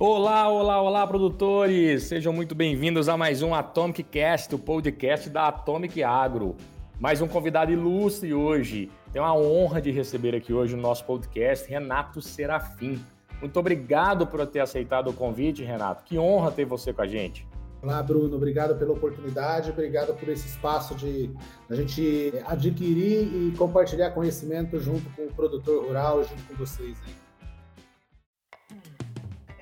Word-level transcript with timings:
Olá, 0.00 0.48
olá, 0.48 0.82
olá, 0.82 1.06
produtores! 1.06 2.02
Sejam 2.02 2.32
muito 2.32 2.52
bem-vindos 2.52 3.08
a 3.08 3.16
mais 3.16 3.42
um 3.42 3.54
Atomic 3.54 4.02
Cast, 4.02 4.52
o 4.52 4.58
podcast 4.58 5.30
da 5.30 5.46
Atomic 5.46 6.02
Agro. 6.02 6.56
Mais 6.98 7.22
um 7.22 7.28
convidado 7.28 7.70
ilustre 7.70 8.34
hoje. 8.34 8.90
Tenho 9.12 9.24
a 9.24 9.32
honra 9.32 9.80
de 9.80 9.92
receber 9.92 10.34
aqui 10.34 10.52
hoje 10.52 10.74
no 10.74 10.82
nosso 10.82 11.04
podcast 11.04 11.70
Renato 11.70 12.20
Serafim. 12.20 13.00
Muito 13.40 13.56
obrigado 13.56 14.26
por 14.26 14.44
ter 14.48 14.58
aceitado 14.58 15.10
o 15.10 15.12
convite, 15.12 15.62
Renato. 15.62 16.02
Que 16.02 16.18
honra 16.18 16.50
ter 16.50 16.64
você 16.64 16.92
com 16.92 17.02
a 17.02 17.06
gente. 17.06 17.46
Olá, 17.80 18.02
Bruno. 18.02 18.34
Obrigado 18.34 18.76
pela 18.76 18.94
oportunidade, 18.94 19.70
obrigado 19.70 20.12
por 20.18 20.28
esse 20.28 20.48
espaço 20.48 20.96
de 20.96 21.30
a 21.70 21.74
gente 21.76 22.32
adquirir 22.46 23.32
e 23.32 23.54
compartilhar 23.56 24.10
conhecimento 24.10 24.76
junto 24.80 25.08
com 25.10 25.22
o 25.26 25.32
produtor 25.32 25.86
rural, 25.86 26.24
junto 26.24 26.42
com 26.48 26.54
vocês. 26.56 26.98
Hein? 27.06 27.23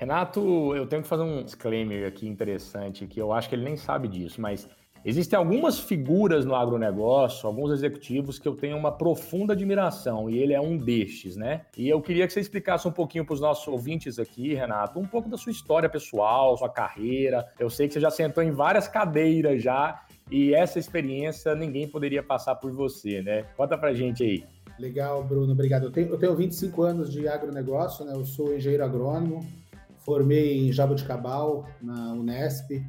Renato, 0.03 0.75
eu 0.75 0.85
tenho 0.85 1.01
que 1.01 1.07
fazer 1.07 1.23
um 1.23 1.41
disclaimer 1.41 2.05
aqui 2.05 2.27
interessante, 2.27 3.07
que 3.07 3.21
eu 3.21 3.31
acho 3.31 3.47
que 3.47 3.55
ele 3.55 3.63
nem 3.63 3.77
sabe 3.77 4.09
disso, 4.09 4.41
mas 4.41 4.67
existem 5.05 5.39
algumas 5.39 5.79
figuras 5.79 6.43
no 6.43 6.53
agronegócio, 6.53 7.47
alguns 7.47 7.71
executivos 7.71 8.37
que 8.37 8.45
eu 8.45 8.53
tenho 8.53 8.75
uma 8.75 8.91
profunda 8.91 9.53
admiração, 9.53 10.29
e 10.29 10.37
ele 10.39 10.51
é 10.51 10.59
um 10.59 10.75
destes, 10.75 11.37
né? 11.37 11.61
E 11.77 11.87
eu 11.87 12.01
queria 12.01 12.27
que 12.27 12.33
você 12.33 12.41
explicasse 12.41 12.85
um 12.85 12.91
pouquinho 12.91 13.23
para 13.23 13.33
os 13.33 13.39
nossos 13.39 13.65
ouvintes 13.65 14.19
aqui, 14.19 14.53
Renato, 14.53 14.99
um 14.99 15.07
pouco 15.07 15.29
da 15.29 15.37
sua 15.37 15.53
história 15.53 15.87
pessoal, 15.87 16.57
sua 16.57 16.67
carreira. 16.69 17.47
Eu 17.57 17.69
sei 17.69 17.87
que 17.87 17.93
você 17.93 18.01
já 18.01 18.11
sentou 18.11 18.43
em 18.43 18.51
várias 18.51 18.89
cadeiras 18.89 19.63
já, 19.63 20.03
e 20.29 20.53
essa 20.53 20.79
experiência 20.79 21.55
ninguém 21.55 21.87
poderia 21.87 22.21
passar 22.21 22.55
por 22.55 22.73
você, 22.73 23.21
né? 23.21 23.43
Conta 23.55 23.77
pra 23.77 23.93
gente 23.93 24.21
aí. 24.21 24.43
Legal, 24.77 25.23
Bruno, 25.23 25.53
obrigado. 25.53 25.85
Eu 25.85 25.91
tenho, 25.91 26.09
eu 26.09 26.17
tenho 26.17 26.35
25 26.35 26.81
anos 26.81 27.09
de 27.09 27.25
agronegócio, 27.25 28.03
né? 28.03 28.13
Eu 28.13 28.25
sou 28.25 28.53
engenheiro 28.53 28.83
agrônomo, 28.83 29.62
formei 30.05 30.67
em 30.67 30.71
Jaboticabal, 30.71 31.67
na 31.81 32.13
Unesp, 32.13 32.83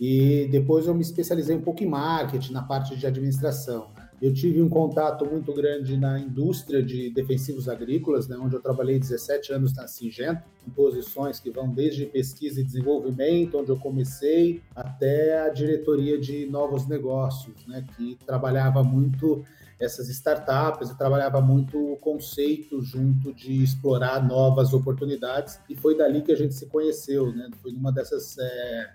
e 0.00 0.48
depois 0.50 0.86
eu 0.86 0.94
me 0.94 1.02
especializei 1.02 1.54
um 1.54 1.60
pouco 1.60 1.82
em 1.82 1.86
marketing, 1.86 2.52
na 2.52 2.62
parte 2.62 2.96
de 2.96 3.06
administração. 3.06 3.88
Eu 4.20 4.34
tive 4.34 4.60
um 4.60 4.68
contato 4.68 5.24
muito 5.24 5.52
grande 5.54 5.96
na 5.96 6.18
indústria 6.18 6.82
de 6.82 7.08
defensivos 7.08 7.68
agrícolas, 7.68 8.28
né, 8.28 8.36
onde 8.38 8.54
eu 8.54 8.60
trabalhei 8.60 8.98
17 8.98 9.52
anos 9.52 9.74
na 9.74 9.86
Singenta, 9.86 10.44
em 10.66 10.70
posições 10.70 11.40
que 11.40 11.50
vão 11.50 11.70
desde 11.72 12.04
pesquisa 12.04 12.60
e 12.60 12.64
desenvolvimento, 12.64 13.58
onde 13.58 13.70
eu 13.70 13.78
comecei, 13.78 14.62
até 14.74 15.40
a 15.40 15.48
diretoria 15.48 16.18
de 16.18 16.44
novos 16.46 16.86
negócios, 16.86 17.66
né, 17.66 17.82
que 17.96 18.18
trabalhava 18.26 18.82
muito 18.84 19.42
essas 19.80 20.08
startups 20.10 20.90
e 20.90 20.98
trabalhava 20.98 21.40
muito 21.40 21.92
o 21.92 21.96
conceito 21.96 22.82
junto 22.82 23.32
de 23.32 23.64
explorar 23.64 24.22
novas 24.22 24.74
oportunidades 24.74 25.58
e 25.68 25.74
foi 25.74 25.96
dali 25.96 26.20
que 26.20 26.30
a 26.30 26.36
gente 26.36 26.54
se 26.54 26.66
conheceu, 26.66 27.34
né? 27.34 27.48
Foi 27.62 27.72
numa 27.72 27.90
dessas 27.90 28.36
é, 28.38 28.90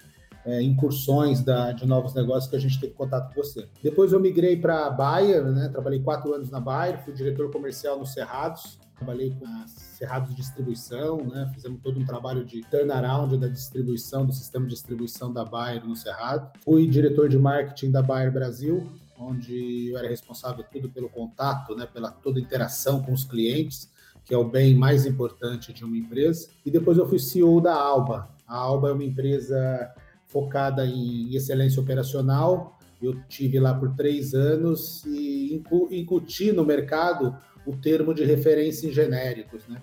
é, 0.46 0.62
incursões 0.62 1.42
da, 1.42 1.72
de 1.72 1.88
novos 1.88 2.14
negócios 2.14 2.48
que 2.48 2.56
a 2.56 2.60
gente 2.60 2.80
teve 2.80 2.94
contato 2.94 3.34
com 3.34 3.42
você. 3.42 3.68
Depois 3.82 4.14
eu 4.14 4.20
migrei 4.20 4.56
para 4.56 4.86
a 4.86 4.90
Bayer, 4.92 5.44
né? 5.44 5.70
Trabalhei 5.70 6.02
quatro 6.02 6.34
anos 6.34 6.52
na 6.52 6.60
Bayer, 6.60 7.04
fui 7.04 7.14
diretor 7.14 7.52
comercial 7.52 7.98
no 7.98 8.06
Cerrados, 8.06 8.80
trabalhei 8.96 9.32
com 9.32 9.46
a 9.46 9.66
Cerrados 9.68 10.36
Distribuição, 10.36 11.18
né? 11.18 11.50
Fizemos 11.56 11.82
todo 11.82 12.00
um 12.00 12.06
trabalho 12.06 12.46
de 12.46 12.62
turnaround 12.62 13.36
da 13.38 13.48
distribuição, 13.48 14.24
do 14.24 14.34
sistema 14.34 14.66
de 14.68 14.74
distribuição 14.74 15.34
da 15.34 15.44
Bayer 15.44 15.84
no 15.84 15.96
Cerrado. 15.96 16.52
Fui 16.64 16.88
diretor 16.88 17.28
de 17.28 17.40
marketing 17.40 17.90
da 17.90 18.04
Bayer 18.04 18.32
Brasil, 18.32 18.88
onde 19.18 19.90
eu 19.90 19.98
era 19.98 20.08
responsável 20.08 20.64
tudo 20.72 20.90
pelo 20.90 21.10
contato, 21.10 21.76
né, 21.76 21.86
pela 21.86 22.12
toda 22.12 22.40
interação 22.40 23.02
com 23.02 23.14
os 23.14 23.24
clientes, 23.24 23.90
que 24.24 24.34
é 24.34 24.38
o 24.38 24.44
bem 24.44 24.76
mais 24.76 25.06
importante 25.06 25.72
de 25.72 25.86
uma 25.86 25.98
empresa. 25.98 26.50
E 26.66 26.72
depois 26.72 26.98
eu 26.98 27.08
fui 27.08 27.20
CEO 27.20 27.62
da 27.62 27.74
Alba. 27.74 28.30
A 28.48 28.56
Alba 28.56 28.90
é 28.90 28.94
uma 28.94 29.04
empresa 29.04 29.94
focada 30.28 30.86
em 30.86 31.34
excelência 31.36 31.82
operacional. 31.82 32.78
Eu 33.02 33.22
tive 33.28 33.60
lá 33.60 33.74
por 33.74 33.96
três 33.96 34.34
anos 34.34 35.06
e 35.06 35.64
incuti 35.92 36.52
no 36.52 36.66
mercado 36.66 37.38
o 37.66 37.76
termo 37.76 38.14
de 38.14 38.24
referência 38.24 38.88
em 38.88 38.92
genéricos, 38.92 39.68
né? 39.68 39.82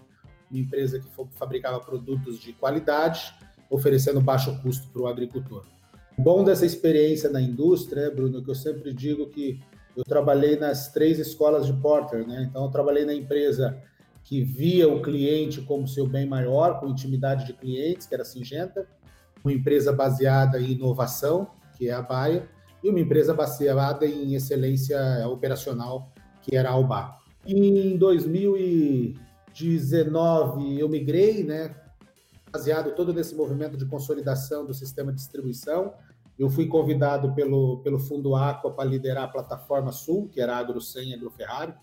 Uma 0.50 0.60
empresa 0.60 1.00
que 1.00 1.09
fabricava 1.37 1.81
produtos 1.81 2.38
de 2.38 2.53
qualidade, 2.53 3.32
oferecendo 3.71 4.21
baixo 4.21 4.60
custo 4.60 4.88
para 4.88 5.03
o 5.03 5.06
agricultor. 5.06 5.65
Bom 6.22 6.44
dessa 6.44 6.65
experiência 6.65 7.28
na 7.28 7.41
indústria, 7.41 8.09
Bruno, 8.09 8.44
que 8.44 8.49
eu 8.49 8.55
sempre 8.55 8.94
digo 8.94 9.28
que 9.28 9.59
eu 9.97 10.05
trabalhei 10.05 10.55
nas 10.55 10.93
três 10.93 11.19
escolas 11.19 11.66
de 11.66 11.72
Porter, 11.72 12.25
né? 12.25 12.47
Então, 12.49 12.65
eu 12.65 12.71
trabalhei 12.71 13.05
na 13.05 13.12
empresa 13.12 13.77
que 14.22 14.41
via 14.41 14.88
o 14.88 15.03
cliente 15.03 15.60
como 15.62 15.88
seu 15.88 16.06
bem 16.06 16.25
maior, 16.25 16.78
com 16.78 16.87
intimidade 16.87 17.44
de 17.44 17.55
clientes, 17.55 18.06
que 18.06 18.15
era 18.15 18.22
a 18.22 18.25
Singenta, 18.25 18.87
uma 19.43 19.53
empresa 19.53 19.93
baseada 19.93 20.60
em 20.60 20.71
inovação, 20.71 21.49
que 21.77 21.88
é 21.88 21.93
a 21.93 22.00
Baia, 22.00 22.49
e 22.84 22.89
uma 22.89 23.00
empresa 23.00 23.34
baseada 23.34 24.06
em 24.06 24.37
excelência 24.37 25.27
operacional, 25.28 26.12
que 26.41 26.54
era 26.54 26.69
a 26.69 26.72
Alba. 26.72 27.16
Em 27.44 27.97
2019, 27.97 30.78
eu 30.78 30.89
migrei, 30.89 31.43
né? 31.43 31.75
Baseado 32.52 32.94
todo 32.94 33.14
nesse 33.14 33.34
movimento 33.34 33.78
de 33.78 33.86
consolidação 33.86 34.66
do 34.66 34.74
sistema 34.74 35.10
de 35.10 35.18
distribuição. 35.18 35.94
Eu 36.38 36.50
fui 36.50 36.66
convidado 36.66 37.32
pelo, 37.34 37.78
pelo 37.78 37.98
Fundo 37.98 38.36
Aqua 38.36 38.70
para 38.70 38.88
liderar 38.88 39.24
a 39.24 39.28
plataforma 39.28 39.90
Sul, 39.90 40.28
que 40.28 40.40
era 40.40 40.56
Agro 40.56 40.80
100 40.80 41.14
Agroferrari. 41.14 41.74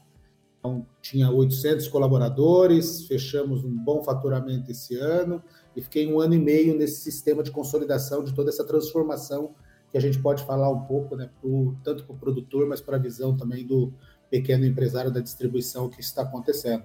Então, 0.60 0.86
tinha 1.02 1.32
800 1.32 1.88
colaboradores, 1.88 3.08
fechamos 3.08 3.64
um 3.64 3.76
bom 3.76 4.04
faturamento 4.04 4.70
esse 4.70 4.96
ano 4.96 5.42
e 5.76 5.82
fiquei 5.82 6.12
um 6.12 6.20
ano 6.20 6.34
e 6.34 6.40
meio 6.40 6.78
nesse 6.78 7.00
sistema 7.02 7.42
de 7.42 7.50
consolidação 7.50 8.24
de 8.24 8.34
toda 8.34 8.50
essa 8.50 8.66
transformação 8.66 9.56
que 9.90 9.98
a 9.98 10.02
gente 10.02 10.20
pode 10.20 10.44
falar 10.44 10.70
um 10.70 10.82
pouco, 10.82 11.16
né, 11.16 11.30
pro, 11.42 11.76
tanto 11.84 12.04
para 12.04 12.14
o 12.14 12.20
produtor, 12.20 12.68
mas 12.68 12.82
para 12.82 12.98
a 12.98 13.00
visão 13.00 13.36
também 13.36 13.66
do 13.66 13.92
pequeno 14.30 14.66
empresário 14.66 15.10
da 15.10 15.20
distribuição 15.20 15.90
que 15.90 16.02
está 16.02 16.22
acontecendo. 16.22 16.84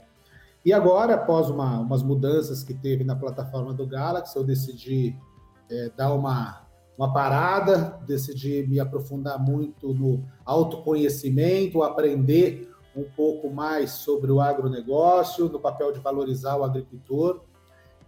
E 0.64 0.72
agora, 0.72 1.14
após 1.14 1.50
uma, 1.50 1.80
umas 1.80 2.02
mudanças 2.02 2.62
que 2.62 2.72
teve 2.72 3.04
na 3.04 3.14
plataforma 3.14 3.74
do 3.74 3.86
Galaxy, 3.86 4.36
eu 4.36 4.42
decidi 4.42 5.14
é, 5.70 5.90
dar 5.94 6.14
uma, 6.14 6.66
uma 6.96 7.12
parada, 7.12 8.00
decidi 8.06 8.66
me 8.66 8.80
aprofundar 8.80 9.38
muito 9.38 9.92
no 9.92 10.24
autoconhecimento, 10.44 11.82
aprender 11.82 12.70
um 12.96 13.04
pouco 13.04 13.50
mais 13.50 13.90
sobre 13.90 14.32
o 14.32 14.40
agronegócio, 14.40 15.48
no 15.48 15.60
papel 15.60 15.92
de 15.92 16.00
valorizar 16.00 16.56
o 16.56 16.64
agricultor 16.64 17.42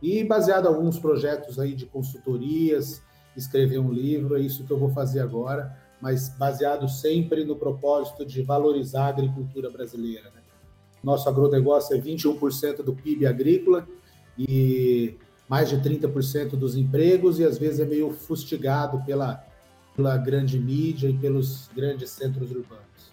e 0.00 0.22
baseado 0.25 0.66
em 0.66 0.69
alguns 0.69 0.99
projetos 0.99 1.59
aí 1.59 1.75
de 1.75 1.87
consultorias, 1.87 3.03
escrever 3.37 3.78
um 3.78 3.93
livro, 3.93 4.37
é 4.37 4.41
isso 4.41 4.65
que 4.65 4.72
eu 4.72 4.78
vou 4.78 4.91
fazer 4.91 5.21
agora, 5.21 5.77
mas 6.00 6.28
baseado 6.28 6.89
sempre 6.89 7.45
no 7.45 7.56
propósito 7.56 8.25
de 8.25 8.43
valorizar 8.43 9.06
a 9.06 9.09
agricultura 9.09 9.71
brasileira. 9.71 10.35
Nosso 11.06 11.28
agronegócio 11.28 11.97
é 11.97 12.00
21% 12.00 12.83
do 12.83 12.93
PIB 12.93 13.27
agrícola 13.27 13.87
e 14.37 15.17
mais 15.49 15.69
de 15.69 15.77
30% 15.77 16.56
dos 16.56 16.77
empregos, 16.77 17.39
e 17.39 17.44
às 17.44 17.56
vezes 17.56 17.78
é 17.78 17.84
meio 17.84 18.11
fustigado 18.11 19.00
pela, 19.05 19.41
pela 19.95 20.16
grande 20.16 20.59
mídia 20.59 21.09
e 21.09 21.16
pelos 21.16 21.71
grandes 21.72 22.11
centros 22.11 22.50
urbanos. 22.50 23.12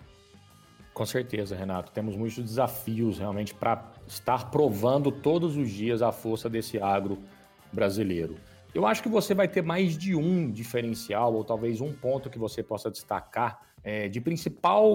Com 0.92 1.06
certeza, 1.06 1.56
Renato. 1.56 1.92
Temos 1.92 2.16
muitos 2.16 2.44
desafios 2.44 3.20
realmente 3.20 3.54
para 3.54 3.92
estar 4.08 4.50
provando 4.50 5.12
todos 5.12 5.56
os 5.56 5.70
dias 5.70 6.02
a 6.02 6.12
força 6.12 6.50
desse 6.50 6.80
agro 6.80 7.20
brasileiro. 7.72 8.38
Eu 8.74 8.88
acho 8.88 9.04
que 9.04 9.10
você 9.10 9.36
vai 9.36 9.48
ter 9.48 9.62
mais 9.62 9.96
de 9.96 10.16
um 10.16 10.50
diferencial, 10.50 11.32
ou 11.36 11.44
talvez 11.44 11.80
um 11.80 11.94
ponto 11.94 12.28
que 12.28 12.40
você 12.40 12.64
possa 12.64 12.90
destacar 12.90 13.62
é, 13.84 14.08
de 14.08 14.22
principal 14.22 14.90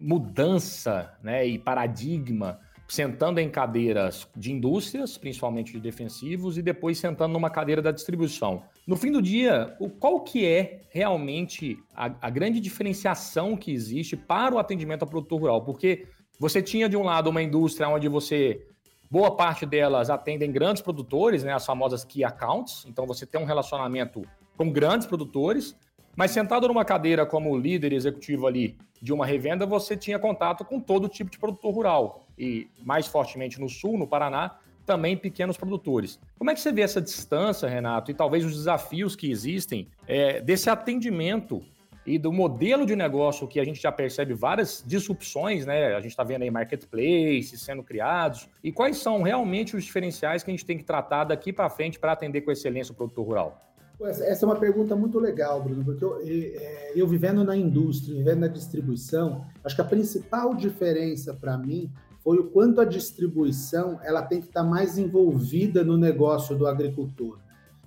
mudança 0.00 1.12
né, 1.22 1.46
e 1.46 1.58
paradigma, 1.58 2.60
sentando 2.86 3.38
em 3.38 3.50
cadeiras 3.50 4.26
de 4.34 4.52
indústrias, 4.52 5.18
principalmente 5.18 5.72
de 5.72 5.80
defensivos, 5.80 6.56
e 6.56 6.62
depois 6.62 6.98
sentando 6.98 7.34
numa 7.34 7.50
cadeira 7.50 7.82
da 7.82 7.90
distribuição. 7.90 8.62
No 8.86 8.96
fim 8.96 9.12
do 9.12 9.20
dia, 9.20 9.76
o, 9.78 9.90
qual 9.90 10.20
que 10.22 10.46
é 10.46 10.82
realmente 10.90 11.76
a, 11.94 12.06
a 12.22 12.30
grande 12.30 12.60
diferenciação 12.60 13.56
que 13.56 13.70
existe 13.70 14.16
para 14.16 14.54
o 14.54 14.58
atendimento 14.58 15.02
ao 15.02 15.08
produtor 15.08 15.40
rural? 15.40 15.64
Porque 15.64 16.06
você 16.40 16.62
tinha 16.62 16.88
de 16.88 16.96
um 16.96 17.02
lado 17.02 17.28
uma 17.28 17.42
indústria 17.42 17.88
onde 17.88 18.08
você 18.08 18.64
boa 19.10 19.34
parte 19.36 19.66
delas 19.66 20.10
atendem 20.10 20.52
grandes 20.52 20.82
produtores, 20.82 21.42
né, 21.42 21.52
as 21.52 21.66
famosas 21.66 22.04
key 22.04 22.24
accounts. 22.24 22.84
Então 22.86 23.06
você 23.06 23.26
tem 23.26 23.40
um 23.40 23.44
relacionamento 23.44 24.22
com 24.56 24.70
grandes 24.70 25.06
produtores, 25.06 25.76
mas 26.18 26.32
sentado 26.32 26.66
numa 26.66 26.84
cadeira 26.84 27.24
como 27.24 27.56
líder 27.56 27.92
executivo 27.92 28.48
ali 28.48 28.76
de 29.00 29.12
uma 29.12 29.24
revenda, 29.24 29.64
você 29.64 29.96
tinha 29.96 30.18
contato 30.18 30.64
com 30.64 30.80
todo 30.80 31.08
tipo 31.08 31.30
de 31.30 31.38
produtor 31.38 31.72
rural. 31.72 32.26
E 32.36 32.66
mais 32.82 33.06
fortemente 33.06 33.60
no 33.60 33.68
sul, 33.68 33.96
no 33.96 34.04
Paraná, 34.04 34.58
também 34.84 35.16
pequenos 35.16 35.56
produtores. 35.56 36.18
Como 36.36 36.50
é 36.50 36.54
que 36.54 36.60
você 36.60 36.72
vê 36.72 36.80
essa 36.80 37.00
distância, 37.00 37.68
Renato, 37.68 38.10
e 38.10 38.14
talvez 38.14 38.44
os 38.44 38.52
desafios 38.52 39.14
que 39.14 39.30
existem 39.30 39.86
é, 40.08 40.40
desse 40.40 40.68
atendimento 40.68 41.62
e 42.04 42.18
do 42.18 42.32
modelo 42.32 42.84
de 42.84 42.96
negócio 42.96 43.46
que 43.46 43.60
a 43.60 43.64
gente 43.64 43.80
já 43.80 43.92
percebe 43.92 44.34
várias 44.34 44.82
disrupções, 44.84 45.66
né? 45.66 45.94
A 45.94 46.00
gente 46.00 46.10
está 46.10 46.24
vendo 46.24 46.42
aí 46.42 46.50
marketplaces 46.50 47.60
sendo 47.60 47.84
criados. 47.84 48.48
E 48.64 48.72
quais 48.72 48.96
são 48.96 49.22
realmente 49.22 49.76
os 49.76 49.84
diferenciais 49.84 50.42
que 50.42 50.50
a 50.50 50.52
gente 50.52 50.66
tem 50.66 50.78
que 50.78 50.84
tratar 50.84 51.22
daqui 51.22 51.52
para 51.52 51.70
frente 51.70 51.96
para 51.96 52.10
atender 52.10 52.40
com 52.40 52.50
excelência 52.50 52.90
o 52.90 52.96
produtor 52.96 53.24
rural? 53.24 53.67
Essa 54.00 54.44
é 54.44 54.46
uma 54.46 54.56
pergunta 54.56 54.94
muito 54.94 55.18
legal, 55.18 55.62
Bruno, 55.62 55.84
porque 55.84 56.04
eu, 56.04 56.20
é, 56.22 56.92
eu, 56.94 57.06
vivendo 57.06 57.42
na 57.42 57.56
indústria, 57.56 58.16
vivendo 58.16 58.40
na 58.40 58.48
distribuição, 58.48 59.44
acho 59.64 59.74
que 59.74 59.80
a 59.80 59.84
principal 59.84 60.54
diferença 60.54 61.34
para 61.34 61.58
mim 61.58 61.92
foi 62.22 62.38
o 62.38 62.44
quanto 62.44 62.80
a 62.80 62.84
distribuição 62.84 63.98
ela 64.02 64.22
tem 64.22 64.40
que 64.40 64.46
estar 64.46 64.62
tá 64.62 64.68
mais 64.68 64.98
envolvida 64.98 65.82
no 65.82 65.96
negócio 65.96 66.56
do 66.56 66.66
agricultor. 66.66 67.38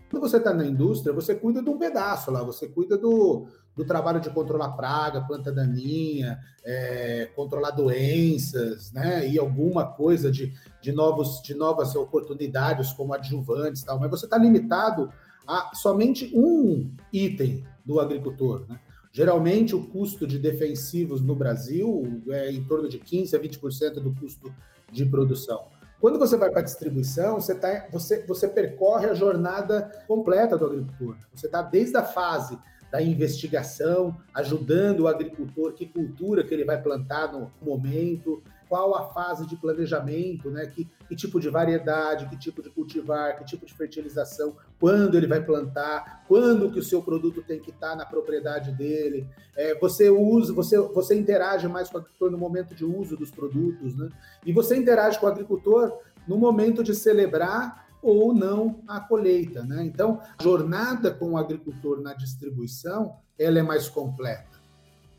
Quando 0.09 0.27
você 0.27 0.35
está 0.35 0.53
na 0.53 0.65
indústria, 0.65 1.13
você 1.13 1.33
cuida 1.33 1.63
de 1.63 1.69
um 1.69 1.77
pedaço 1.77 2.29
lá, 2.29 2.43
você 2.43 2.67
cuida 2.67 2.97
do, 2.97 3.47
do 3.73 3.85
trabalho 3.85 4.19
de 4.19 4.29
controlar 4.29 4.71
praga, 4.71 5.21
planta 5.21 5.53
daninha, 5.53 6.37
é, 6.65 7.29
controlar 7.33 7.71
doenças, 7.71 8.91
né? 8.91 9.25
E 9.29 9.39
alguma 9.39 9.85
coisa 9.85 10.29
de, 10.29 10.53
de, 10.81 10.91
novos, 10.91 11.41
de 11.41 11.53
novas 11.53 11.95
oportunidades 11.95 12.91
como 12.91 13.13
adjuvantes 13.13 13.83
tal, 13.83 13.97
mas 13.97 14.11
você 14.11 14.25
está 14.25 14.37
limitado 14.37 15.09
a 15.47 15.71
somente 15.75 16.31
um 16.35 16.91
item 17.11 17.63
do 17.85 17.99
agricultor. 17.99 18.65
Né? 18.67 18.79
Geralmente, 19.11 19.75
o 19.75 19.87
custo 19.87 20.25
de 20.25 20.39
defensivos 20.39 21.21
no 21.21 21.35
Brasil 21.35 22.21
é 22.29 22.51
em 22.51 22.63
torno 22.63 22.87
de 22.87 22.99
15% 22.99 23.33
a 23.33 23.39
20% 23.39 23.93
do 23.95 24.13
custo 24.15 24.53
de 24.91 25.05
produção. 25.05 25.67
Quando 25.99 26.17
você 26.17 26.35
vai 26.35 26.49
para 26.49 26.61
a 26.61 26.63
distribuição, 26.63 27.39
você, 27.39 27.53
tá, 27.53 27.87
você, 27.91 28.25
você 28.25 28.47
percorre 28.47 29.07
a 29.07 29.13
jornada 29.13 30.03
completa 30.07 30.57
do 30.57 30.65
agricultor. 30.65 31.15
Você 31.33 31.45
está 31.45 31.61
desde 31.61 31.95
a 31.95 32.03
fase 32.03 32.57
da 32.91 33.01
investigação, 33.01 34.17
ajudando 34.33 35.01
o 35.01 35.07
agricultor, 35.07 35.73
que 35.73 35.85
cultura 35.85 36.43
que 36.43 36.53
ele 36.53 36.65
vai 36.65 36.81
plantar 36.81 37.31
no 37.31 37.51
momento, 37.61 38.41
qual 38.71 38.95
a 38.95 39.09
fase 39.09 39.45
de 39.45 39.57
planejamento, 39.57 40.49
né? 40.49 40.65
Que, 40.65 40.87
que, 41.09 41.13
tipo 41.13 41.41
de 41.41 41.49
variedade, 41.49 42.29
que 42.29 42.37
tipo 42.37 42.63
de 42.63 42.69
cultivar, 42.69 43.37
que 43.37 43.43
tipo 43.43 43.65
de 43.65 43.73
fertilização, 43.73 44.55
quando 44.79 45.17
ele 45.17 45.27
vai 45.27 45.43
plantar, 45.43 46.23
quando 46.25 46.71
que 46.71 46.79
o 46.79 46.83
seu 46.83 47.01
produto 47.01 47.41
tem 47.41 47.59
que 47.59 47.71
estar 47.71 47.97
na 47.97 48.05
propriedade 48.05 48.71
dele. 48.71 49.27
É, 49.57 49.77
você 49.77 50.09
usa, 50.09 50.53
você, 50.53 50.79
você 50.79 51.19
interage 51.19 51.67
mais 51.67 51.89
com 51.89 51.97
o 51.97 51.99
agricultor 51.99 52.31
no 52.31 52.37
momento 52.37 52.73
de 52.73 52.85
uso 52.85 53.17
dos 53.17 53.29
produtos, 53.29 53.93
né? 53.97 54.07
E 54.45 54.53
você 54.53 54.77
interage 54.77 55.19
com 55.19 55.25
o 55.25 55.29
agricultor 55.29 55.91
no 56.25 56.37
momento 56.37 56.81
de 56.81 56.95
celebrar 56.95 57.89
ou 58.01 58.33
não 58.33 58.81
a 58.87 59.01
colheita, 59.01 59.63
né? 59.63 59.83
Então, 59.83 60.21
a 60.39 60.41
jornada 60.41 61.11
com 61.11 61.31
o 61.31 61.37
agricultor 61.37 61.99
na 61.99 62.13
distribuição, 62.13 63.17
ela 63.37 63.59
é 63.59 63.63
mais 63.63 63.89
completa. 63.89 64.50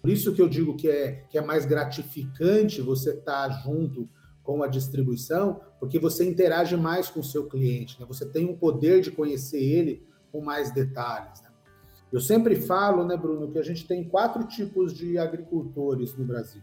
Por 0.03 0.11
isso 0.11 0.35
que 0.35 0.43
eu 0.43 0.49
digo 0.49 0.77
que 0.77 0.89
é, 0.89 1.25
que 1.31 1.39
é 1.39 1.41
mais 1.41 1.65
gratificante 1.65 2.83
você 2.83 3.11
estar 3.11 3.49
tá 3.49 3.63
junto 3.63 4.09
com 4.43 4.61
a 4.61 4.67
distribuição, 4.67 5.61
porque 5.79 5.97
você 6.01 6.29
interage 6.29 6.77
mais 6.77 7.09
com 7.09 7.21
o 7.21 7.25
seu 7.25 7.47
cliente, 7.47 7.99
né? 8.01 8.07
você 8.09 8.27
tem 8.27 8.51
um 8.51 8.57
poder 8.57 9.01
de 9.01 9.13
conhecer 9.13 9.63
ele 9.63 10.05
com 10.33 10.41
mais 10.41 10.73
detalhes. 10.73 11.41
Né? 11.43 11.51
Eu 12.13 12.21
sempre 12.21 12.57
falo, 12.57 13.05
né, 13.05 13.17
Bruno, 13.17 13.53
que 13.53 13.59
a 13.59 13.63
gente 13.63 13.87
tem 13.87 14.03
quatro 14.03 14.45
tipos 14.45 14.93
de 14.93 15.17
agricultores 15.17 16.17
no 16.17 16.25
Brasil. 16.25 16.61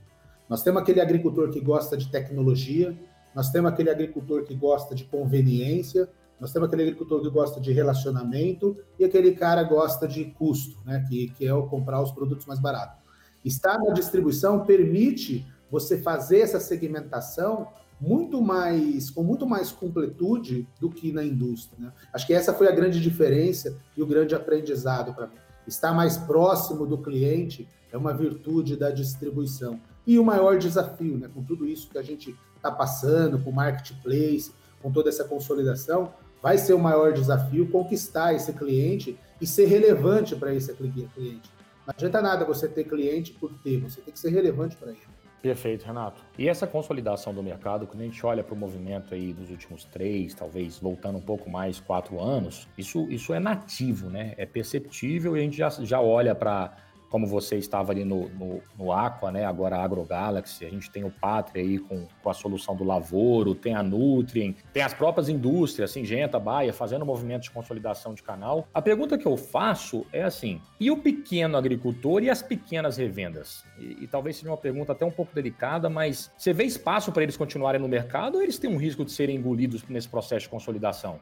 Nós 0.50 0.62
temos 0.62 0.82
aquele 0.82 1.00
agricultor 1.00 1.50
que 1.50 1.62
gosta 1.62 1.96
de 1.96 2.12
tecnologia, 2.12 2.98
nós 3.34 3.52
temos 3.52 3.72
aquele 3.72 3.90
agricultor 3.90 4.44
que 4.44 4.54
gosta 4.54 4.94
de 4.94 5.06
conveniência, 5.06 6.10
nós 6.40 6.52
temos 6.52 6.68
aquele 6.68 6.84
agricultor 6.84 7.22
que 7.22 7.30
gosta 7.30 7.62
de 7.62 7.72
relacionamento 7.72 8.78
e 8.98 9.06
aquele 9.06 9.32
cara 9.32 9.64
gosta 9.64 10.08
de 10.08 10.26
custo, 10.26 10.78
né, 10.86 11.06
que, 11.08 11.30
que 11.30 11.46
é 11.48 11.54
o 11.54 11.68
comprar 11.68 12.02
os 12.02 12.12
produtos 12.12 12.46
mais 12.46 12.60
baratos. 12.60 12.99
Estar 13.44 13.78
na 13.78 13.94
distribuição 13.94 14.66
permite 14.66 15.46
você 15.72 15.98
fazer 15.98 16.40
essa 16.40 16.60
segmentação 16.60 17.68
muito 18.00 18.42
mais 18.42 19.10
com 19.10 19.24
muito 19.24 19.46
mais 19.46 19.72
completude 19.72 20.68
do 20.80 20.90
que 20.90 21.12
na 21.12 21.24
indústria. 21.24 21.78
Né? 21.88 21.92
Acho 22.14 22.26
que 22.26 22.34
essa 22.34 22.54
foi 22.54 22.68
a 22.68 22.72
grande 22.72 23.02
diferença 23.02 23.78
e 23.96 24.02
o 24.02 24.08
grande 24.08 24.34
aprendizado 24.34 25.14
para 25.14 25.28
mim. 25.28 25.36
Estar 25.68 25.94
mais 25.94 26.18
próximo 26.18 26.86
do 26.86 26.98
cliente 26.98 27.68
é 27.92 27.98
uma 27.98 28.14
virtude 28.14 28.76
da 28.76 28.90
distribuição. 28.90 29.80
E 30.08 30.18
o 30.18 30.24
maior 30.24 30.58
desafio, 30.58 31.18
né, 31.18 31.30
com 31.32 31.44
tudo 31.44 31.68
isso 31.68 31.90
que 31.90 31.98
a 31.98 32.02
gente 32.02 32.36
está 32.56 32.72
passando, 32.72 33.38
com 33.40 33.52
o 33.52 33.54
marketplace, 33.54 34.52
com 34.82 34.92
toda 34.92 35.10
essa 35.10 35.24
consolidação, 35.24 36.12
vai 36.42 36.58
ser 36.58 36.74
o 36.74 36.80
maior 36.80 37.14
desafio 37.14 37.70
conquistar 37.70 38.34
esse 38.34 38.54
cliente 38.54 39.20
e 39.40 39.46
ser 39.46 39.66
relevante 39.66 40.36
para 40.36 40.54
esse 40.54 40.74
cliente. 40.74 41.52
Não 41.90 41.96
adianta 41.96 42.22
nada 42.22 42.46
você 42.46 42.68
ter 42.68 42.84
cliente 42.84 43.32
por 43.34 43.52
ter, 43.64 43.80
você 43.80 44.00
tem 44.00 44.14
que 44.14 44.20
ser 44.20 44.30
relevante 44.30 44.76
para 44.76 44.92
ele. 44.92 45.00
Perfeito, 45.42 45.86
Renato. 45.86 46.22
E 46.38 46.48
essa 46.48 46.68
consolidação 46.68 47.34
do 47.34 47.42
mercado, 47.42 47.88
quando 47.88 48.02
a 48.02 48.04
gente 48.04 48.24
olha 48.24 48.44
para 48.44 48.54
o 48.54 48.58
movimento 48.58 49.16
aí 49.16 49.34
dos 49.34 49.50
últimos 49.50 49.86
três, 49.86 50.36
talvez 50.36 50.78
voltando 50.78 51.18
um 51.18 51.22
pouco 51.22 51.50
mais, 51.50 51.80
quatro 51.80 52.22
anos, 52.22 52.68
isso, 52.78 53.10
isso 53.10 53.34
é 53.34 53.40
nativo, 53.40 54.08
né? 54.08 54.36
É 54.38 54.46
perceptível 54.46 55.36
e 55.36 55.40
a 55.40 55.44
gente 55.44 55.58
já, 55.58 55.70
já 55.70 56.00
olha 56.00 56.36
para 56.36 56.78
como 57.10 57.26
você 57.26 57.58
estava 57.58 57.92
ali 57.92 58.06
no, 58.06 58.30
no, 58.30 58.62
no 58.78 58.92
Aqua, 58.92 59.32
né? 59.32 59.46
Agora 59.46 59.78
a 59.78 59.84
AgroGalaxy, 59.84 60.66
a 60.66 60.70
gente 60.70 60.90
tem 60.90 61.04
o 61.04 61.10
Pátria 61.10 61.64
aí 61.64 61.80
com, 61.80 62.08
com 62.22 62.30
a 62.30 62.34
solução 62.34 62.76
do 62.76 62.84
Lavoro, 62.84 63.56
tem 63.56 63.76
a 63.76 63.84
Nutrien, 63.84 64.56
tem 64.72 64.84
as 64.84 64.94
próprias 64.94 65.28
indústrias, 65.30 65.92
Singenta, 65.92 66.40
Baia, 66.40 66.72
fazendo 66.72 67.06
movimento 67.06 67.44
de 67.44 67.52
consolidação 67.52 68.14
de 68.14 68.22
canal. 68.22 68.68
A 68.74 68.82
pergunta 68.82 69.18
que 69.18 69.26
eu 69.26 69.36
faço 69.36 70.06
é 70.14 70.24
assim: 70.24 70.62
e 70.80 70.92
o 70.92 70.98
pequeno 70.98 71.58
agricultor 71.58 72.24
e 72.24 72.30
as 72.30 72.42
pequenas 72.42 72.98
revendas? 72.98 73.64
E, 73.78 74.04
e 74.04 74.08
talvez 74.08 74.38
seja 74.38 74.50
uma 74.50 74.58
pergunta 74.58 74.92
até 74.92 75.06
um 75.06 75.12
pouco 75.12 75.34
delicada, 75.34 75.90
mas 75.90 76.32
você 76.38 76.54
vê 76.54 76.64
espaço 76.64 77.12
para 77.12 77.24
eles 77.24 77.36
continuarem 77.36 77.82
no 77.82 77.88
mercado 77.88 78.36
ou 78.36 78.42
eles 78.42 78.60
têm 78.60 78.70
um 78.70 78.78
risco 78.78 79.04
de 79.04 79.12
serem 79.12 79.38
engolidos 79.38 79.84
nesse 79.88 80.08
processo 80.08 80.44
de 80.44 80.50
consolidação? 80.50 81.20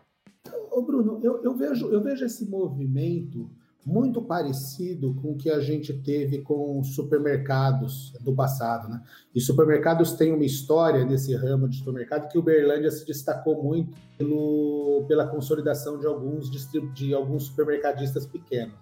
Ô 0.71 0.81
Bruno, 0.81 1.19
eu, 1.23 1.43
eu 1.43 1.55
vejo, 1.55 1.87
eu 1.87 2.01
vejo 2.01 2.23
esse 2.25 2.47
movimento 2.49 3.49
muito 3.87 4.21
parecido 4.21 5.13
com 5.13 5.31
o 5.31 5.37
que 5.37 5.49
a 5.49 5.61
gente 5.61 5.93
teve 5.93 6.39
com 6.39 6.83
supermercados 6.83 8.11
do 8.19 8.35
passado, 8.35 8.89
né? 8.89 9.01
E 9.33 9.39
supermercados 9.39 10.11
têm 10.11 10.33
uma 10.33 10.43
história 10.43 11.05
nesse 11.05 11.33
ramo 11.33 11.69
de 11.69 11.77
supermercado 11.77 12.27
que 12.27 12.37
o 12.37 12.41
Uberlândia 12.41 12.91
se 12.91 13.05
destacou 13.05 13.63
muito 13.63 13.97
pelo, 14.17 15.05
pela 15.07 15.25
consolidação 15.25 15.97
de 15.97 16.05
alguns, 16.05 16.51
de 16.93 17.13
alguns 17.13 17.45
supermercadistas 17.45 18.25
pequenos. 18.25 18.75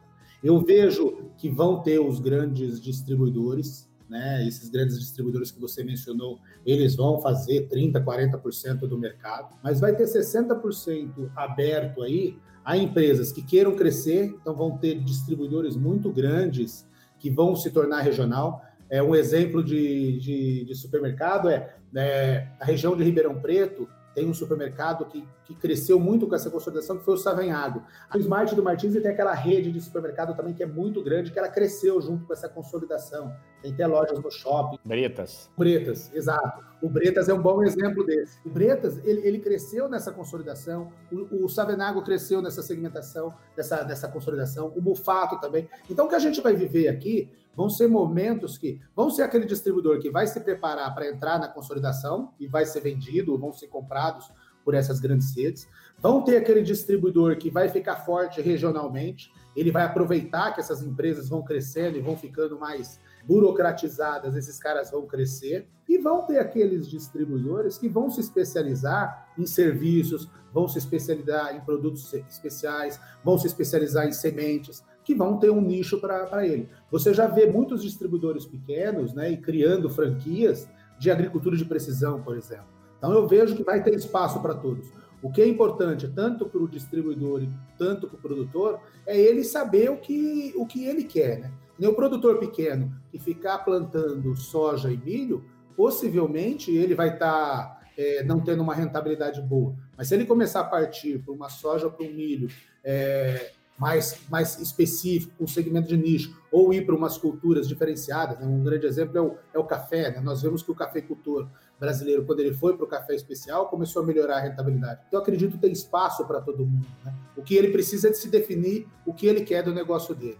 Eu 0.43 0.59
vejo 0.65 1.29
que 1.37 1.49
vão 1.49 1.83
ter 1.83 1.99
os 1.99 2.19
grandes 2.19 2.81
distribuidores, 2.81 3.87
né? 4.09 4.47
Esses 4.47 4.69
grandes 4.69 4.99
distribuidores 4.99 5.51
que 5.51 5.59
você 5.59 5.83
mencionou, 5.83 6.39
eles 6.65 6.95
vão 6.95 7.19
fazer 7.19 7.67
30, 7.67 8.01
40% 8.01 8.79
do 8.81 8.97
mercado, 8.97 9.55
mas 9.63 9.79
vai 9.79 9.95
ter 9.95 10.05
60% 10.05 11.31
aberto 11.35 12.01
aí 12.01 12.37
Há 12.65 12.75
empresas 12.75 13.31
que 13.31 13.43
queiram 13.43 13.75
crescer, 13.75 14.35
então 14.41 14.55
vão 14.55 14.75
ter 14.75 14.95
distribuidores 14.95 15.75
muito 15.75 16.11
grandes 16.11 16.83
que 17.19 17.29
vão 17.29 17.55
se 17.55 17.69
tornar 17.69 18.01
regional. 18.01 18.59
É, 18.89 19.03
um 19.03 19.13
exemplo 19.13 19.63
de, 19.63 20.19
de, 20.19 20.65
de 20.65 20.75
supermercado 20.75 21.47
é, 21.47 21.75
é 21.95 22.47
a 22.59 22.65
região 22.65 22.97
de 22.97 23.03
Ribeirão 23.03 23.39
Preto 23.39 23.87
tem 24.15 24.27
um 24.29 24.33
supermercado 24.33 25.05
que, 25.05 25.27
que 25.43 25.53
cresceu 25.53 25.99
muito 25.99 26.25
com 26.25 26.33
essa 26.33 26.49
consolidação, 26.49 26.97
que 26.97 27.03
foi 27.03 27.15
o 27.15 27.17
Savanhago. 27.17 27.83
A 28.09 28.17
Smart 28.17 28.55
do 28.55 28.63
Martins 28.63 28.93
tem 28.93 29.11
aquela 29.11 29.33
rede 29.33 29.71
de 29.71 29.81
supermercado 29.81 30.35
também 30.35 30.53
que 30.53 30.63
é 30.63 30.65
muito 30.65 31.03
grande, 31.03 31.31
que 31.31 31.37
ela 31.37 31.49
cresceu 31.49 32.01
junto 32.01 32.25
com 32.25 32.31
essa 32.31 32.47
consolidação. 32.47 33.35
Tem 33.61 33.73
até 33.73 33.85
lojas 33.85 34.17
no 34.17 34.31
shopping. 34.31 34.79
Bretas. 34.85 35.49
Bretas, 35.57 36.13
exato. 36.13 36.63
O 36.81 36.87
Bretas 36.87 37.27
é 37.27 37.33
um 37.33 37.41
bom 37.41 37.61
exemplo 37.61 38.05
desse. 38.05 38.39
O 38.45 38.49
Bretas, 38.49 38.97
ele, 39.03 39.27
ele 39.27 39.39
cresceu 39.39 39.89
nessa 39.89 40.11
consolidação, 40.11 40.91
o, 41.11 41.43
o 41.43 41.49
Savenago 41.49 42.01
cresceu 42.01 42.41
nessa 42.41 42.61
segmentação, 42.61 43.33
dessa, 43.55 43.83
dessa 43.83 44.07
consolidação, 44.07 44.71
o 44.75 44.81
Mufato 44.81 45.41
também. 45.41 45.67
Então, 45.89 46.05
o 46.05 46.09
que 46.09 46.15
a 46.15 46.19
gente 46.19 46.39
vai 46.41 46.55
viver 46.55 46.87
aqui 46.87 47.29
vão 47.55 47.69
ser 47.69 47.87
momentos 47.87 48.57
que 48.57 48.81
vão 48.95 49.09
ser 49.09 49.23
aquele 49.23 49.45
distribuidor 49.45 49.99
que 49.99 50.09
vai 50.09 50.27
se 50.27 50.39
preparar 50.39 50.93
para 50.93 51.09
entrar 51.09 51.39
na 51.39 51.47
consolidação 51.47 52.33
e 52.39 52.47
vai 52.47 52.65
ser 52.65 52.81
vendido, 52.81 53.37
vão 53.37 53.53
ser 53.53 53.67
comprados 53.67 54.31
por 54.65 54.73
essas 54.73 54.99
grandes 54.99 55.35
redes. 55.35 55.67
Vão 55.99 56.23
ter 56.23 56.37
aquele 56.37 56.61
distribuidor 56.61 57.37
que 57.37 57.49
vai 57.49 57.69
ficar 57.69 57.97
forte 57.97 58.41
regionalmente, 58.41 59.31
ele 59.55 59.71
vai 59.71 59.83
aproveitar 59.83 60.53
que 60.53 60.59
essas 60.59 60.81
empresas 60.81 61.29
vão 61.29 61.41
crescendo 61.41 61.97
e 61.97 62.01
vão 62.01 62.17
ficando 62.17 62.59
mais 62.59 62.99
burocratizadas, 63.25 64.35
esses 64.35 64.59
caras 64.59 64.91
vão 64.91 65.05
crescer. 65.05 65.67
E 65.87 65.97
vão 65.97 66.25
ter 66.25 66.39
aqueles 66.39 66.89
distribuidores 66.89 67.77
que 67.77 67.87
vão 67.87 68.09
se 68.09 68.19
especializar 68.19 69.29
em 69.37 69.45
serviços, 69.45 70.29
vão 70.51 70.67
se 70.67 70.77
especializar 70.77 71.55
em 71.55 71.61
produtos 71.61 72.11
especiais, 72.13 72.99
vão 73.23 73.37
se 73.37 73.47
especializar 73.47 74.07
em 74.07 74.11
sementes, 74.11 74.83
que 75.05 75.13
vão 75.13 75.37
ter 75.37 75.51
um 75.51 75.61
nicho 75.61 76.01
para 76.01 76.45
ele. 76.45 76.67
Você 76.91 77.13
já 77.13 77.27
vê 77.27 77.45
muitos 77.45 77.83
distribuidores 77.83 78.45
pequenos 78.45 79.13
né, 79.13 79.31
e 79.31 79.37
criando 79.37 79.89
franquias 79.89 80.67
de 80.97 81.11
agricultura 81.11 81.55
de 81.55 81.63
precisão, 81.63 82.21
por 82.21 82.35
exemplo. 82.35 82.65
Então 82.97 83.13
eu 83.13 83.27
vejo 83.27 83.55
que 83.55 83.63
vai 83.63 83.83
ter 83.83 83.93
espaço 83.93 84.41
para 84.41 84.55
todos. 84.55 84.91
O 85.21 85.31
que 85.31 85.41
é 85.41 85.47
importante, 85.47 86.07
tanto 86.07 86.47
para 86.47 86.61
o 86.61 86.67
distribuidor 86.67 87.43
e 87.43 87.49
tanto 87.77 88.07
para 88.07 88.17
o 88.17 88.21
produtor, 88.21 88.79
é 89.05 89.19
ele 89.19 89.43
saber 89.43 89.91
o 89.91 89.97
que, 89.97 90.53
o 90.55 90.65
que 90.65 90.85
ele 90.85 91.03
quer. 91.03 91.39
Né? 91.39 91.51
Nem 91.77 91.89
o 91.89 91.95
produtor 91.95 92.39
pequeno 92.39 92.91
que 93.11 93.19
ficar 93.19 93.59
plantando 93.59 94.35
soja 94.35 94.91
e 94.91 94.97
milho, 94.97 95.43
possivelmente 95.77 96.75
ele 96.75 96.95
vai 96.95 97.13
estar 97.13 97.19
tá, 97.19 97.81
é, 97.97 98.23
não 98.23 98.39
tendo 98.39 98.63
uma 98.63 98.73
rentabilidade 98.73 99.41
boa. 99.41 99.75
Mas 99.95 100.07
se 100.07 100.15
ele 100.15 100.25
começar 100.25 100.61
a 100.61 100.65
partir 100.65 101.19
para 101.19 101.33
uma 101.33 101.49
soja 101.49 101.85
ou 101.85 101.91
para 101.91 102.05
um 102.05 102.13
milho 102.13 102.47
é, 102.83 103.51
mais, 103.77 104.21
mais 104.29 104.59
específico, 104.59 105.33
um 105.39 105.47
segmento 105.47 105.87
de 105.87 105.97
nicho, 105.97 106.39
ou 106.51 106.73
ir 106.73 106.85
para 106.85 106.95
umas 106.95 107.17
culturas 107.17 107.67
diferenciadas. 107.67 108.39
Né? 108.39 108.45
Um 108.45 108.63
grande 108.63 108.85
exemplo 108.85 109.17
é 109.17 109.21
o, 109.21 109.35
é 109.53 109.59
o 109.59 109.63
café. 109.65 110.11
Né? 110.11 110.21
Nós 110.21 110.41
vemos 110.41 110.63
que 110.63 110.71
o 110.71 110.75
cafeicultor 110.75 111.47
brasileiro, 111.79 112.25
quando 112.25 112.39
ele 112.39 112.53
foi 112.53 112.75
para 112.75 112.85
o 112.85 112.87
café 112.87 113.13
especial, 113.13 113.67
começou 113.67 114.01
a 114.01 114.05
melhorar 114.05 114.37
a 114.37 114.39
rentabilidade. 114.41 115.01
Então, 115.07 115.19
acredito 115.19 115.51
que 115.51 115.57
tem 115.57 115.71
espaço 115.71 116.25
para 116.25 116.39
todo 116.39 116.65
mundo. 116.65 116.87
Né? 117.03 117.13
O 117.35 117.41
que 117.41 117.55
ele 117.55 117.69
precisa 117.69 118.07
é 118.07 118.11
de 118.11 118.17
se 118.17 118.29
definir 118.29 118.87
o 119.05 119.13
que 119.13 119.27
ele 119.27 119.41
quer 119.41 119.61
do 119.61 119.73
negócio 119.73 120.15
dele. 120.15 120.39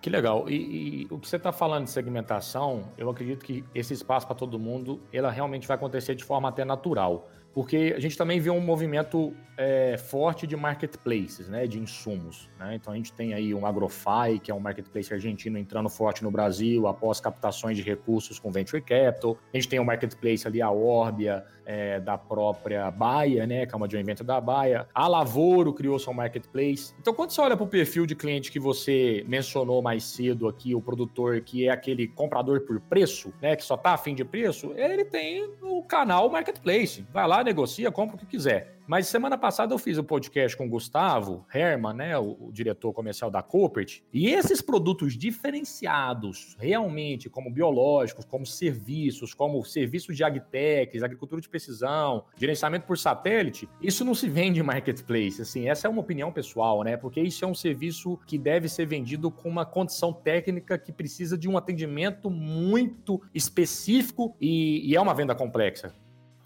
Que 0.00 0.10
legal. 0.10 0.48
E, 0.48 1.02
e 1.02 1.06
o 1.10 1.18
que 1.20 1.28
você 1.28 1.36
está 1.36 1.52
falando 1.52 1.84
de 1.84 1.90
segmentação, 1.90 2.88
eu 2.98 3.08
acredito 3.08 3.44
que 3.44 3.64
esse 3.72 3.94
espaço 3.94 4.26
para 4.26 4.34
todo 4.34 4.58
mundo, 4.58 5.00
ela 5.12 5.30
realmente 5.30 5.68
vai 5.68 5.76
acontecer 5.76 6.16
de 6.16 6.24
forma 6.24 6.48
até 6.48 6.64
natural 6.64 7.30
porque 7.54 7.94
a 7.96 8.00
gente 8.00 8.16
também 8.16 8.40
vê 8.40 8.50
um 8.50 8.60
movimento 8.60 9.34
é, 9.56 9.96
forte 9.98 10.46
de 10.46 10.56
marketplaces, 10.56 11.48
né, 11.48 11.66
de 11.66 11.78
insumos. 11.78 12.48
Né? 12.58 12.76
Então 12.76 12.92
a 12.92 12.96
gente 12.96 13.12
tem 13.12 13.34
aí 13.34 13.54
um 13.54 13.66
Agrofy, 13.66 14.38
que 14.42 14.50
é 14.50 14.54
um 14.54 14.60
marketplace 14.60 15.12
argentino 15.12 15.58
entrando 15.58 15.88
forte 15.88 16.22
no 16.22 16.30
Brasil 16.30 16.86
após 16.86 17.20
captações 17.20 17.76
de 17.76 17.82
recursos 17.82 18.38
com 18.38 18.50
venture 18.50 18.80
capital. 18.80 19.36
A 19.52 19.56
gente 19.56 19.68
tem 19.68 19.78
um 19.78 19.84
marketplace 19.84 20.46
ali, 20.46 20.62
a 20.62 20.70
Orbia, 20.70 21.44
é, 21.64 22.00
da 22.00 22.16
própria 22.16 22.90
Baia, 22.90 23.46
né, 23.46 23.66
que 23.66 23.74
é 23.74 23.76
uma 23.76 23.88
joint 23.88 24.04
venture 24.04 24.26
da 24.26 24.40
Baia. 24.40 24.86
A 24.94 25.08
Lavoro 25.08 25.72
criou 25.72 25.98
seu 25.98 26.12
marketplace. 26.12 26.94
Então 27.00 27.14
quando 27.14 27.30
você 27.30 27.40
olha 27.40 27.56
para 27.56 27.64
o 27.64 27.68
perfil 27.68 28.06
de 28.06 28.14
cliente 28.14 28.50
que 28.50 28.60
você 28.60 29.24
mencionou 29.28 29.82
mais 29.82 30.04
cedo 30.04 30.48
aqui, 30.48 30.74
o 30.74 30.80
produtor 30.80 31.40
que 31.40 31.66
é 31.66 31.70
aquele 31.70 32.06
comprador 32.08 32.60
por 32.62 32.80
preço, 32.80 33.32
né, 33.40 33.56
que 33.56 33.64
só 33.64 33.74
está 33.74 33.92
afim 33.92 34.14
de 34.14 34.24
preço, 34.24 34.72
ele 34.76 35.04
tem 35.04 35.50
o 35.62 35.82
canal 35.82 36.28
marketplace. 36.30 37.06
Vai 37.12 37.26
lá 37.26 37.42
negocia, 37.44 37.90
compra 37.90 38.16
o 38.16 38.18
que 38.18 38.26
quiser. 38.26 38.76
Mas 38.92 39.06
semana 39.06 39.38
passada 39.38 39.72
eu 39.72 39.78
fiz 39.78 39.96
um 39.96 40.04
podcast 40.04 40.54
com 40.54 40.66
o 40.66 40.68
Gustavo 40.68 41.46
Herman, 41.50 41.94
né, 41.94 42.18
o, 42.18 42.36
o 42.38 42.52
diretor 42.52 42.92
comercial 42.92 43.30
da 43.30 43.42
Coopert, 43.42 44.02
e 44.12 44.28
esses 44.28 44.60
produtos 44.60 45.16
diferenciados, 45.16 46.54
realmente, 46.60 47.30
como 47.30 47.50
biológicos, 47.50 48.26
como 48.26 48.44
serviços, 48.44 49.32
como 49.32 49.64
serviços 49.64 50.14
de 50.14 50.22
agtechs, 50.22 51.02
agricultura 51.02 51.40
de 51.40 51.48
precisão, 51.48 52.26
gerenciamento 52.36 52.86
por 52.86 52.98
satélite, 52.98 53.66
isso 53.80 54.04
não 54.04 54.14
se 54.14 54.28
vende 54.28 54.60
em 54.60 54.62
marketplace, 54.62 55.40
assim, 55.40 55.70
essa 55.70 55.88
é 55.88 55.90
uma 55.90 56.02
opinião 56.02 56.30
pessoal, 56.30 56.82
né, 56.82 56.94
porque 56.94 57.22
isso 57.22 57.46
é 57.46 57.48
um 57.48 57.54
serviço 57.54 58.18
que 58.26 58.36
deve 58.36 58.68
ser 58.68 58.84
vendido 58.84 59.30
com 59.30 59.48
uma 59.48 59.64
condição 59.64 60.12
técnica 60.12 60.76
que 60.76 60.92
precisa 60.92 61.38
de 61.38 61.48
um 61.48 61.56
atendimento 61.56 62.28
muito 62.28 63.22
específico 63.34 64.36
e, 64.38 64.86
e 64.86 64.94
é 64.94 65.00
uma 65.00 65.14
venda 65.14 65.34
complexa. 65.34 65.94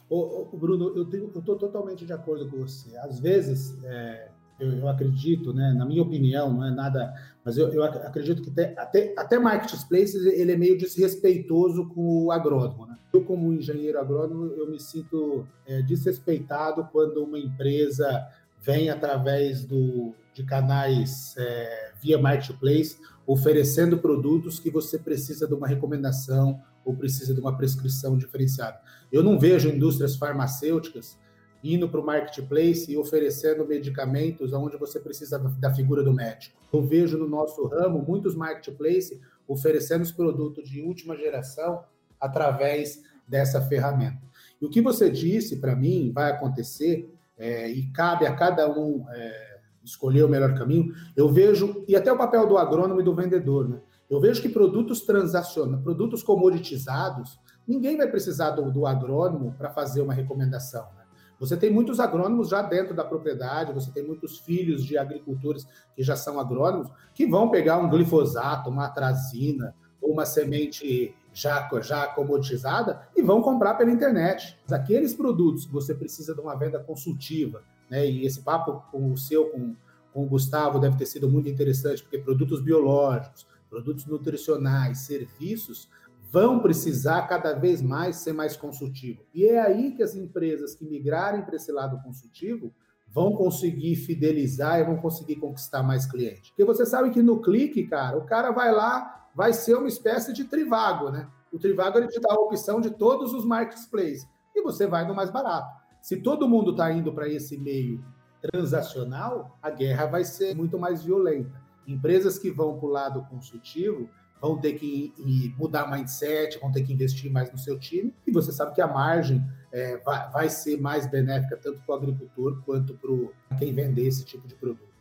Ô, 0.09 0.49
ô, 0.53 0.57
Bruno, 0.57 0.93
eu 0.97 1.03
estou 1.39 1.57
totalmente 1.57 2.07
de 2.07 2.13
acordo 2.13 2.49
com 2.49 2.59
você. 2.59 2.97
Às 2.99 3.19
vezes, 3.19 3.83
é, 3.85 4.29
eu, 4.59 4.73
eu, 4.73 4.89
acredito, 4.89 5.53
né, 5.53 5.73
na 5.77 5.85
minha 5.85 6.03
opinião, 6.03 6.53
não 6.53 6.65
é 6.65 6.71
nada, 6.71 7.13
mas 7.45 7.59
eu, 7.59 7.69
eu 7.73 7.83
acredito 7.83 8.41
que 8.41 8.51
até, 8.51 8.75
até, 8.79 9.15
até 9.17 9.39
marketplaces 9.39 10.25
ele 10.25 10.53
é 10.53 10.57
meio 10.57 10.79
desrespeitoso 10.79 11.89
com 11.89 12.27
o 12.27 12.31
agrônomo. 12.31 12.87
Né? 12.87 12.97
Eu, 13.13 13.25
como 13.25 13.53
engenheiro 13.53 13.99
agrônomo, 13.99 14.47
eu 14.55 14.71
me 14.71 14.81
sinto 14.81 15.47
é, 15.67 15.83
desrespeitado 15.83 16.89
quando 16.93 17.25
uma 17.25 17.39
empresa 17.39 18.27
vem 18.61 18.91
através 18.91 19.65
do, 19.65 20.15
de 20.33 20.45
canais 20.45 21.35
é, 21.37 21.93
via 22.01 22.19
marketplace 22.19 22.99
oferecendo 23.27 23.99
produtos 23.99 24.61
que 24.61 24.71
você 24.71 24.99
precisa 24.99 25.47
de 25.47 25.55
uma 25.55 25.67
recomendação 25.67 26.63
ou 26.85 26.95
precisa 26.95 27.35
de 27.35 27.41
uma 27.41 27.57
prescrição 27.57 28.17
diferenciada. 28.17 28.81
Eu 29.11 29.23
não 29.23 29.39
vejo 29.39 29.69
indústrias 29.69 30.17
farmacêuticas 30.17 31.19
indo 31.65 31.89
para 31.89 32.01
o 32.01 32.07
marketplace 32.07 32.91
e 32.91 32.97
oferecendo 32.97 33.67
medicamentos 33.67 34.53
onde 34.53 34.77
você 34.77 35.01
precisa 35.01 35.39
da 35.39 35.75
figura 35.75 36.03
do 36.03 36.13
médico. 36.13 36.57
Eu 36.73 36.83
vejo 36.83 37.19
no 37.19 37.29
nosso 37.29 37.67
ramo 37.67 38.05
muitos 38.07 38.37
marketplaces 38.37 39.19
oferecendo 39.49 40.03
os 40.03 40.13
produtos 40.13 40.69
de 40.69 40.81
última 40.81 41.17
geração 41.17 41.83
através 42.21 43.03
dessa 43.27 43.61
ferramenta. 43.61 44.23
E 44.61 44.65
o 44.65 44.71
que 44.71 44.81
você 44.81 45.11
disse 45.11 45.57
para 45.57 45.75
mim 45.75 46.13
vai 46.15 46.31
acontecer 46.31 47.13
é, 47.39 47.69
e 47.69 47.87
cabe 47.91 48.27
a 48.27 48.35
cada 48.35 48.71
um 48.71 49.05
é, 49.11 49.46
escolher 49.87 50.25
o 50.25 50.29
melhor 50.29 50.55
caminho. 50.55 50.93
Eu 51.17 51.29
vejo 51.29 51.85
e 51.89 51.97
até 51.97 52.13
o 52.13 52.19
papel 52.19 52.47
do 52.47 52.59
agrônomo 52.59 53.01
e 53.01 53.05
do 53.05 53.15
vendedor, 53.15 53.69
né? 53.69 53.81
Eu 54.09 54.21
vejo 54.21 54.41
que 54.41 54.49
produtos 54.49 55.01
transacionais, 55.01 55.83
produtos 55.83 56.23
comoditizados, 56.23 57.41
ninguém 57.67 57.97
vai 57.97 58.09
precisar 58.09 58.51
do, 58.51 58.71
do 58.71 58.87
agrônomo 58.87 59.53
para 59.59 59.71
fazer 59.71 60.01
uma 60.01 60.15
recomendação. 60.15 60.83
Né? 60.97 61.03
Você 61.41 61.57
tem 61.57 61.71
muitos 61.71 61.99
agrônomos 61.99 62.49
já 62.49 62.63
dentro 62.63 62.95
da 62.95 63.05
propriedade, 63.05 63.73
você 63.73 63.91
tem 63.91 64.07
muitos 64.07 64.39
filhos 64.39 64.85
de 64.85 64.97
agricultores 64.97 65.67
que 65.95 66.05
já 66.05 66.15
são 66.15 66.39
agrônomos, 66.39 66.89
que 67.13 67.27
vão 67.27 67.51
pegar 67.51 67.79
um 67.79 67.91
glifosato, 67.91 68.71
uma 68.71 68.87
atrazina, 68.87 69.75
ou 70.01 70.13
uma 70.13 70.25
semente 70.25 71.15
já, 71.33 71.69
já 71.83 72.07
comoditizada 72.07 73.03
e 73.17 73.23
vão 73.23 73.43
comprar 73.43 73.75
pela 73.75 73.91
internet. 73.91 74.57
Aqueles 74.71 75.15
produtos 75.15 75.67
que 75.67 75.73
você 75.73 75.95
precisa 75.95 76.33
de 76.35 76.41
uma 76.41 76.55
venda 76.55 76.79
consultiva, 76.79 77.63
né, 77.91 78.09
e 78.09 78.27
esse 78.27 78.41
papo 78.41 78.83
com 78.91 79.13
o 79.13 79.17
seu, 79.17 79.47
com, 79.51 79.75
com 80.13 80.25
o 80.25 80.29
Gustavo, 80.29 80.79
deve 80.79 80.97
ter 80.97 81.07
sido 81.07 81.29
muito 81.29 81.49
interessante, 81.49 82.03
porque 82.03 82.19
produtos 82.19 82.61
biológicos, 82.61 83.47
produtos 83.69 84.07
nutricionais, 84.07 84.99
serviços, 84.99 85.89
vão 86.31 86.59
precisar 86.61 87.23
cada 87.23 87.53
vez 87.55 87.81
mais 87.81 88.17
ser 88.17 88.33
mais 88.33 88.57
consultivo. 88.57 89.23
E 89.33 89.47
é 89.47 89.61
aí 89.61 89.93
que 89.93 90.03
as 90.03 90.15
empresas 90.15 90.75
que 90.75 90.85
migrarem 90.85 91.43
para 91.43 91.57
esse 91.57 91.73
lado 91.73 92.01
consultivo 92.03 92.73
vão 93.09 93.33
conseguir 93.33 93.97
fidelizar 93.97 94.81
e 94.81 94.85
vão 94.85 94.97
conseguir 94.97 95.37
conquistar 95.37 95.83
mais 95.83 96.05
clientes. 96.05 96.51
Porque 96.51 96.65
você 96.65 96.85
sabe 96.85 97.11
que 97.11 97.23
no 97.23 97.41
clique, 97.41 97.87
cara, 97.87 98.19
o 98.19 98.27
cara 98.27 98.51
vai 98.51 98.73
lá, 98.73 99.31
vai 99.35 99.53
ser 99.53 99.77
uma 99.77 99.89
espécie 99.89 100.33
de 100.33 100.45
trivago, 100.45 101.11
né? 101.11 101.29
O 101.53 101.59
trivago 101.59 101.97
ele 101.97 102.09
te 102.09 102.21
dá 102.21 102.33
a 102.33 102.41
opção 102.41 102.81
de 102.81 102.91
todos 102.91 103.33
os 103.33 103.45
marketplaces 103.45 104.29
e 104.55 104.63
você 104.63 104.87
vai 104.87 105.07
no 105.07 105.15
mais 105.15 105.31
barato. 105.31 105.86
Se 106.07 106.17
todo 106.17 106.49
mundo 106.49 106.71
está 106.71 106.93
indo 106.93 107.13
para 107.13 107.29
esse 107.29 107.59
meio 107.59 108.01
transacional, 108.41 109.59
a 109.61 109.71
guerra 109.71 110.07
vai 110.07 110.25
ser 110.25 110.55
muito 110.55 110.79
mais 110.79 111.03
violenta. 111.03 111.61
Empresas 111.85 112.39
que 112.39 112.49
vão 112.49 112.79
para 112.79 112.87
o 112.87 112.93
lado 112.93 113.23
consultivo 113.23 114.09
vão 114.41 114.57
ter 114.57 114.75
que 114.75 115.13
mudar 115.59 115.91
mindset, 115.91 116.61
vão 116.61 116.71
ter 116.71 116.85
que 116.85 116.93
investir 116.93 117.29
mais 117.29 117.51
no 117.51 117.59
seu 117.59 117.77
time, 117.77 118.15
e 118.25 118.31
você 118.31 118.53
sabe 118.53 118.73
que 118.73 118.81
a 118.81 118.87
margem 118.87 119.45
é, 119.73 119.97
vai, 119.97 120.31
vai, 120.31 120.49
ser 120.49 120.81
mais 120.81 121.11
benéfica 121.11 121.57
tanto 121.57 121.81
para 121.85 121.97
o 121.97 121.99
agricultor 121.99 122.63
quanto 122.65 122.95
para 122.95 123.59
quem 123.59 123.75
vender 123.75 124.07
esse 124.07 124.25
tipo 124.25 124.47
de 124.47 124.55
produto. 124.55 124.96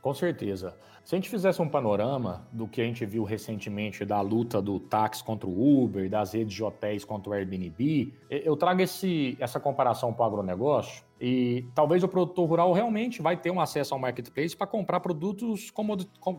Com 0.00 0.14
certeza. 0.14 0.76
Se 1.04 1.14
a 1.14 1.18
gente 1.18 1.30
fizesse 1.30 1.60
um 1.62 1.68
panorama 1.68 2.46
do 2.52 2.68
que 2.68 2.80
a 2.80 2.84
gente 2.84 3.04
viu 3.06 3.24
recentemente 3.24 4.04
da 4.04 4.20
luta 4.20 4.60
do 4.60 4.78
táxi 4.78 5.24
contra 5.24 5.48
o 5.48 5.82
Uber, 5.82 6.08
das 6.08 6.34
redes 6.34 6.54
de 6.54 6.62
hotéis 6.62 7.04
contra 7.04 7.30
o 7.30 7.32
Airbnb, 7.32 8.12
eu 8.28 8.56
trago 8.56 8.82
esse, 8.82 9.36
essa 9.40 9.58
comparação 9.58 10.12
para 10.12 10.24
o 10.24 10.26
agronegócio 10.26 11.07
e 11.20 11.66
talvez 11.74 12.02
o 12.02 12.08
produtor 12.08 12.48
rural 12.48 12.72
realmente 12.72 13.20
vai 13.20 13.36
ter 13.36 13.50
um 13.50 13.60
acesso 13.60 13.94
ao 13.94 14.00
marketplace 14.00 14.56
para 14.56 14.66
comprar 14.66 15.00
produtos 15.00 15.72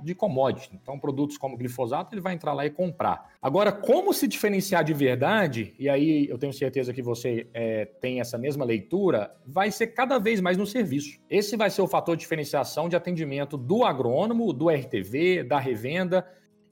de 0.03 0.15
commodity. 0.15 0.79
Então, 0.81 0.99
produtos 0.99 1.37
como 1.37 1.57
glifosato, 1.57 2.13
ele 2.13 2.21
vai 2.21 2.33
entrar 2.33 2.53
lá 2.53 2.65
e 2.65 2.69
comprar. 2.69 3.29
Agora, 3.41 3.71
como 3.71 4.13
se 4.13 4.27
diferenciar 4.27 4.83
de 4.83 4.93
verdade, 4.93 5.73
e 5.77 5.89
aí 5.89 6.27
eu 6.29 6.37
tenho 6.37 6.53
certeza 6.53 6.93
que 6.93 7.01
você 7.01 7.47
é, 7.53 7.85
tem 7.85 8.19
essa 8.19 8.37
mesma 8.37 8.63
leitura, 8.63 9.35
vai 9.45 9.71
ser 9.71 9.87
cada 9.87 10.17
vez 10.17 10.39
mais 10.39 10.57
no 10.57 10.65
serviço. 10.65 11.19
Esse 11.29 11.57
vai 11.57 11.69
ser 11.69 11.81
o 11.81 11.87
fator 11.87 12.15
de 12.15 12.21
diferenciação 12.21 12.87
de 12.87 12.95
atendimento 12.95 13.57
do 13.57 13.83
agrônomo, 13.83 14.53
do 14.53 14.69
RTV, 14.69 15.43
da 15.43 15.59
revenda 15.59 16.25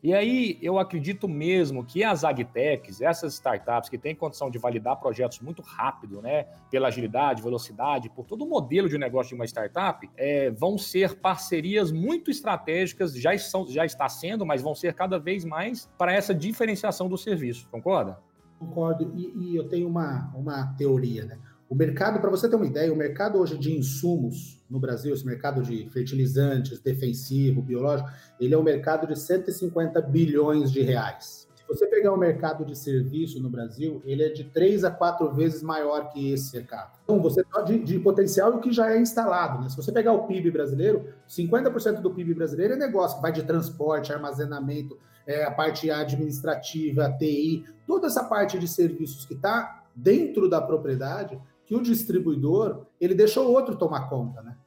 e 0.04 0.14
aí 0.14 0.58
eu 0.62 0.78
acredito 0.78 1.28
mesmo 1.28 1.84
que 1.84 2.04
as 2.04 2.24
agtechs, 2.24 3.02
essas 3.02 3.34
startups 3.34 3.90
que 3.90 3.98
têm 3.98 4.16
condição 4.16 4.50
de 4.50 4.58
validar 4.60 4.96
projetos 4.98 5.40
muito 5.40 5.62
rápido, 5.62 6.22
né, 6.22 6.46
pela 6.70 6.88
agilidade, 6.88 7.42
velocidade, 7.42 8.10
por 8.10 8.26
todo 8.26 8.44
o 8.46 8.50
modelo 8.50 8.88
de 8.88 8.98
negócio 8.98 9.30
de 9.30 9.36
uma 9.36 9.46
startup, 9.46 10.10
é, 10.16 10.52
vão 10.52 10.78
ser 10.78 11.20
parcerias 11.20 11.92
muito 11.92 12.30
estratégicas, 12.30 13.16
já, 13.16 13.38
são, 13.38 13.66
já 13.68 13.86
está 13.86 14.08
sendo, 14.08 14.46
mas 14.46 14.62
vão 14.62 14.76
ser 14.76 14.94
cada 14.94 15.18
vez 15.18 15.44
mais 15.44 15.90
para 15.98 16.14
essa 16.14 16.34
diferenciação 16.34 17.10
do 17.10 17.18
serviço, 17.18 17.68
concorda? 17.70 18.20
Concordo, 18.60 19.12
e, 19.16 19.34
e 19.36 19.56
eu 19.56 19.68
tenho 19.68 19.88
uma, 19.88 20.32
uma 20.36 20.74
teoria, 20.78 21.26
né? 21.26 21.40
O 21.70 21.76
mercado, 21.76 22.22
para 22.22 22.30
você 22.30 22.48
ter 22.48 22.56
uma 22.56 22.66
ideia, 22.66 22.94
o 22.94 22.96
mercado 22.96 23.38
hoje 23.38 23.58
de 23.58 23.78
insumos 23.78 24.64
no 24.70 24.80
Brasil, 24.80 25.14
esse 25.14 25.26
mercado 25.26 25.62
de 25.62 25.90
fertilizantes, 25.90 26.80
defensivo, 26.80 27.62
biológico, 27.62 28.10
ele 28.40 28.54
é 28.54 28.58
um 28.58 28.64
mercado 28.64 29.06
de 29.06 29.20
150 29.20 30.02
bilhões 30.02 30.72
de 30.72 30.82
reais. 30.82 31.46
Se 31.56 31.68
você 31.68 31.86
pegar 31.86 32.14
o 32.14 32.18
mercado 32.18 32.64
de 32.64 32.78
serviço 32.78 33.42
no 33.42 33.50
Brasil, 33.50 34.02
ele 34.06 34.24
é 34.24 34.30
de 34.30 34.46
três 34.46 34.86
a 34.86 34.92
quatro 34.92 35.30
vezes 35.34 35.62
maior 35.62 36.10
que 36.10 36.32
esse 36.32 36.56
mercado. 36.56 36.98
Então, 37.04 37.22
você 37.22 37.44
pode 37.44 37.80
de 37.80 38.00
potencial 38.00 38.56
o 38.56 38.62
que 38.62 38.72
já 38.72 38.94
é 38.94 38.98
instalado. 38.98 39.62
Né? 39.62 39.68
Se 39.68 39.76
você 39.76 39.92
pegar 39.92 40.14
o 40.14 40.26
PIB 40.26 40.50
brasileiro, 40.50 41.10
50% 41.28 42.00
do 42.00 42.12
PIB 42.12 42.34
brasileiro 42.34 42.76
é 42.76 42.78
negócio, 42.78 43.22
vai 43.22 43.34
de 43.34 43.44
transporte, 43.44 44.14
armazenamento, 44.14 44.98
é, 45.26 45.44
a 45.44 45.52
parte 45.52 45.92
administrativa, 45.92 47.14
TI, 47.20 47.66
toda 47.86 48.08
essa 48.08 48.24
parte 48.24 48.58
de 48.58 48.70
serviços 48.70 49.26
que 49.26 49.34
está 49.34 49.84
dentro 49.94 50.50
da 50.50 50.62
propriedade, 50.62 51.38
que 51.68 51.76
o 51.76 51.84
distribuidor 51.84 52.88
ele 53.00 53.14
deixou 53.14 53.52
outro 53.52 53.78
tomar 53.78 54.10
conta, 54.10 54.42
né? 54.42 54.58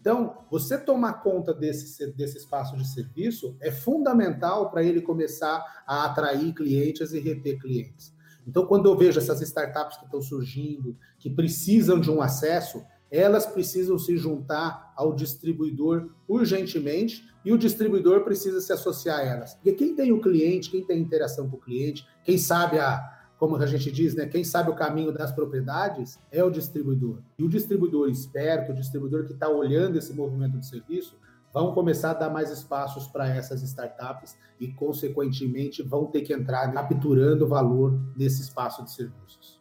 Então, 0.00 0.38
você 0.50 0.78
tomar 0.78 1.14
conta 1.22 1.52
desse, 1.52 2.10
desse 2.12 2.38
espaço 2.38 2.76
de 2.76 2.88
serviço 2.88 3.56
é 3.60 3.70
fundamental 3.70 4.70
para 4.70 4.82
ele 4.82 5.02
começar 5.02 5.82
a 5.86 6.06
atrair 6.06 6.54
clientes 6.54 7.12
e 7.12 7.18
reter 7.18 7.58
clientes. 7.60 8.14
Então, 8.46 8.64
quando 8.64 8.88
eu 8.88 8.96
vejo 8.96 9.18
essas 9.18 9.42
startups 9.42 9.98
que 9.98 10.06
estão 10.06 10.22
surgindo, 10.22 10.96
que 11.18 11.28
precisam 11.28 12.00
de 12.00 12.10
um 12.10 12.22
acesso, 12.22 12.82
elas 13.10 13.44
precisam 13.44 13.98
se 13.98 14.16
juntar 14.16 14.94
ao 14.96 15.14
distribuidor 15.14 16.10
urgentemente 16.26 17.28
e 17.44 17.52
o 17.52 17.58
distribuidor 17.58 18.24
precisa 18.24 18.60
se 18.62 18.72
associar 18.72 19.18
a 19.18 19.24
elas. 19.24 19.54
Porque 19.54 19.72
quem 19.72 19.94
tem 19.94 20.12
o 20.12 20.20
cliente, 20.20 20.70
quem 20.70 20.84
tem 20.84 21.00
interação 21.00 21.50
com 21.50 21.56
o 21.56 21.60
cliente, 21.60 22.06
quem 22.24 22.38
sabe 22.38 22.78
a, 22.78 23.17
como 23.38 23.56
a 23.56 23.66
gente 23.66 23.90
diz, 23.92 24.14
né, 24.14 24.26
quem 24.26 24.42
sabe 24.42 24.70
o 24.70 24.74
caminho 24.74 25.12
das 25.12 25.30
propriedades 25.30 26.18
é 26.30 26.42
o 26.42 26.50
distribuidor. 26.50 27.20
E 27.38 27.44
o 27.44 27.48
distribuidor 27.48 28.10
esperto, 28.10 28.72
o 28.72 28.74
distribuidor 28.74 29.24
que 29.24 29.32
está 29.32 29.48
olhando 29.48 29.96
esse 29.96 30.12
movimento 30.12 30.58
de 30.58 30.66
serviço, 30.66 31.16
vão 31.54 31.72
começar 31.72 32.10
a 32.10 32.14
dar 32.14 32.30
mais 32.30 32.50
espaços 32.50 33.06
para 33.06 33.28
essas 33.28 33.62
startups 33.62 34.36
e, 34.60 34.68
consequentemente, 34.68 35.82
vão 35.82 36.06
ter 36.06 36.22
que 36.22 36.32
entrar 36.32 36.70
capturando 36.72 37.46
valor 37.46 37.98
nesse 38.16 38.42
espaço 38.42 38.84
de 38.84 38.90
serviços. 38.90 39.58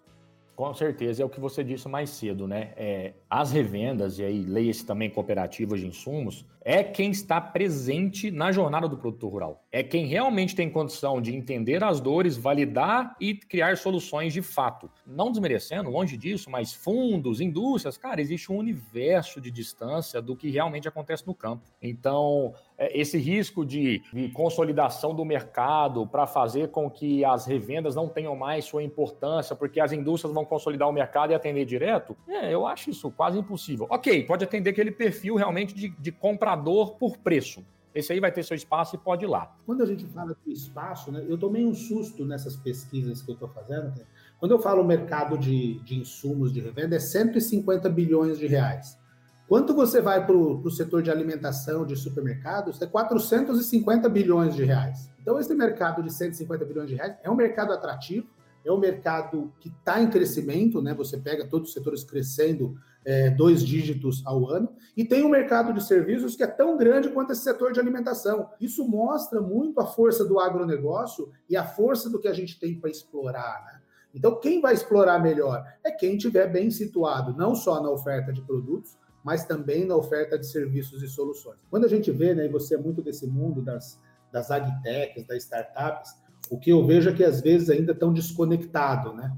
Com 0.56 0.74
certeza, 0.74 1.22
é 1.22 1.26
o 1.26 1.30
que 1.30 1.40
você 1.40 1.64
disse 1.64 1.88
mais 1.88 2.10
cedo, 2.10 2.48
né? 2.48 2.74
É, 2.76 3.14
as 3.30 3.52
revendas, 3.52 4.18
e 4.18 4.24
aí 4.24 4.42
leia-se 4.42 4.84
também 4.84 5.08
cooperativas 5.08 5.80
de 5.80 5.86
insumos, 5.86 6.48
é 6.68 6.84
quem 6.84 7.12
está 7.12 7.40
presente 7.40 8.30
na 8.30 8.52
jornada 8.52 8.90
do 8.90 8.98
produtor 8.98 9.32
rural. 9.32 9.64
É 9.72 9.82
quem 9.82 10.06
realmente 10.06 10.54
tem 10.54 10.70
condição 10.70 11.22
de 11.22 11.34
entender 11.34 11.82
as 11.82 12.02
dores, 12.02 12.36
validar 12.36 13.16
e 13.22 13.36
criar 13.36 13.78
soluções 13.78 14.34
de 14.34 14.42
fato. 14.42 14.92
Não 15.06 15.32
desmerecendo, 15.32 15.90
longe 15.90 16.18
disso, 16.18 16.52
mas 16.52 16.74
fundos, 16.74 17.40
indústrias, 17.40 17.98
cara, 17.98 18.20
existe 18.20 18.52
um 18.52 18.58
universo 18.58 19.40
de 19.40 19.50
distância 19.50 20.22
do 20.22 20.36
que 20.36 20.50
realmente 20.50 20.90
acontece 20.90 21.26
no 21.26 21.34
campo. 21.34 21.64
Então, 21.82 22.54
é, 22.78 23.00
esse 23.00 23.18
risco 23.18 23.66
de, 23.66 24.04
de 24.12 24.28
consolidação 24.30 25.16
do 25.16 25.24
mercado 25.24 26.06
para 26.06 26.28
fazer 26.28 26.68
com 26.68 26.90
que 26.92 27.24
as 27.24 27.46
revendas 27.46 27.96
não 27.96 28.10
tenham 28.10 28.36
mais 28.36 28.66
sua 28.66 28.84
importância, 28.84 29.56
porque 29.56 29.80
as 29.80 29.94
indústrias 29.94 30.34
vão 30.34 30.44
consolidar 30.44 30.90
o 30.90 30.92
mercado 30.92 31.32
e 31.32 31.34
atender 31.34 31.64
direto, 31.64 32.18
é, 32.28 32.54
eu 32.54 32.68
acho 32.68 32.90
isso 32.90 33.10
quase 33.10 33.40
impossível. 33.40 33.88
Ok, 33.90 34.26
pode 34.26 34.44
atender 34.44 34.72
aquele 34.72 34.92
perfil 34.92 35.36
realmente 35.36 35.74
de, 35.74 35.88
de 35.88 36.12
comprador 36.12 36.57
por 36.98 37.18
preço. 37.18 37.64
Esse 37.94 38.14
aí 38.14 38.20
vai 38.20 38.32
ter 38.32 38.44
seu 38.44 38.56
espaço 38.56 38.96
e 38.96 39.00
pode 39.00 39.26
ir 39.26 39.28
lá. 39.28 39.56
Quando 39.66 39.82
a 39.82 39.86
gente 39.86 40.06
fala 40.06 40.36
do 40.46 40.52
espaço, 40.52 41.12
né, 41.12 41.26
eu 41.28 41.38
tomei 41.38 41.66
um 41.66 41.74
susto 41.74 42.24
nessas 42.26 42.56
pesquisas 42.56 43.24
que 43.24 43.32
eu 43.32 43.34
estou 43.34 43.50
fazendo. 43.50 43.92
Quando 44.40 44.52
eu 44.52 44.60
falo 44.60 44.84
mercado 44.84 45.38
de, 45.38 45.80
de 45.80 46.00
insumos 46.00 46.54
de 46.54 46.60
revenda, 46.60 46.96
é 46.96 47.00
150 47.00 47.90
bilhões 47.90 48.38
de 48.38 48.46
reais. 48.46 49.00
Quanto 49.48 49.74
você 49.74 50.02
vai 50.02 50.26
para 50.26 50.36
o 50.36 50.70
setor 50.70 51.02
de 51.02 51.10
alimentação, 51.10 51.86
de 51.86 51.96
supermercados, 51.96 52.82
é 52.82 52.86
450 52.86 54.10
bilhões 54.10 54.54
de 54.56 54.64
reais. 54.64 55.10
Então, 55.22 55.40
esse 55.40 55.54
mercado 55.56 56.04
de 56.04 56.14
150 56.14 56.66
bilhões 56.66 56.90
de 56.90 56.96
reais 56.96 57.16
é 57.24 57.30
um 57.32 57.36
mercado 57.36 57.72
atrativo, 57.72 58.28
é 58.68 58.72
um 58.72 58.80
mercado 58.80 59.54
que 59.60 59.70
está 59.70 60.02
em 60.02 60.10
crescimento, 60.10 60.82
né? 60.82 60.94
Você 60.94 61.18
pega 61.18 61.48
todos 61.48 61.70
os 61.70 61.74
setores 61.74 62.04
crescendo 62.04 62.76
é, 63.06 63.30
dois 63.30 63.66
dígitos 63.66 64.22
ao 64.26 64.50
ano, 64.50 64.70
e 64.96 65.06
tem 65.06 65.24
um 65.24 65.30
mercado 65.30 65.74
de 65.74 65.82
serviços 65.82 66.36
que 66.36 66.44
é 66.44 66.48
tão 66.48 66.76
grande 66.76 67.10
quanto 67.10 67.32
esse 67.32 67.42
setor 67.42 67.72
de 67.72 67.80
alimentação. 67.80 68.50
Isso 68.60 68.86
mostra 68.86 69.40
muito 69.40 69.80
a 69.80 69.86
força 69.86 70.26
do 70.26 70.40
agronegócio 70.40 71.32
e 71.50 71.56
a 71.56 71.66
força 71.66 72.10
do 72.10 72.20
que 72.20 72.28
a 72.28 72.34
gente 72.34 72.60
tem 72.60 72.78
para 72.78 72.90
explorar, 72.90 73.64
né? 73.66 73.82
Então, 74.14 74.40
quem 74.40 74.60
vai 74.60 74.74
explorar 74.74 75.20
melhor 75.20 75.64
é 75.84 75.92
quem 75.92 76.16
estiver 76.16 76.52
bem 76.52 76.72
situado, 76.72 77.38
não 77.38 77.56
só 77.56 77.82
na 77.82 77.90
oferta 77.90 78.34
de 78.34 78.42
produtos, 78.42 78.98
mas 79.24 79.46
também 79.46 79.86
na 79.86 79.96
oferta 79.96 80.38
de 80.40 80.48
serviços 80.48 81.04
e 81.04 81.08
soluções. 81.08 81.60
Quando 81.70 81.86
a 81.86 81.90
gente 81.90 82.10
vê, 82.12 82.34
né, 82.34 82.46
e 82.46 82.50
você 82.50 82.76
é 82.76 82.78
muito 82.78 83.02
desse 83.02 83.28
mundo 83.28 83.62
das, 83.62 84.00
das 84.32 84.50
agtechs, 84.50 85.26
das 85.28 85.44
startups, 85.44 86.16
o 86.50 86.58
que 86.58 86.72
eu 86.72 86.86
vejo 86.86 87.10
é 87.10 87.14
que 87.14 87.24
às 87.24 87.42
vezes 87.42 87.70
ainda 87.70 87.92
estão 87.92 88.14
desconectados, 88.14 89.16
né? 89.16 89.36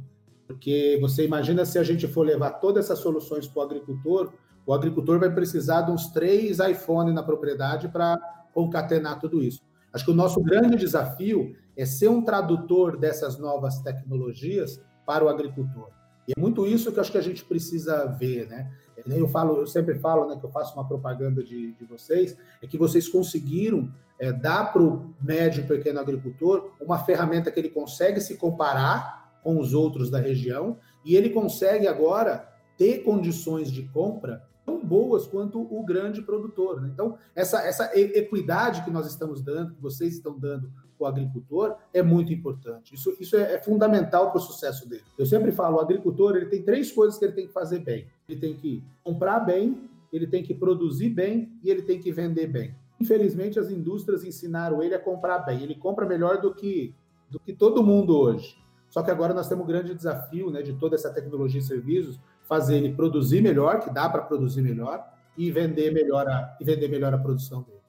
Porque 0.48 0.98
você 1.02 1.26
imagina 1.26 1.66
se 1.66 1.78
a 1.78 1.84
gente 1.84 2.08
for 2.08 2.26
levar 2.26 2.54
todas 2.54 2.86
essas 2.86 3.00
soluções 3.00 3.48
para 3.48 3.60
o 3.60 3.64
agricultor, 3.64 4.34
o 4.66 4.74
agricultor 4.74 5.20
vai 5.20 5.34
precisar 5.34 5.84
de 5.84 5.92
uns 5.92 6.08
três 6.08 6.60
iPhones 6.60 7.14
na 7.14 7.24
propriedade 7.24 7.88
para 7.88 8.18
concatenar 8.54 9.20
tudo 9.20 9.44
isso. 9.44 9.62
Acho 9.94 10.06
que 10.06 10.12
o 10.12 10.16
nosso 10.16 10.42
grande 10.42 10.76
desafio 10.76 11.56
é 11.76 11.86
ser 11.86 12.10
um 12.10 12.24
tradutor 12.24 12.98
dessas 12.98 13.38
novas 13.40 13.80
tecnologias 13.82 14.82
para 15.06 15.24
o 15.24 15.30
agricultor. 15.30 15.90
E 16.28 16.34
é 16.38 16.40
muito 16.40 16.68
isso 16.68 16.92
que 16.92 17.00
acho 17.00 17.12
que 17.12 17.18
a 17.18 17.24
gente 17.24 17.44
precisa 17.44 18.06
ver, 18.06 18.48
né? 18.48 18.72
Eu 19.08 19.28
falo, 19.28 19.58
eu 19.58 19.68
sempre 19.68 19.96
falo, 19.96 20.28
né, 20.28 20.38
que 20.38 20.46
eu 20.46 20.52
faço 20.52 20.76
uma 20.76 20.88
propaganda 20.88 21.44
de, 21.44 21.72
de 21.74 21.86
vocês, 21.86 22.38
é 22.62 22.68
que 22.68 22.78
vocês 22.78 23.08
conseguiram 23.08 23.92
é, 24.20 24.32
dar 24.32 24.74
para 24.74 24.84
o 24.84 25.14
médio 25.22 25.64
e 25.64 25.68
pequeno 25.68 26.00
agricultor 26.00 26.72
uma 26.80 27.00
ferramenta 27.00 27.50
que 27.52 27.60
ele 27.60 27.70
consegue 27.70 28.20
se 28.20 28.36
comparar 28.36 29.40
com 29.42 29.58
os 29.58 29.74
outros 29.74 30.10
da 30.10 30.20
região 30.20 30.78
e 31.06 31.16
ele 31.16 31.30
consegue 31.30 31.88
agora 31.88 32.48
ter 32.78 33.00
condições 33.04 33.72
de 33.72 33.84
compra 33.84 34.44
tão 34.66 34.86
boas 34.86 35.26
quanto 35.26 35.62
o 35.62 35.84
grande 35.84 36.22
produtor. 36.22 36.82
Né? 36.82 36.90
Então, 36.94 37.18
essa, 37.36 37.62
essa 37.62 37.98
equidade 37.98 38.84
que 38.84 38.92
nós 38.92 39.08
estamos 39.08 39.42
dando, 39.42 39.74
que 39.74 39.82
vocês 39.82 40.14
estão 40.14 40.38
dando 40.38 40.72
o 41.00 41.06
agricultor, 41.06 41.76
é 41.94 42.04
muito 42.04 42.32
importante. 42.34 42.94
Isso, 42.94 43.16
isso 43.20 43.36
é, 43.38 43.54
é 43.56 43.62
fundamental 43.62 44.32
para 44.32 44.38
o 44.38 44.42
sucesso 44.42 44.88
dele. 44.88 45.04
Eu 45.18 45.26
sempre 45.26 45.52
falo, 45.52 45.78
o 45.78 45.80
agricultor 45.80 46.36
ele 46.36 46.48
tem 46.48 46.62
três 46.62 46.92
coisas 46.92 47.18
que 47.18 47.26
ele 47.26 47.34
tem 47.34 47.48
que 47.48 47.54
fazer 47.54 47.80
bem. 47.80 48.08
Ele 48.28 48.40
tem 48.40 48.54
que 48.54 48.84
comprar 49.04 49.40
bem, 49.40 49.90
ele 50.12 50.28
tem 50.28 50.44
que 50.44 50.54
produzir 50.54 51.10
bem 51.10 51.52
e 51.64 51.70
ele 51.70 51.82
tem 51.82 52.00
que 52.00 52.12
vender 52.12 52.48
bem. 52.48 52.76
Infelizmente, 53.00 53.60
as 53.60 53.72
indústrias 53.72 54.24
ensinaram 54.24 54.84
ele 54.84 54.94
a 54.94 55.00
comprar 55.00 55.40
bem. 55.40 55.62
Ele 55.62 55.76
compra 55.76 56.06
melhor 56.06 56.42
do 56.42 56.54
que, 56.54 56.94
do 57.30 57.40
que 57.40 57.54
todo 57.54 57.84
mundo 57.84 58.18
hoje. 58.18 58.58
Só 58.90 59.04
que 59.04 59.12
agora 59.12 59.34
nós 59.34 59.48
temos 59.48 59.64
um 59.64 59.68
grande 59.68 59.94
desafio 59.94 60.50
né, 60.50 60.62
de 60.62 60.74
toda 60.74 60.96
essa 60.96 61.14
tecnologia 61.14 61.60
e 61.60 61.64
serviços, 61.64 62.20
fazer 62.44 62.78
ele 62.78 62.94
produzir 62.94 63.42
melhor, 63.42 63.80
que 63.80 63.90
dá 63.92 64.10
para 64.10 64.24
produzir 64.24 64.62
melhor, 64.62 65.06
e 65.38 65.52
vender 65.52 65.92
melhor 65.94 66.28
a, 66.28 66.58
e 66.60 66.66
vender 66.66 66.88
melhor 66.90 67.14
a 67.14 67.18
produção 67.18 67.62
dele. 67.62 67.80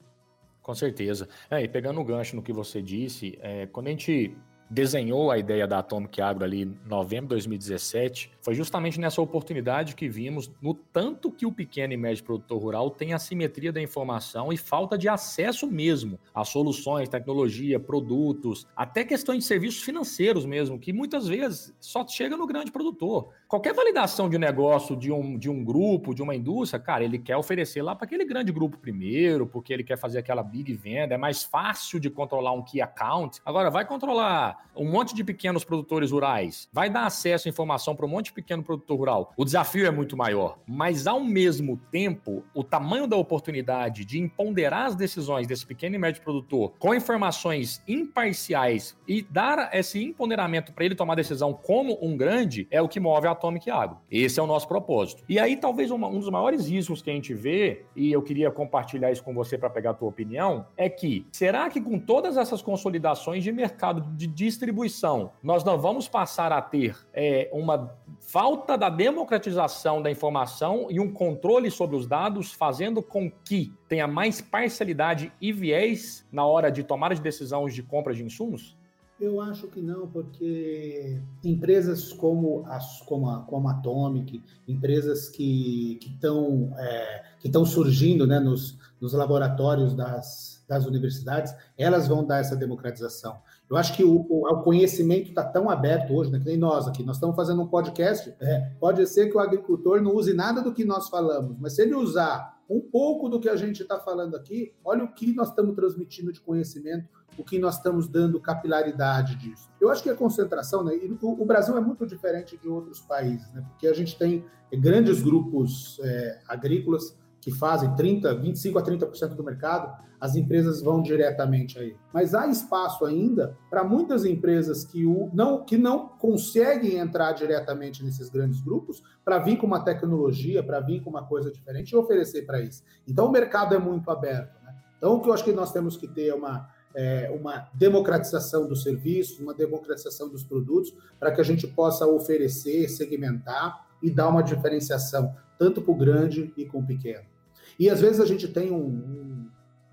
Com 0.61 0.75
certeza. 0.75 1.27
É, 1.49 1.61
e 1.61 1.67
pegando 1.67 1.99
o 1.99 2.05
gancho 2.05 2.35
no 2.35 2.43
que 2.43 2.53
você 2.53 2.81
disse, 2.81 3.37
é, 3.41 3.65
quando 3.65 3.87
a 3.87 3.89
gente 3.89 4.37
desenhou 4.71 5.29
a 5.29 5.37
ideia 5.37 5.67
da 5.67 5.79
Atomic 5.79 6.21
Agro 6.21 6.45
ali 6.45 6.63
em 6.63 6.77
novembro 6.87 7.25
de 7.25 7.31
2017, 7.47 8.31
foi 8.41 8.55
justamente 8.55 9.01
nessa 9.01 9.21
oportunidade 9.21 9.95
que 9.95 10.07
vimos 10.07 10.49
no 10.61 10.73
tanto 10.73 11.29
que 11.29 11.45
o 11.45 11.51
pequeno 11.51 11.91
e 11.91 11.97
médio 11.97 12.23
produtor 12.23 12.61
rural 12.61 12.89
tem 12.89 13.13
assimetria 13.13 13.73
da 13.73 13.81
informação 13.81 14.51
e 14.53 14.55
falta 14.55 14.97
de 14.97 15.09
acesso 15.09 15.67
mesmo 15.69 16.17
a 16.33 16.45
soluções, 16.45 17.09
tecnologia, 17.09 17.81
produtos, 17.81 18.65
até 18.73 19.03
questões 19.03 19.39
de 19.39 19.43
serviços 19.43 19.83
financeiros 19.83 20.45
mesmo, 20.45 20.79
que 20.79 20.93
muitas 20.93 21.27
vezes 21.27 21.73
só 21.81 22.07
chega 22.07 22.37
no 22.37 22.47
grande 22.47 22.71
produtor. 22.71 23.29
Qualquer 23.51 23.73
validação 23.73 24.29
de 24.29 24.37
negócio 24.37 24.95
de 24.95 25.11
um, 25.11 25.37
de 25.37 25.49
um 25.49 25.61
grupo, 25.61 26.15
de 26.15 26.23
uma 26.23 26.33
indústria, 26.33 26.79
cara, 26.79 27.03
ele 27.03 27.19
quer 27.19 27.35
oferecer 27.35 27.81
lá 27.81 27.93
para 27.93 28.05
aquele 28.05 28.23
grande 28.23 28.49
grupo 28.49 28.77
primeiro, 28.77 29.45
porque 29.45 29.73
ele 29.73 29.83
quer 29.83 29.97
fazer 29.97 30.19
aquela 30.19 30.41
big 30.41 30.71
venda, 30.73 31.15
é 31.15 31.17
mais 31.17 31.43
fácil 31.43 31.99
de 31.99 32.09
controlar 32.09 32.53
um 32.53 32.61
key 32.61 32.79
account. 32.79 33.41
Agora, 33.45 33.69
vai 33.69 33.83
controlar 33.83 34.69
um 34.73 34.89
monte 34.89 35.13
de 35.13 35.21
pequenos 35.21 35.65
produtores 35.65 36.11
rurais, 36.11 36.69
vai 36.71 36.89
dar 36.89 37.05
acesso 37.05 37.49
à 37.49 37.49
informação 37.49 37.93
para 37.93 38.05
um 38.05 38.09
monte 38.09 38.27
de 38.27 38.33
pequeno 38.35 38.63
produtor 38.63 38.97
rural. 38.97 39.33
O 39.35 39.43
desafio 39.43 39.85
é 39.85 39.91
muito 39.91 40.15
maior, 40.15 40.57
mas 40.65 41.05
ao 41.05 41.19
mesmo 41.19 41.75
tempo, 41.91 42.45
o 42.55 42.63
tamanho 42.63 43.05
da 43.05 43.17
oportunidade 43.17 44.05
de 44.05 44.17
empoderar 44.17 44.85
as 44.85 44.95
decisões 44.95 45.45
desse 45.45 45.65
pequeno 45.65 45.95
e 45.95 45.99
médio 45.99 46.21
produtor 46.21 46.71
com 46.79 46.95
informações 46.95 47.83
imparciais 47.85 48.97
e 49.05 49.21
dar 49.21 49.71
esse 49.73 50.01
empoderamento 50.01 50.71
para 50.71 50.85
ele 50.85 50.95
tomar 50.95 51.15
decisão 51.15 51.51
como 51.51 51.97
um 52.01 52.15
grande 52.15 52.65
é 52.71 52.81
o 52.81 52.87
que 52.87 52.97
move 52.97 53.27
a 53.27 53.40
Atomic 53.41 53.69
Agro. 53.71 53.97
Esse 54.09 54.39
é 54.39 54.43
o 54.43 54.47
nosso 54.47 54.67
propósito. 54.67 55.23
E 55.27 55.39
aí, 55.39 55.57
talvez 55.57 55.89
uma, 55.89 56.07
um 56.07 56.19
dos 56.19 56.29
maiores 56.29 56.67
riscos 56.67 57.01
que 57.01 57.09
a 57.09 57.13
gente 57.13 57.33
vê, 57.33 57.83
e 57.95 58.11
eu 58.11 58.21
queria 58.21 58.51
compartilhar 58.51 59.11
isso 59.11 59.23
com 59.23 59.33
você 59.33 59.57
para 59.57 59.69
pegar 59.69 59.91
a 59.91 59.93
tua 59.95 60.07
opinião, 60.07 60.67
é 60.77 60.87
que 60.87 61.25
será 61.31 61.67
que 61.69 61.81
com 61.81 61.97
todas 61.97 62.37
essas 62.37 62.61
consolidações 62.61 63.43
de 63.43 63.51
mercado 63.51 64.01
de 64.15 64.27
distribuição, 64.27 65.31
nós 65.41 65.63
não 65.63 65.79
vamos 65.79 66.07
passar 66.07 66.51
a 66.51 66.61
ter 66.61 66.95
é, 67.13 67.49
uma 67.51 67.91
falta 68.19 68.77
da 68.77 68.89
democratização 68.89 70.01
da 70.01 70.11
informação 70.11 70.87
e 70.89 70.99
um 70.99 71.11
controle 71.11 71.71
sobre 71.71 71.95
os 71.95 72.05
dados, 72.05 72.53
fazendo 72.53 73.01
com 73.01 73.31
que 73.43 73.73
tenha 73.87 74.07
mais 74.07 74.39
parcialidade 74.39 75.31
e 75.41 75.51
viés 75.51 76.27
na 76.31 76.45
hora 76.45 76.71
de 76.71 76.83
tomar 76.83 77.13
de 77.13 77.21
decisões 77.21 77.73
de 77.73 77.81
compra 77.81 78.13
de 78.13 78.23
insumos? 78.23 78.77
Eu 79.21 79.39
acho 79.39 79.67
que 79.67 79.79
não, 79.79 80.07
porque 80.07 81.21
empresas 81.43 82.11
como, 82.11 82.65
as, 82.65 83.01
como, 83.01 83.29
a, 83.29 83.41
como 83.43 83.69
a 83.69 83.73
Atomic, 83.73 84.41
empresas 84.67 85.29
que 85.29 85.99
estão 86.01 86.73
é, 86.75 87.23
que 87.39 87.47
surgindo 87.63 88.25
né, 88.25 88.39
nos, 88.39 88.79
nos 88.99 89.13
laboratórios 89.13 89.93
das, 89.93 90.65
das 90.67 90.87
universidades, 90.87 91.55
elas 91.77 92.07
vão 92.07 92.25
dar 92.25 92.39
essa 92.39 92.55
democratização. 92.55 93.39
Eu 93.71 93.77
acho 93.77 93.95
que 93.95 94.03
o, 94.03 94.25
o, 94.29 94.45
o 94.49 94.63
conhecimento 94.63 95.29
está 95.29 95.45
tão 95.45 95.69
aberto 95.69 96.13
hoje, 96.13 96.29
né, 96.29 96.39
que 96.39 96.45
nem 96.45 96.57
nós 96.57 96.89
aqui, 96.89 97.03
nós 97.03 97.15
estamos 97.15 97.37
fazendo 97.37 97.61
um 97.61 97.67
podcast, 97.67 98.35
é, 98.41 98.69
pode 98.77 99.07
ser 99.07 99.29
que 99.29 99.37
o 99.37 99.39
agricultor 99.39 100.01
não 100.01 100.13
use 100.13 100.33
nada 100.33 100.61
do 100.61 100.73
que 100.73 100.83
nós 100.83 101.07
falamos, 101.07 101.55
mas 101.57 101.73
se 101.73 101.83
ele 101.83 101.95
usar 101.95 102.59
um 102.69 102.81
pouco 102.81 103.29
do 103.29 103.39
que 103.39 103.47
a 103.47 103.55
gente 103.55 103.81
está 103.81 103.97
falando 103.97 104.35
aqui, 104.35 104.73
olha 104.83 105.05
o 105.05 105.13
que 105.13 105.33
nós 105.33 105.47
estamos 105.47 105.73
transmitindo 105.73 106.33
de 106.33 106.41
conhecimento, 106.41 107.07
o 107.37 107.45
que 107.45 107.57
nós 107.59 107.77
estamos 107.77 108.09
dando 108.09 108.41
capilaridade 108.41 109.37
disso. 109.37 109.69
Eu 109.79 109.89
acho 109.89 110.03
que 110.03 110.09
a 110.09 110.15
concentração, 110.15 110.83
né, 110.83 110.91
o, 111.21 111.45
Brasil 111.45 111.77
é 111.77 111.79
muito 111.79 112.05
diferente 112.05 112.57
de 112.57 112.67
outros 112.67 112.99
países, 112.99 113.49
né, 113.53 113.63
porque 113.69 113.87
a 113.87 113.93
gente 113.93 114.17
tem 114.17 114.43
grandes 114.73 115.21
grupos 115.21 115.97
é, 116.03 116.41
agrícolas 116.45 117.17
que 117.41 117.51
fazem 117.51 117.93
30, 117.95 118.35
25 118.35 118.79
a 118.79 118.83
30% 118.83 119.29
do 119.29 119.43
mercado, 119.43 119.91
as 120.21 120.35
empresas 120.35 120.83
vão 120.83 121.01
diretamente 121.01 121.79
aí. 121.79 121.95
Mas 122.13 122.35
há 122.35 122.45
espaço 122.45 123.03
ainda 123.03 123.57
para 123.71 123.83
muitas 123.83 124.23
empresas 124.23 124.85
que, 124.85 125.03
o, 125.03 125.31
não, 125.33 125.65
que 125.65 125.79
não 125.79 126.07
conseguem 126.07 126.97
entrar 126.97 127.31
diretamente 127.31 128.03
nesses 128.03 128.29
grandes 128.29 128.61
grupos 128.61 129.01
para 129.25 129.39
vir 129.39 129.57
com 129.57 129.65
uma 129.65 129.83
tecnologia, 129.83 130.61
para 130.61 130.79
vir 130.79 131.01
com 131.01 131.09
uma 131.09 131.25
coisa 131.25 131.51
diferente 131.51 131.89
e 131.89 131.95
oferecer 131.95 132.45
para 132.45 132.61
isso. 132.61 132.83
Então 133.07 133.25
o 133.25 133.31
mercado 133.31 133.73
é 133.73 133.79
muito 133.79 134.11
aberto. 134.11 134.63
Né? 134.63 134.75
Então 134.95 135.15
o 135.15 135.21
que 135.21 135.27
eu 135.27 135.33
acho 135.33 135.43
que 135.43 135.51
nós 135.51 135.73
temos 135.73 135.97
que 135.97 136.07
ter 136.07 136.27
é 136.27 136.35
uma, 136.35 136.69
é, 136.93 137.35
uma 137.35 137.67
democratização 137.73 138.67
dos 138.67 138.83
serviços, 138.83 139.39
uma 139.39 139.55
democratização 139.55 140.29
dos 140.29 140.43
produtos, 140.43 140.93
para 141.19 141.31
que 141.31 141.41
a 141.41 141.43
gente 141.43 141.65
possa 141.65 142.05
oferecer, 142.05 142.87
segmentar 142.89 143.87
e 144.03 144.11
dar 144.11 144.29
uma 144.29 144.43
diferenciação, 144.43 145.35
tanto 145.57 145.81
para 145.81 145.91
o 145.91 145.97
grande 145.97 146.53
e 146.55 146.63
com 146.63 146.77
o 146.77 146.85
pequeno. 146.85 147.30
E 147.79 147.89
às 147.89 148.01
vezes 148.01 148.19
a 148.19 148.25
gente 148.25 148.47
tem 148.47 148.71
um, 148.71 149.21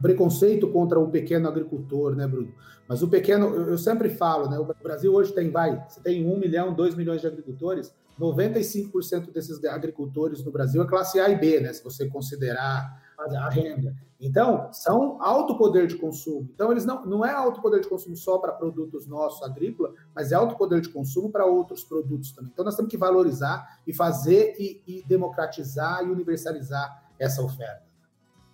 preconceito 0.01 0.69
contra 0.69 0.99
o 0.99 1.11
pequeno 1.11 1.49
agricultor, 1.49 2.15
né, 2.15 2.27
Bruno? 2.27 2.53
Mas 2.89 3.03
o 3.03 3.09
pequeno, 3.09 3.55
eu 3.55 3.77
sempre 3.77 4.09
falo, 4.09 4.49
né? 4.49 4.59
O 4.59 4.65
Brasil 4.83 5.13
hoje 5.13 5.33
tem, 5.33 5.51
vai, 5.51 5.85
você 5.89 6.01
tem 6.01 6.25
um 6.27 6.39
milhão, 6.39 6.73
dois 6.73 6.95
milhões 6.95 7.21
de 7.21 7.27
agricultores, 7.27 7.93
95% 8.19 9.33
desses 9.33 9.63
agricultores 9.65 10.43
no 10.45 10.51
Brasil 10.51 10.83
é 10.83 10.87
classe 10.87 11.21
A 11.21 11.29
e 11.29 11.37
B, 11.37 11.61
né? 11.61 11.73
Se 11.73 11.85
você 11.85 12.09
considerar 12.09 13.07
a 13.19 13.49
renda. 13.49 13.95
Então, 14.21 14.73
são 14.73 15.21
alto 15.23 15.57
poder 15.57 15.87
de 15.87 15.97
consumo. 15.97 16.49
Então, 16.53 16.73
eles 16.73 16.85
não, 16.85 17.05
não 17.05 17.25
é 17.25 17.33
alto 17.33 17.61
poder 17.61 17.81
de 17.81 17.89
consumo 17.89 18.17
só 18.17 18.39
para 18.39 18.53
produtos 18.53 19.07
nossos 19.07 19.43
agrícolas, 19.43 19.93
mas 20.15 20.33
é 20.33 20.35
alto 20.35 20.57
poder 20.57 20.81
de 20.81 20.89
consumo 20.89 21.31
para 21.31 21.45
outros 21.45 21.85
produtos 21.85 22.33
também. 22.33 22.51
Então, 22.53 22.65
nós 22.65 22.75
temos 22.75 22.91
que 22.91 22.97
valorizar 22.97 23.81
e 23.87 23.93
fazer 23.93 24.55
e, 24.59 24.83
e 24.87 25.05
democratizar 25.07 26.05
e 26.05 26.11
universalizar 26.11 27.08
essa 27.19 27.43
oferta. 27.43 27.83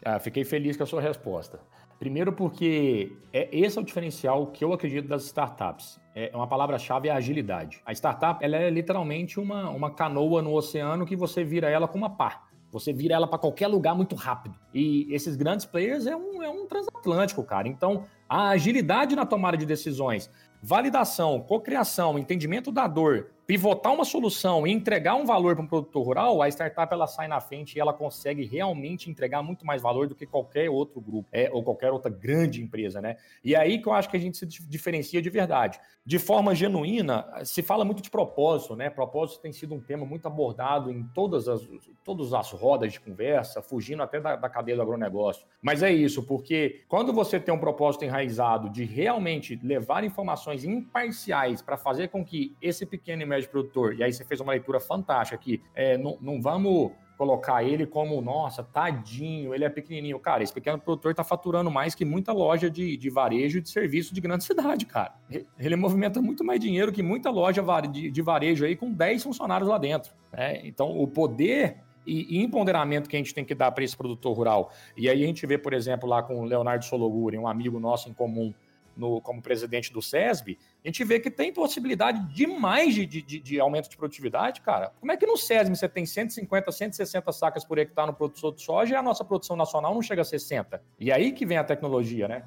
Ah, 0.05 0.19
fiquei 0.19 0.45
feliz 0.45 0.77
com 0.77 0.83
a 0.83 0.87
sua 0.87 1.01
resposta. 1.01 1.61
Primeiro 1.99 2.33
porque 2.33 3.17
é, 3.33 3.49
esse 3.57 3.79
é 3.79 3.81
o 3.81 3.85
diferencial 3.85 4.49
que 4.49 4.65
eu 4.65 4.73
acredito 4.73 5.09
das 5.09 5.25
startups. 5.25 5.99
É, 6.15 6.31
uma 6.35 6.47
palavra-chave 6.47 7.09
é 7.09 7.13
agilidade. 7.13 7.81
A 7.87 7.93
startup 7.93 8.45
ela 8.45 8.57
é 8.57 8.69
literalmente 8.69 9.41
uma, 9.41 9.71
uma 9.71 9.91
canoa 9.91 10.43
no 10.43 10.53
oceano 10.53 11.07
que 11.07 11.17
você 11.17 11.43
vira 11.43 11.71
ela 11.71 11.89
com 11.89 11.97
uma 11.97 12.11
pá. 12.11 12.43
Você 12.71 12.93
vira 12.93 13.15
ela 13.15 13.29
para 13.29 13.39
qualquer 13.39 13.69
lugar 13.69 13.95
muito 13.95 14.17
rápido. 14.17 14.59
E 14.75 15.07
esses 15.15 15.37
grandes 15.37 15.65
players 15.65 16.07
é 16.07 16.17
um, 16.17 16.43
é 16.43 16.51
um 16.51 16.67
transatlântico, 16.67 17.43
cara. 17.45 17.69
Então, 17.69 18.05
a 18.29 18.49
agilidade 18.49 19.15
na 19.15 19.25
tomada 19.25 19.57
de 19.57 19.65
decisões, 19.65 20.29
validação, 20.61 21.41
cocriação, 21.41 22.19
entendimento 22.19 22.73
da 22.73 22.89
dor, 22.89 23.31
pivotar 23.47 23.93
uma 23.93 24.05
solução 24.05 24.67
e 24.67 24.73
entregar 24.73 25.15
um 25.15 25.25
valor 25.25 25.55
para 25.55 25.65
um 25.65 25.67
produtor 25.67 26.05
rural, 26.05 26.43
a 26.43 26.49
startup 26.49 26.93
ela 26.93 27.07
sai 27.07 27.29
na 27.29 27.41
frente 27.41 27.77
e 27.77 27.81
ela 27.81 27.93
consegue 27.93 28.45
realmente 28.45 29.11
entregar 29.11 29.43
muito 29.43 29.67
mais 29.67 29.83
valor 29.83 30.09
do 30.09 30.15
que 30.15 30.27
qualquer 30.27 30.71
outro 30.71 31.01
grupo 31.01 31.29
é, 31.33 31.51
ou 31.53 31.63
qualquer 31.63 31.93
outra 31.93 32.11
grande 32.11 32.63
empresa, 32.63 33.01
né? 33.01 33.17
E 33.43 33.55
é 33.55 33.59
aí 33.59 33.81
que 33.81 33.89
eu 33.89 33.93
acho 33.93 34.09
que 34.09 34.17
a 34.17 34.21
gente 34.21 34.37
se 34.37 34.47
diferencia 34.47 35.21
de 35.21 35.31
verdade. 35.31 35.79
De 36.07 36.19
forma 36.19 36.55
genuína, 36.55 37.27
se 37.45 37.63
fala 37.63 37.85
muito 37.85 38.03
de 38.03 38.11
propósito, 38.11 38.77
né? 38.77 38.91
Propósito 38.91 39.41
tem 39.41 39.53
sido 39.53 39.75
um 39.75 39.81
tema 39.81 40.05
muito 40.05 40.27
abordado 40.27 40.91
em 40.91 41.03
todas 41.15 41.49
as, 41.49 41.67
todas 42.05 42.33
as 42.35 42.51
rodas 42.51 42.93
de 42.93 43.01
conversa, 43.01 43.63
fugindo 43.63 44.03
até 44.03 44.21
da, 44.21 44.37
da 44.37 44.49
cadeia 44.49 44.77
do 44.77 44.83
agronegócio. 44.83 45.47
Mas 45.63 45.83
é 45.83 45.91
isso, 45.91 46.23
porque 46.23 46.83
quando 46.89 47.13
você 47.13 47.41
tem 47.41 47.55
um 47.55 47.59
propósito 47.59 48.05
enraizado 48.05 48.69
de 48.69 48.85
realmente 48.85 49.59
levar 49.63 50.05
informações 50.05 50.65
imparciais 50.65 51.63
para 51.63 51.77
fazer 51.77 52.09
com 52.09 52.25
que 52.25 52.55
esse 52.61 52.85
pequeno 52.85 53.23
e 53.23 53.27
médio 53.35 53.51
produtor, 53.51 53.95
e 53.95 54.03
aí 54.03 54.13
você 54.13 54.25
fez 54.25 54.41
uma 54.41 54.53
leitura 54.53 54.81
fantástica 54.81 55.37
aqui, 55.37 55.63
é, 55.75 55.97
não, 55.99 56.19
não 56.21 56.41
vamos 56.41 56.93
colocar 57.17 57.63
ele 57.63 57.87
como, 57.87 58.21
nossa, 58.21 58.63
tadinho, 58.63 59.55
ele 59.55 59.65
é 59.65 59.69
pequenininho. 59.69 60.19
Cara, 60.19 60.43
esse 60.43 60.53
pequeno 60.53 60.79
produtor 60.79 61.13
está 61.13 61.23
faturando 61.23 61.71
mais 61.71 61.95
que 61.95 62.05
muita 62.05 62.33
loja 62.33 62.69
de, 62.69 62.97
de 62.97 63.11
varejo 63.11 63.59
e 63.59 63.61
de 63.61 63.71
serviço 63.71 64.13
de 64.13 64.21
grande 64.21 64.43
cidade, 64.45 64.85
cara. 64.85 65.15
Ele 65.59 65.77
movimenta 65.77 66.21
muito 66.21 66.45
mais 66.45 66.61
dinheiro 66.61 66.93
que 66.93 67.03
muita 67.03 67.31
loja 67.31 67.65
de, 67.91 68.11
de 68.11 68.23
varejo 68.23 68.65
aí 68.65 68.75
com 68.75 68.93
10 68.93 69.23
funcionários 69.23 69.69
lá 69.69 69.79
dentro. 69.79 70.13
Né? 70.33 70.61
Então, 70.65 70.99
o 70.99 71.07
poder 71.07 71.77
e, 72.07 72.43
empoderamento 72.43 73.09
que 73.09 73.17
a 73.17 73.19
gente 73.19 73.35
tem 73.35 73.45
que 73.45 73.55
dar 73.55 73.71
para 73.73 73.85
esse 73.85 73.97
produtor 73.97 74.37
rural. 74.37 74.73
E 74.97 75.09
aí 75.09 75.23
a 75.23 75.27
gente 75.27 75.47
vê, 75.47 75.57
por 75.57 75.73
exemplo, 75.73 76.09
lá 76.09 76.23
com 76.23 76.41
o 76.41 76.45
Leonardo 76.45 76.85
Sologuri, 76.85 77.39
um 77.39 77.49
amigo 77.49 77.79
nosso 77.81 78.09
em 78.09 78.13
comum, 78.13 78.53
no, 78.97 79.21
como 79.21 79.43
presidente 79.43 79.93
do 79.93 80.01
SESB, 80.01 80.59
a 80.85 80.89
gente 80.89 81.05
vê 81.05 81.19
que 81.21 81.31
tem 81.31 81.53
possibilidade 81.53 82.33
demais 82.35 82.95
de, 82.95 83.07
de, 83.07 83.23
de, 83.23 83.61
aumento 83.61 83.89
de 83.89 83.97
produtividade, 83.97 84.61
cara. 84.61 84.93
Como 85.01 85.13
é 85.13 85.17
que 85.17 85.27
no 85.27 85.37
SESB 85.37 85.77
você 85.77 85.89
tem 85.89 86.07
150, 86.07 86.71
160 86.71 87.33
sacas 87.33 87.65
por 87.65 87.79
hectare 87.79 88.09
no 88.09 88.15
produtor 88.15 88.55
de 88.55 88.63
soja 88.63 88.95
e 88.95 88.97
a 88.97 89.03
nossa 89.03 89.25
produção 89.25 89.57
nacional 89.57 89.95
não 89.95 90.03
chega 90.03 90.23
a 90.23 90.25
60? 90.25 90.83
E 90.99 91.13
aí 91.13 91.33
que 91.33 91.47
vem 91.47 91.59
a 91.59 91.65
tecnologia, 91.65 92.29
né? 92.29 92.45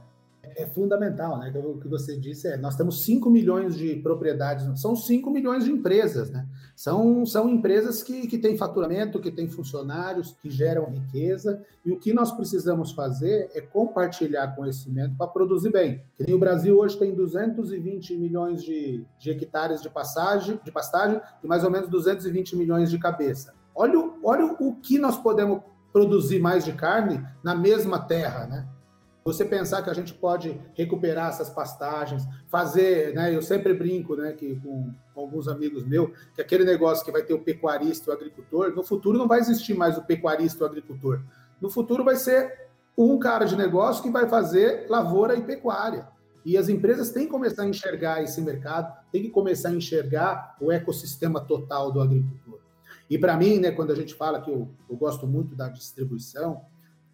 É 0.57 0.65
fundamental, 0.65 1.37
né? 1.37 1.53
O 1.55 1.77
que 1.77 1.87
você 1.87 2.17
disse 2.17 2.47
é, 2.47 2.57
nós 2.57 2.75
temos 2.75 3.05
5 3.05 3.29
milhões 3.29 3.77
de 3.77 3.95
propriedades, 3.97 4.65
são 4.81 4.95
5 4.95 5.29
milhões 5.29 5.65
de 5.65 5.71
empresas, 5.71 6.31
né? 6.31 6.47
São, 6.75 7.25
são 7.27 7.47
empresas 7.47 8.01
que, 8.01 8.27
que 8.27 8.39
têm 8.39 8.57
faturamento, 8.57 9.19
que 9.19 9.31
têm 9.31 9.47
funcionários, 9.47 10.35
que 10.41 10.49
geram 10.49 10.89
riqueza, 10.89 11.63
e 11.85 11.91
o 11.91 11.99
que 11.99 12.11
nós 12.11 12.31
precisamos 12.31 12.91
fazer 12.91 13.51
é 13.53 13.61
compartilhar 13.61 14.55
conhecimento 14.55 15.15
para 15.15 15.27
produzir 15.27 15.71
bem. 15.71 16.01
O 16.27 16.39
Brasil 16.39 16.79
hoje 16.79 16.97
tem 16.97 17.13
220 17.13 18.17
milhões 18.17 18.63
de, 18.63 19.05
de 19.19 19.29
hectares 19.29 19.79
de 19.81 19.89
passagem, 19.91 20.59
de 20.63 20.71
pastagem 20.71 21.21
e 21.43 21.47
mais 21.47 21.63
ou 21.63 21.69
menos 21.69 21.87
220 21.87 22.55
milhões 22.55 22.89
de 22.89 22.97
cabeça. 22.97 23.53
Olha, 23.75 24.11
olha 24.23 24.55
o 24.59 24.73
que 24.73 24.97
nós 24.97 25.17
podemos 25.17 25.61
produzir 25.93 26.39
mais 26.39 26.65
de 26.65 26.73
carne 26.73 27.23
na 27.43 27.53
mesma 27.53 27.99
terra, 27.99 28.47
né? 28.47 28.67
Você 29.27 29.43
pensar 29.43 29.81
que 29.81 29.89
a 29.89 29.93
gente 29.93 30.13
pode 30.13 30.57
recuperar 30.73 31.27
essas 31.27 31.49
pastagens, 31.49 32.23
fazer, 32.47 33.13
né? 33.13 33.35
Eu 33.35 33.41
sempre 33.41 33.73
brinco, 33.73 34.15
né, 34.15 34.31
que 34.31 34.55
com, 34.55 34.89
com 35.13 35.19
alguns 35.19 35.49
amigos 35.49 35.85
meus, 35.85 36.11
que 36.33 36.41
aquele 36.41 36.63
negócio 36.63 37.03
que 37.03 37.11
vai 37.11 37.21
ter 37.21 37.33
o 37.33 37.43
pecuarista 37.43 38.09
e 38.09 38.13
o 38.13 38.15
agricultor, 38.15 38.73
no 38.73 38.83
futuro 38.85 39.17
não 39.17 39.27
vai 39.27 39.41
existir 39.41 39.73
mais 39.73 39.97
o 39.97 40.01
pecuarista 40.01 40.59
e 40.59 40.63
o 40.63 40.65
agricultor. 40.67 41.19
No 41.59 41.69
futuro 41.69 42.05
vai 42.05 42.15
ser 42.15 42.69
um 42.97 43.19
cara 43.19 43.43
de 43.43 43.57
negócio 43.57 44.01
que 44.01 44.09
vai 44.09 44.29
fazer 44.29 44.85
lavoura 44.87 45.35
e 45.35 45.41
pecuária. 45.41 46.07
E 46.45 46.57
as 46.57 46.69
empresas 46.69 47.11
têm 47.11 47.25
que 47.25 47.31
começar 47.31 47.63
a 47.63 47.67
enxergar 47.67 48.23
esse 48.23 48.39
mercado, 48.39 48.95
têm 49.11 49.23
que 49.23 49.29
começar 49.29 49.67
a 49.67 49.73
enxergar 49.73 50.55
o 50.61 50.71
ecossistema 50.71 51.41
total 51.41 51.91
do 51.91 51.99
agricultor. 51.99 52.61
E 53.09 53.17
para 53.17 53.35
mim, 53.35 53.59
né, 53.59 53.71
quando 53.71 53.91
a 53.91 53.95
gente 53.95 54.15
fala 54.15 54.39
que 54.39 54.49
eu, 54.49 54.69
eu 54.89 54.95
gosto 54.95 55.27
muito 55.27 55.53
da 55.53 55.67
distribuição, 55.67 56.61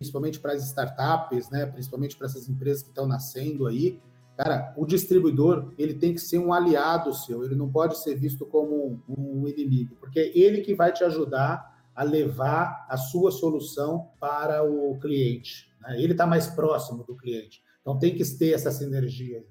principalmente 0.03 0.37
para 0.37 0.51
as 0.51 0.65
startups, 0.65 1.49
né, 1.49 1.65
principalmente 1.65 2.17
para 2.17 2.27
essas 2.27 2.49
empresas 2.49 2.83
que 2.83 2.89
estão 2.89 3.07
nascendo 3.07 3.65
aí, 3.65 4.01
cara, 4.35 4.73
o 4.75 4.85
distribuidor 4.85 5.73
ele 5.77 5.93
tem 5.93 6.13
que 6.13 6.19
ser 6.19 6.39
um 6.39 6.51
aliado 6.51 7.13
seu, 7.13 7.41
ele 7.45 7.55
não 7.55 7.71
pode 7.71 7.97
ser 7.99 8.15
visto 8.15 8.45
como 8.45 9.01
um, 9.07 9.47
inimigo, 9.47 9.95
porque 9.95 10.19
é 10.19 10.37
ele 10.37 10.61
que 10.61 10.75
vai 10.75 10.91
te 10.91 11.05
ajudar 11.05 11.71
a 11.95 12.03
levar 12.03 12.85
a 12.89 12.97
sua 12.97 13.31
solução 13.31 14.09
para 14.19 14.61
o 14.63 14.99
cliente. 14.99 15.71
Né? 15.79 16.01
Ele 16.01 16.11
está 16.11 16.25
mais 16.25 16.47
próximo 16.47 17.03
do 17.03 17.15
cliente. 17.15 17.61
Então 17.81 17.97
tem 17.99 18.15
que 18.15 18.25
ter 18.25 18.53
essa 18.53 18.71
sinergia 18.71 19.45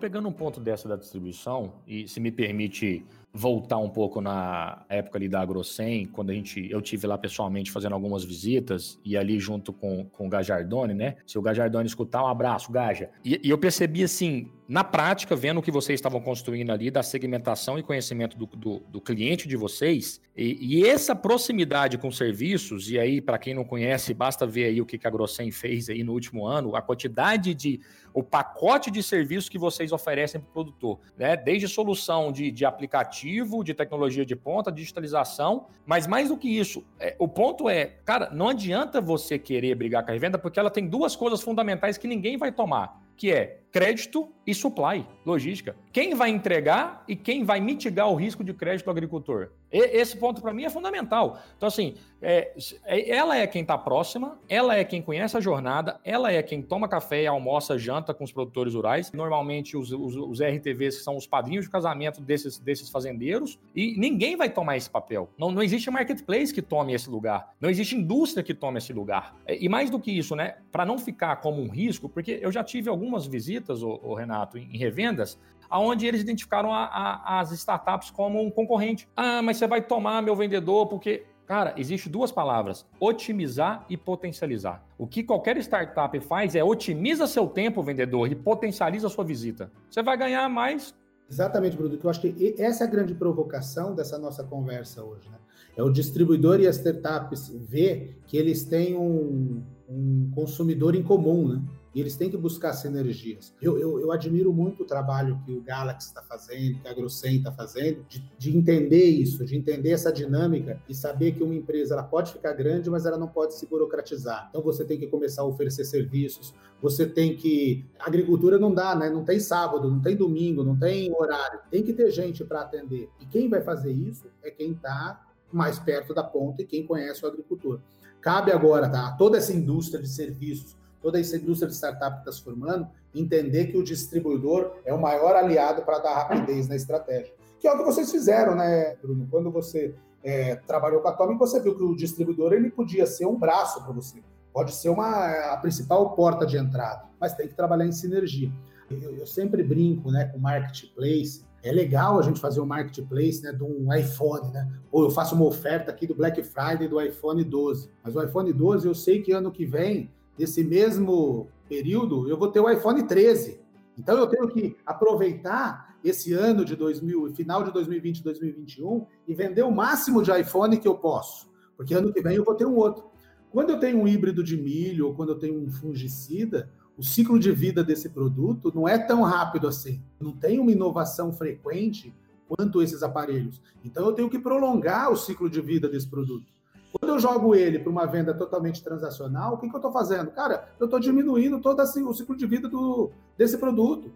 Pegando 0.00 0.28
um 0.28 0.32
ponto 0.32 0.60
dessa 0.60 0.88
da 0.88 0.96
distribuição, 0.96 1.72
e 1.86 2.06
se 2.06 2.20
me 2.20 2.30
permite 2.30 3.04
voltar 3.32 3.78
um 3.78 3.90
pouco 3.90 4.20
na 4.20 4.84
época 4.88 5.18
ali 5.18 5.28
da 5.28 5.40
AgroSem, 5.40 6.06
quando 6.06 6.30
a 6.30 6.34
gente, 6.34 6.68
eu 6.70 6.80
tive 6.80 7.06
lá 7.06 7.18
pessoalmente 7.18 7.70
fazendo 7.70 7.92
algumas 7.92 8.24
visitas 8.24 8.98
e 9.04 9.16
ali 9.16 9.38
junto 9.38 9.72
com, 9.72 10.06
com 10.06 10.26
o 10.26 10.30
Gajardone, 10.30 10.94
né? 10.94 11.16
Se 11.26 11.38
o 11.38 11.42
Gajardone 11.42 11.86
escutar, 11.86 12.22
um 12.22 12.26
abraço, 12.26 12.72
Gaja. 12.72 13.10
E, 13.24 13.40
e 13.44 13.50
eu 13.50 13.58
percebi 13.58 14.02
assim, 14.02 14.50
na 14.68 14.84
prática, 14.84 15.34
vendo 15.34 15.58
o 15.58 15.62
que 15.62 15.70
vocês 15.70 15.98
estavam 15.98 16.20
construindo 16.20 16.70
ali, 16.70 16.90
da 16.90 17.02
segmentação 17.02 17.78
e 17.78 17.82
conhecimento 17.82 18.36
do, 18.36 18.44
do, 18.44 18.80
do 18.80 19.00
cliente 19.00 19.48
de 19.48 19.56
vocês, 19.56 20.20
e, 20.36 20.58
e, 20.60 20.86
essa 20.86 21.16
proximidade 21.16 21.98
com 21.98 22.12
serviços, 22.12 22.90
e 22.90 22.98
aí, 22.98 23.20
para 23.20 23.38
quem 23.38 23.54
não 23.54 23.64
conhece, 23.64 24.14
basta 24.14 24.46
ver 24.46 24.66
aí 24.66 24.80
o 24.80 24.86
que 24.86 25.00
a 25.02 25.10
Grossen 25.10 25.50
fez 25.50 25.88
aí 25.88 26.04
no 26.04 26.12
último 26.12 26.46
ano, 26.46 26.76
a 26.76 26.82
quantidade 26.82 27.54
de, 27.54 27.80
o 28.12 28.22
pacote 28.22 28.90
de 28.90 29.02
serviços 29.02 29.48
que 29.48 29.58
vocês 29.58 29.90
oferecem 29.90 30.40
para 30.40 30.50
o 30.50 30.52
produtor, 30.52 31.00
né? 31.16 31.36
Desde 31.36 31.66
solução 31.66 32.30
de, 32.30 32.50
de 32.50 32.64
aplicativo, 32.64 33.27
de 33.64 33.74
tecnologia 33.74 34.24
de 34.24 34.34
ponta, 34.34 34.72
digitalização, 34.72 35.66
mas 35.86 36.06
mais 36.06 36.28
do 36.28 36.36
que 36.36 36.48
isso, 36.48 36.84
é, 36.98 37.14
o 37.18 37.28
ponto 37.28 37.68
é, 37.68 37.86
cara, 38.04 38.30
não 38.30 38.48
adianta 38.48 39.00
você 39.00 39.38
querer 39.38 39.74
brigar 39.74 40.04
com 40.04 40.10
a 40.10 40.14
revenda, 40.14 40.38
porque 40.38 40.58
ela 40.58 40.70
tem 40.70 40.86
duas 40.86 41.14
coisas 41.14 41.42
fundamentais 41.42 41.98
que 41.98 42.08
ninguém 42.08 42.36
vai 42.36 42.50
tomar 42.50 43.08
que 43.18 43.32
é 43.32 43.58
crédito 43.70 44.28
e 44.46 44.54
supply, 44.54 45.06
logística. 45.26 45.76
Quem 45.92 46.14
vai 46.14 46.30
entregar 46.30 47.04
e 47.06 47.14
quem 47.14 47.44
vai 47.44 47.60
mitigar 47.60 48.08
o 48.10 48.14
risco 48.14 48.42
de 48.42 48.54
crédito 48.54 48.86
do 48.86 48.90
agricultor? 48.90 49.50
E, 49.70 49.78
esse 49.78 50.16
ponto 50.16 50.40
para 50.40 50.54
mim 50.54 50.64
é 50.64 50.70
fundamental. 50.70 51.38
Então, 51.56 51.66
assim, 51.66 51.94
é, 52.22 52.54
ela 52.86 53.36
é 53.36 53.46
quem 53.46 53.62
está 53.62 53.76
próxima, 53.76 54.38
ela 54.48 54.74
é 54.74 54.84
quem 54.84 55.02
conhece 55.02 55.36
a 55.36 55.40
jornada, 55.40 56.00
ela 56.02 56.32
é 56.32 56.42
quem 56.42 56.62
toma 56.62 56.88
café, 56.88 57.26
almoça, 57.26 57.78
janta 57.78 58.14
com 58.14 58.24
os 58.24 58.32
produtores 58.32 58.74
rurais. 58.74 59.12
Normalmente, 59.12 59.76
os, 59.76 59.92
os, 59.92 60.16
os 60.16 60.40
RTVs 60.40 61.02
são 61.02 61.16
os 61.16 61.26
padrinhos 61.26 61.66
de 61.66 61.70
casamento 61.70 62.22
desses, 62.22 62.58
desses 62.58 62.88
fazendeiros, 62.88 63.58
e 63.74 63.98
ninguém 63.98 64.34
vai 64.34 64.48
tomar 64.48 64.78
esse 64.78 64.88
papel. 64.88 65.28
Não, 65.38 65.50
não 65.50 65.62
existe 65.62 65.90
marketplace 65.90 66.54
que 66.54 66.62
tome 66.62 66.94
esse 66.94 67.10
lugar, 67.10 67.54
não 67.60 67.68
existe 67.68 67.94
indústria 67.94 68.42
que 68.42 68.54
tome 68.54 68.78
esse 68.78 68.94
lugar. 68.94 69.36
E 69.46 69.68
mais 69.68 69.90
do 69.90 70.00
que 70.00 70.10
isso, 70.10 70.34
né, 70.34 70.56
para 70.72 70.86
não 70.86 70.98
ficar 70.98 71.36
como 71.36 71.60
um 71.60 71.68
risco, 71.68 72.08
porque 72.08 72.38
eu 72.40 72.50
já 72.50 72.64
tive 72.64 72.88
algumas 72.88 73.26
visitas, 73.26 73.57
o, 73.82 74.00
o 74.02 74.14
Renato, 74.14 74.58
em, 74.58 74.76
revendas, 74.76 75.38
aonde 75.68 76.06
eles 76.06 76.20
identificaram 76.20 76.72
a, 76.72 76.84
a, 76.84 77.40
as 77.40 77.52
startups 77.52 78.10
como 78.10 78.40
um 78.40 78.50
concorrente. 78.50 79.08
Ah, 79.16 79.42
mas 79.42 79.56
você 79.56 79.66
vai 79.66 79.82
tomar 79.82 80.22
meu 80.22 80.36
vendedor 80.36 80.86
porque 80.86 81.24
Cara, 81.48 81.72
existe 81.78 82.10
duas 82.10 82.30
palavras: 82.30 82.84
otimizar 83.00 83.86
e 83.88 83.96
potencializar. 83.96 84.86
O 84.98 85.06
que 85.06 85.24
qualquer 85.24 85.56
startup 85.56 86.20
faz 86.20 86.54
é 86.54 86.62
otimiza 86.62 87.26
seu 87.26 87.46
tempo, 87.46 87.82
vendedor, 87.82 88.30
e 88.30 88.34
potencializa 88.34 89.08
sua 89.08 89.24
visita. 89.24 89.72
Você 89.90 90.02
vai 90.02 90.14
ganhar 90.18 90.46
mais. 90.50 90.94
Exatamente, 91.30 91.74
Bruno. 91.74 91.98
Eu 92.02 92.10
acho 92.10 92.20
que 92.20 92.54
essa 92.58 92.84
é 92.84 92.86
a 92.86 92.90
grande 92.90 93.14
provocação 93.14 93.94
dessa 93.94 94.18
nossa 94.18 94.44
conversa 94.44 95.02
hoje. 95.02 95.28
Né? 95.30 95.38
É 95.74 95.82
o 95.82 95.90
distribuidor 95.90 96.60
e 96.60 96.66
as 96.66 96.76
startups 96.76 97.48
ver 97.48 98.18
que 98.26 98.36
eles 98.36 98.64
têm 98.64 98.94
um, 98.94 99.62
um 99.88 100.30
consumidor 100.34 100.94
em 100.94 101.02
comum, 101.02 101.48
né? 101.48 101.62
E 101.94 102.00
eles 102.00 102.16
têm 102.16 102.30
que 102.30 102.36
buscar 102.36 102.72
sinergias. 102.72 103.54
Eu, 103.60 103.78
eu, 103.78 104.00
eu 104.00 104.12
admiro 104.12 104.52
muito 104.52 104.82
o 104.82 104.86
trabalho 104.86 105.40
que 105.44 105.52
o 105.52 105.62
Galaxy 105.62 106.08
está 106.08 106.22
fazendo, 106.22 106.80
que 106.80 106.88
a 106.88 106.94
Grossen 106.94 107.36
está 107.36 107.50
fazendo, 107.50 108.04
de, 108.08 108.20
de, 108.36 108.56
entender 108.56 109.04
isso, 109.04 109.44
de 109.44 109.56
entender 109.56 109.90
essa 109.90 110.12
dinâmica 110.12 110.80
e 110.88 110.94
saber 110.94 111.32
que 111.32 111.42
uma 111.42 111.54
empresa 111.54 111.94
ela 111.94 112.02
pode 112.02 112.32
ficar 112.32 112.52
grande, 112.52 112.90
mas 112.90 113.06
ela 113.06 113.16
não 113.16 113.28
pode 113.28 113.54
se 113.54 113.66
burocratizar. 113.66 114.48
Então 114.50 114.62
você 114.62 114.84
tem 114.84 114.98
que 114.98 115.06
começar 115.06 115.42
a 115.42 115.46
oferecer 115.46 115.84
serviços, 115.84 116.54
você 116.80 117.06
tem 117.06 117.36
que. 117.36 117.84
Agricultura 117.98 118.58
não 118.58 118.72
dá, 118.72 118.94
né? 118.94 119.10
Não 119.10 119.24
tem 119.24 119.40
sábado, 119.40 119.90
não 119.90 120.00
tem 120.00 120.14
domingo, 120.14 120.62
não 120.62 120.78
tem 120.78 121.12
horário. 121.12 121.60
Tem 121.70 121.82
que 121.82 121.92
ter 121.92 122.10
gente 122.10 122.44
para 122.44 122.60
atender. 122.60 123.08
E 123.20 123.26
quem 123.26 123.48
vai 123.48 123.60
fazer 123.60 123.90
isso 123.90 124.30
é 124.42 124.50
quem 124.50 124.72
está 124.72 125.26
mais 125.50 125.78
perto 125.78 126.14
da 126.14 126.22
ponta 126.22 126.62
e 126.62 126.66
quem 126.66 126.86
conhece 126.86 127.24
o 127.24 127.28
agricultor. 127.28 127.80
Cabe 128.20 128.52
agora, 128.52 128.88
tá? 128.88 129.12
Toda 129.12 129.38
essa 129.38 129.52
indústria 129.52 130.02
de 130.02 130.08
serviços 130.08 130.76
toda 131.00 131.20
essa 131.20 131.36
indústria 131.36 131.68
de 131.68 131.74
startup 131.74 132.16
que 132.16 132.20
está 132.20 132.32
se 132.32 132.42
formando, 132.42 132.88
entender 133.14 133.66
que 133.66 133.78
o 133.78 133.82
distribuidor 133.82 134.76
é 134.84 134.92
o 134.92 135.00
maior 135.00 135.34
aliado 135.36 135.82
para 135.82 135.98
dar 135.98 136.14
rapidez 136.14 136.68
na 136.68 136.76
estratégia. 136.76 137.32
Que 137.58 137.66
é 137.66 137.72
o 137.72 137.78
que 137.78 137.84
vocês 137.84 138.10
fizeram, 138.10 138.54
né, 138.54 138.96
Bruno? 139.02 139.26
Quando 139.30 139.50
você 139.50 139.94
é, 140.22 140.56
trabalhou 140.56 141.00
com 141.00 141.08
a 141.08 141.10
Atomic, 141.10 141.38
você 141.38 141.60
viu 141.60 141.76
que 141.76 141.82
o 141.82 141.96
distribuidor 141.96 142.52
ele 142.52 142.70
podia 142.70 143.06
ser 143.06 143.26
um 143.26 143.36
braço 143.36 143.82
para 143.82 143.92
você. 143.92 144.22
Pode 144.52 144.72
ser 144.74 144.88
uma, 144.88 145.52
a 145.52 145.56
principal 145.56 146.14
porta 146.14 146.46
de 146.46 146.56
entrada, 146.56 147.04
mas 147.20 147.34
tem 147.34 147.48
que 147.48 147.54
trabalhar 147.54 147.86
em 147.86 147.92
sinergia. 147.92 148.50
Eu, 148.90 149.16
eu 149.16 149.26
sempre 149.26 149.62
brinco 149.62 150.10
né, 150.10 150.26
com 150.26 150.38
marketplace, 150.38 151.44
é 151.62 151.72
legal 151.72 152.18
a 152.18 152.22
gente 152.22 152.40
fazer 152.40 152.60
um 152.60 152.66
marketplace 152.66 153.42
né, 153.42 153.52
de 153.52 153.62
um 153.62 153.92
iPhone, 153.92 154.50
né? 154.52 154.70
Ou 154.92 155.04
eu 155.04 155.10
faço 155.10 155.34
uma 155.34 155.44
oferta 155.44 155.90
aqui 155.90 156.06
do 156.06 156.14
Black 156.14 156.42
Friday 156.42 156.86
do 156.86 157.00
iPhone 157.00 157.42
12. 157.42 157.90
Mas 158.02 158.14
o 158.14 158.22
iPhone 158.22 158.52
12 158.52 158.86
eu 158.86 158.94
sei 158.94 159.20
que 159.20 159.32
ano 159.32 159.50
que 159.50 159.66
vem 159.66 160.10
desse 160.38 160.62
mesmo 160.62 161.48
período, 161.68 162.28
eu 162.28 162.38
vou 162.38 162.48
ter 162.48 162.60
o 162.60 162.70
iPhone 162.70 163.02
13. 163.02 163.60
Então 163.98 164.16
eu 164.16 164.28
tenho 164.28 164.48
que 164.48 164.76
aproveitar 164.86 165.96
esse 166.04 166.32
ano 166.32 166.64
de 166.64 166.76
2000, 166.76 167.34
final 167.34 167.64
de 167.64 167.72
2020, 167.72 168.22
2021 168.22 169.04
e 169.26 169.34
vender 169.34 169.64
o 169.64 169.72
máximo 169.72 170.22
de 170.22 170.30
iPhone 170.30 170.78
que 170.78 170.86
eu 170.86 170.94
posso, 170.94 171.50
porque 171.76 171.92
ano 171.92 172.12
que 172.12 172.22
vem 172.22 172.36
eu 172.36 172.44
vou 172.44 172.54
ter 172.54 172.66
um 172.66 172.76
outro. 172.76 173.04
Quando 173.50 173.70
eu 173.70 173.80
tenho 173.80 173.98
um 173.98 174.06
híbrido 174.06 174.44
de 174.44 174.56
milho 174.56 175.08
ou 175.08 175.14
quando 175.14 175.30
eu 175.30 175.38
tenho 175.38 175.60
um 175.60 175.70
fungicida, 175.70 176.70
o 176.96 177.02
ciclo 177.02 177.38
de 177.38 177.50
vida 177.50 177.82
desse 177.82 178.08
produto 178.08 178.72
não 178.74 178.86
é 178.86 178.98
tão 178.98 179.22
rápido 179.22 179.66
assim. 179.66 180.02
Não 180.20 180.32
tem 180.32 180.58
uma 180.60 180.70
inovação 180.70 181.32
frequente 181.32 182.14
quanto 182.46 182.82
esses 182.82 183.02
aparelhos. 183.02 183.60
Então 183.84 184.06
eu 184.06 184.12
tenho 184.12 184.30
que 184.30 184.38
prolongar 184.38 185.10
o 185.10 185.16
ciclo 185.16 185.48
de 185.50 185.60
vida 185.60 185.88
desse 185.88 186.08
produto. 186.08 186.57
Quando 186.92 187.12
eu 187.12 187.18
jogo 187.18 187.54
ele 187.54 187.78
para 187.78 187.90
uma 187.90 188.06
venda 188.06 188.32
totalmente 188.32 188.82
transacional, 188.82 189.54
o 189.54 189.58
que, 189.58 189.68
que 189.68 189.74
eu 189.74 189.78
estou 189.78 189.92
fazendo? 189.92 190.30
Cara, 190.30 190.68
eu 190.80 190.86
estou 190.86 190.98
diminuindo 190.98 191.60
todo 191.60 191.80
assim, 191.80 192.02
o 192.02 192.14
ciclo 192.14 192.36
de 192.36 192.46
vida 192.46 192.68
do, 192.68 193.10
desse 193.36 193.58
produto. 193.58 194.10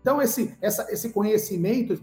Então, 0.00 0.20
esse, 0.20 0.54
essa, 0.60 0.90
esse 0.92 1.10
conhecimento, 1.10 1.98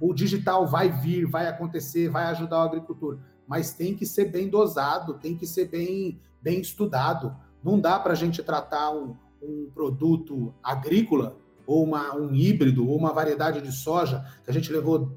o 0.00 0.12
digital 0.12 0.66
vai 0.66 0.90
vir, 0.90 1.26
vai 1.26 1.46
acontecer, 1.48 2.08
vai 2.08 2.24
ajudar 2.26 2.58
o 2.58 2.68
agricultor, 2.68 3.18
mas 3.46 3.72
tem 3.72 3.94
que 3.94 4.04
ser 4.04 4.26
bem 4.26 4.48
dosado, 4.48 5.14
tem 5.14 5.36
que 5.36 5.46
ser 5.46 5.68
bem, 5.68 6.20
bem 6.40 6.60
estudado. 6.60 7.34
Não 7.64 7.80
dá 7.80 7.98
para 7.98 8.12
a 8.12 8.16
gente 8.16 8.42
tratar 8.42 8.90
um, 8.90 9.16
um 9.42 9.70
produto 9.74 10.54
agrícola, 10.62 11.36
ou 11.66 11.84
uma, 11.84 12.14
um 12.14 12.34
híbrido, 12.34 12.88
ou 12.88 12.96
uma 12.96 13.12
variedade 13.12 13.60
de 13.60 13.72
soja, 13.72 14.24
que 14.44 14.50
a 14.50 14.52
gente 14.52 14.72
levou 14.72 15.16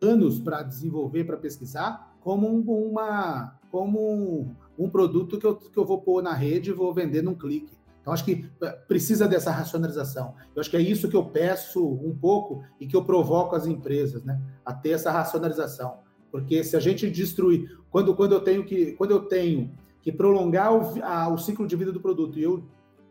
anos 0.00 0.38
para 0.38 0.62
desenvolver, 0.62 1.24
para 1.24 1.36
pesquisar, 1.36 2.14
como 2.20 2.48
um, 2.48 2.60
uma, 2.90 3.58
como 3.74 4.54
um, 4.78 4.88
produto 4.88 5.36
que 5.36 5.44
eu, 5.44 5.56
que 5.56 5.76
eu 5.76 5.84
vou 5.84 6.00
pôr 6.00 6.22
na 6.22 6.32
rede 6.32 6.70
e 6.70 6.72
vou 6.72 6.94
vender 6.94 7.22
num 7.22 7.34
clique. 7.34 7.76
Então, 8.00 8.12
acho 8.12 8.24
que 8.24 8.48
eh, 8.62 8.70
precisa 8.86 9.26
dessa 9.26 9.50
racionalização. 9.50 10.36
Eu 10.54 10.60
acho 10.60 10.70
que 10.70 10.76
é 10.76 10.80
isso 10.80 11.08
que 11.08 11.16
eu 11.16 11.24
peço 11.24 11.84
um 11.84 12.16
pouco 12.16 12.62
e 12.78 12.86
que 12.86 12.94
eu 12.94 13.04
provoco 13.04 13.56
as 13.56 13.66
empresas, 13.66 14.22
né? 14.22 14.40
A 14.64 14.72
ter 14.72 14.90
essa 14.90 15.10
racionalização. 15.10 15.96
Porque 16.30 16.62
se 16.62 16.76
a 16.76 16.80
gente 16.80 17.10
destruir, 17.10 17.76
quando, 17.90 18.14
quando, 18.14 18.36
eu, 18.36 18.40
tenho 18.42 18.64
que, 18.64 18.92
quando 18.92 19.10
eu 19.10 19.22
tenho 19.22 19.72
que 20.00 20.12
prolongar 20.12 20.72
o, 20.72 21.02
a, 21.02 21.28
o 21.28 21.36
ciclo 21.36 21.66
de 21.66 21.74
vida 21.74 21.90
do 21.90 22.00
produto 22.00 22.38
e 22.38 22.44
eu 22.44 22.62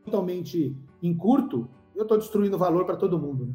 totalmente 0.06 0.78
encurto, 1.02 1.67
eu 1.93 2.04
estou 2.04 2.17
destruindo 2.17 2.58
valor 2.58 2.86
para 2.86 2.95
todo 2.95 3.19
mundo. 3.19 3.47
Né? 3.47 3.54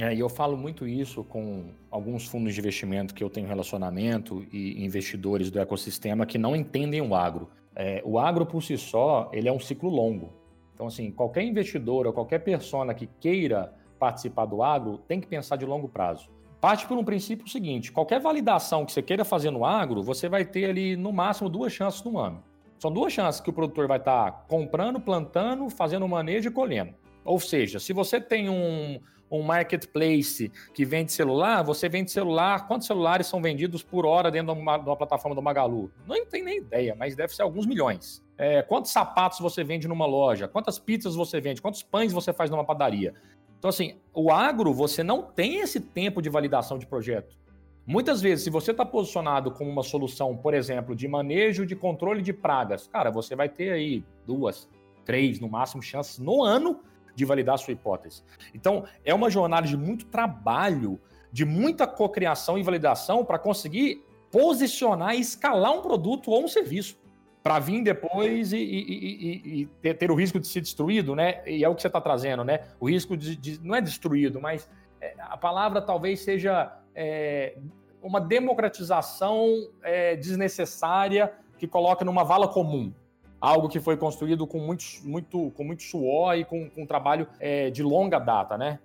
É, 0.00 0.14
e 0.14 0.20
eu 0.20 0.28
falo 0.28 0.56
muito 0.56 0.86
isso 0.86 1.24
com 1.24 1.70
alguns 1.90 2.24
fundos 2.24 2.54
de 2.54 2.60
investimento 2.60 3.12
que 3.12 3.22
eu 3.22 3.28
tenho 3.28 3.48
relacionamento 3.48 4.46
e 4.52 4.84
investidores 4.84 5.50
do 5.50 5.58
ecossistema 5.58 6.24
que 6.24 6.38
não 6.38 6.54
entendem 6.54 7.00
o 7.00 7.16
agro. 7.16 7.48
É, 7.74 8.00
o 8.04 8.18
agro 8.18 8.46
por 8.46 8.62
si 8.62 8.78
só, 8.78 9.28
ele 9.32 9.48
é 9.48 9.52
um 9.52 9.58
ciclo 9.58 9.90
longo. 9.90 10.32
Então, 10.72 10.86
assim, 10.86 11.10
qualquer 11.10 11.42
investidor 11.42 12.06
ou 12.06 12.12
qualquer 12.12 12.38
persona 12.38 12.94
que 12.94 13.08
queira 13.18 13.74
participar 13.98 14.46
do 14.46 14.62
agro 14.62 14.98
tem 14.98 15.20
que 15.20 15.26
pensar 15.26 15.56
de 15.56 15.66
longo 15.66 15.88
prazo. 15.88 16.30
Parte 16.60 16.86
por 16.86 16.96
um 16.96 17.04
princípio 17.04 17.48
seguinte: 17.48 17.90
qualquer 17.90 18.20
validação 18.20 18.84
que 18.84 18.92
você 18.92 19.02
queira 19.02 19.24
fazer 19.24 19.50
no 19.50 19.64
agro, 19.64 20.02
você 20.02 20.28
vai 20.28 20.44
ter 20.44 20.70
ali 20.70 20.96
no 20.96 21.12
máximo 21.12 21.48
duas 21.48 21.72
chances 21.72 22.02
no 22.04 22.18
ano. 22.18 22.42
São 22.78 22.92
duas 22.92 23.12
chances 23.12 23.40
que 23.40 23.50
o 23.50 23.52
produtor 23.52 23.88
vai 23.88 23.98
estar 23.98 24.46
comprando, 24.48 25.00
plantando, 25.00 25.68
fazendo 25.68 26.06
manejo 26.06 26.48
e 26.48 26.52
colhendo. 26.52 26.94
Ou 27.24 27.38
seja, 27.38 27.78
se 27.78 27.92
você 27.92 28.20
tem 28.20 28.48
um, 28.48 29.00
um 29.30 29.42
marketplace 29.42 30.50
que 30.72 30.84
vende 30.84 31.12
celular, 31.12 31.62
você 31.62 31.88
vende 31.88 32.10
celular, 32.10 32.66
quantos 32.66 32.86
celulares 32.86 33.26
são 33.26 33.40
vendidos 33.40 33.82
por 33.82 34.06
hora 34.06 34.30
dentro 34.30 34.54
de 34.54 34.60
uma, 34.60 34.78
de 34.78 34.88
uma 34.88 34.96
plataforma 34.96 35.34
do 35.34 35.42
Magalu? 35.42 35.90
Não 36.06 36.24
tem 36.26 36.42
nem 36.42 36.58
ideia, 36.58 36.94
mas 36.94 37.14
deve 37.14 37.34
ser 37.34 37.42
alguns 37.42 37.66
milhões. 37.66 38.22
É, 38.36 38.62
quantos 38.62 38.90
sapatos 38.90 39.40
você 39.40 39.64
vende 39.64 39.88
numa 39.88 40.06
loja? 40.06 40.48
Quantas 40.48 40.78
pizzas 40.78 41.14
você 41.14 41.40
vende? 41.40 41.60
Quantos 41.60 41.82
pães 41.82 42.12
você 42.12 42.32
faz 42.32 42.50
numa 42.50 42.64
padaria? 42.64 43.14
Então, 43.58 43.68
assim, 43.68 43.96
o 44.14 44.30
agro, 44.30 44.72
você 44.72 45.02
não 45.02 45.22
tem 45.22 45.58
esse 45.58 45.80
tempo 45.80 46.22
de 46.22 46.30
validação 46.30 46.78
de 46.78 46.86
projeto. 46.86 47.36
Muitas 47.84 48.20
vezes, 48.20 48.44
se 48.44 48.50
você 48.50 48.70
está 48.70 48.84
posicionado 48.84 49.50
como 49.50 49.70
uma 49.70 49.82
solução, 49.82 50.36
por 50.36 50.54
exemplo, 50.54 50.94
de 50.94 51.08
manejo 51.08 51.66
de 51.66 51.74
controle 51.74 52.22
de 52.22 52.32
pragas, 52.32 52.86
cara, 52.86 53.10
você 53.10 53.34
vai 53.34 53.48
ter 53.48 53.72
aí 53.72 54.04
duas, 54.26 54.68
três, 55.04 55.40
no 55.40 55.48
máximo, 55.48 55.82
chances 55.82 56.18
no 56.18 56.44
ano 56.44 56.80
de 57.18 57.24
validar 57.24 57.56
a 57.56 57.58
sua 57.58 57.72
hipótese. 57.72 58.22
Então, 58.54 58.84
é 59.04 59.12
uma 59.12 59.28
jornada 59.28 59.66
de 59.66 59.76
muito 59.76 60.06
trabalho 60.06 61.00
de 61.32 61.44
muita 61.44 61.86
cocriação 61.86 62.56
e 62.56 62.62
validação 62.62 63.24
para 63.24 63.38
conseguir 63.38 64.02
posicionar 64.30 65.14
e 65.14 65.20
escalar 65.20 65.72
um 65.72 65.82
produto 65.82 66.30
ou 66.30 66.44
um 66.44 66.48
serviço 66.48 66.98
para 67.42 67.58
vir 67.58 67.82
depois 67.82 68.52
e, 68.52 68.56
e, 68.56 69.60
e, 69.62 69.68
e 69.82 69.94
ter, 69.94 70.10
o 70.10 70.14
risco 70.14 70.38
de 70.38 70.46
ser 70.46 70.60
destruído, 70.60 71.14
né? 71.14 71.42
E 71.46 71.64
é 71.64 71.68
o 71.68 71.74
que 71.74 71.82
você 71.82 71.86
está 71.88 72.00
trazendo, 72.00 72.44
né? 72.44 72.60
O 72.80 72.88
risco 72.88 73.16
de, 73.16 73.36
de, 73.36 73.60
não 73.62 73.74
é 73.74 73.80
destruído, 73.80 74.40
mas 74.40 74.68
é, 75.00 75.14
a 75.18 75.36
palavra 75.36 75.80
talvez 75.80 76.20
seja 76.20 76.72
é, 76.94 77.56
uma 78.02 78.20
democratização 78.20 79.70
é, 79.82 80.16
desnecessária 80.16 81.32
que 81.58 81.66
coloca 81.66 82.04
numa 82.04 82.24
vala 82.24 82.48
comum. 82.48 82.92
Algo 83.40 83.68
que 83.68 83.80
foi 83.80 83.96
construído 83.96 84.46
com 84.46 84.58
muito, 84.58 84.84
muito, 85.04 85.50
com 85.52 85.64
muito 85.64 85.82
suor 85.82 86.36
e 86.36 86.44
com, 86.44 86.68
com 86.70 86.82
um 86.82 86.86
trabalho 86.86 87.28
é, 87.38 87.70
de 87.70 87.82
longa 87.82 88.18
data, 88.18 88.58
né? 88.58 88.78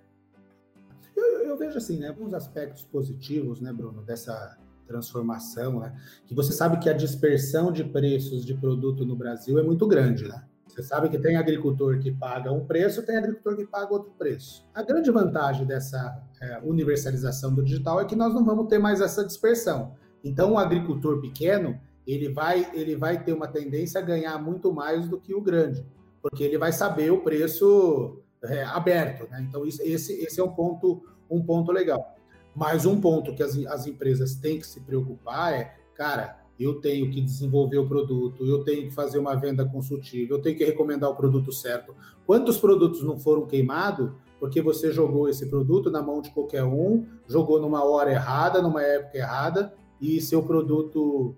Eu, 1.16 1.24
eu, 1.44 1.56
vejo 1.56 1.78
assim, 1.78 1.98
né, 1.98 2.08
alguns 2.08 2.32
aspectos 2.34 2.82
positivos, 2.84 3.60
né, 3.60 3.72
Bruno, 3.72 4.02
dessa 4.02 4.56
transformação, 4.86 5.80
né? 5.80 5.96
Que 6.26 6.34
você 6.34 6.52
sabe 6.52 6.78
que 6.78 6.88
a 6.88 6.92
dispersão 6.92 7.72
de 7.72 7.84
preços 7.84 8.44
de 8.44 8.54
produto 8.54 9.04
no 9.04 9.16
Brasil 9.16 9.58
é 9.58 9.62
muito 9.62 9.86
grande, 9.86 10.28
né? 10.28 10.44
Você 10.74 10.82
sabe 10.82 11.08
que 11.08 11.18
tem 11.18 11.36
agricultor 11.36 12.00
que 12.00 12.10
paga 12.10 12.50
um 12.50 12.64
preço, 12.64 13.02
tem 13.04 13.16
agricultor 13.16 13.56
que 13.56 13.64
paga 13.64 13.92
outro 13.92 14.10
preço. 14.18 14.66
A 14.74 14.82
grande 14.82 15.08
vantagem 15.10 15.64
dessa 15.64 16.20
é, 16.40 16.58
universalização 16.64 17.54
do 17.54 17.62
digital 17.62 18.00
é 18.00 18.04
que 18.04 18.16
nós 18.16 18.34
não 18.34 18.44
vamos 18.44 18.66
ter 18.66 18.78
mais 18.78 19.00
essa 19.00 19.24
dispersão. 19.24 19.94
Então, 20.24 20.54
o 20.54 20.58
agricultor 20.58 21.20
pequeno 21.20 21.78
ele 22.06 22.28
vai 22.28 22.70
ele 22.74 22.96
vai 22.96 23.22
ter 23.22 23.32
uma 23.32 23.48
tendência 23.48 24.00
a 24.00 24.02
ganhar 24.02 24.38
muito 24.42 24.72
mais 24.72 25.08
do 25.08 25.20
que 25.20 25.34
o 25.34 25.40
grande, 25.40 25.84
porque 26.22 26.42
ele 26.42 26.58
vai 26.58 26.72
saber 26.72 27.10
o 27.10 27.20
preço 27.20 28.22
é, 28.42 28.64
aberto. 28.64 29.28
Né? 29.30 29.46
Então, 29.48 29.64
isso, 29.64 29.82
esse, 29.82 30.12
esse 30.22 30.40
é 30.40 30.44
um 30.44 30.52
ponto 30.52 31.02
um 31.30 31.42
ponto 31.42 31.72
legal. 31.72 32.14
Mas 32.54 32.86
um 32.86 33.00
ponto 33.00 33.34
que 33.34 33.42
as, 33.42 33.56
as 33.66 33.86
empresas 33.86 34.34
têm 34.36 34.58
que 34.58 34.66
se 34.66 34.80
preocupar 34.80 35.54
é, 35.54 35.74
cara, 35.94 36.38
eu 36.58 36.80
tenho 36.80 37.10
que 37.10 37.20
desenvolver 37.20 37.78
o 37.78 37.88
produto, 37.88 38.46
eu 38.46 38.62
tenho 38.62 38.88
que 38.88 38.94
fazer 38.94 39.18
uma 39.18 39.34
venda 39.34 39.64
consultiva, 39.64 40.34
eu 40.34 40.40
tenho 40.40 40.56
que 40.56 40.64
recomendar 40.64 41.10
o 41.10 41.16
produto 41.16 41.52
certo. 41.52 41.94
Quantos 42.24 42.58
produtos 42.58 43.02
não 43.02 43.18
foram 43.18 43.46
queimados 43.46 44.12
porque 44.38 44.60
você 44.60 44.92
jogou 44.92 45.28
esse 45.28 45.46
produto 45.46 45.90
na 45.90 46.02
mão 46.02 46.20
de 46.20 46.30
qualquer 46.30 46.64
um, 46.64 47.06
jogou 47.26 47.60
numa 47.60 47.82
hora 47.82 48.10
errada, 48.10 48.60
numa 48.60 48.82
época 48.82 49.16
errada, 49.16 49.74
e 50.00 50.20
seu 50.20 50.42
produto 50.42 51.34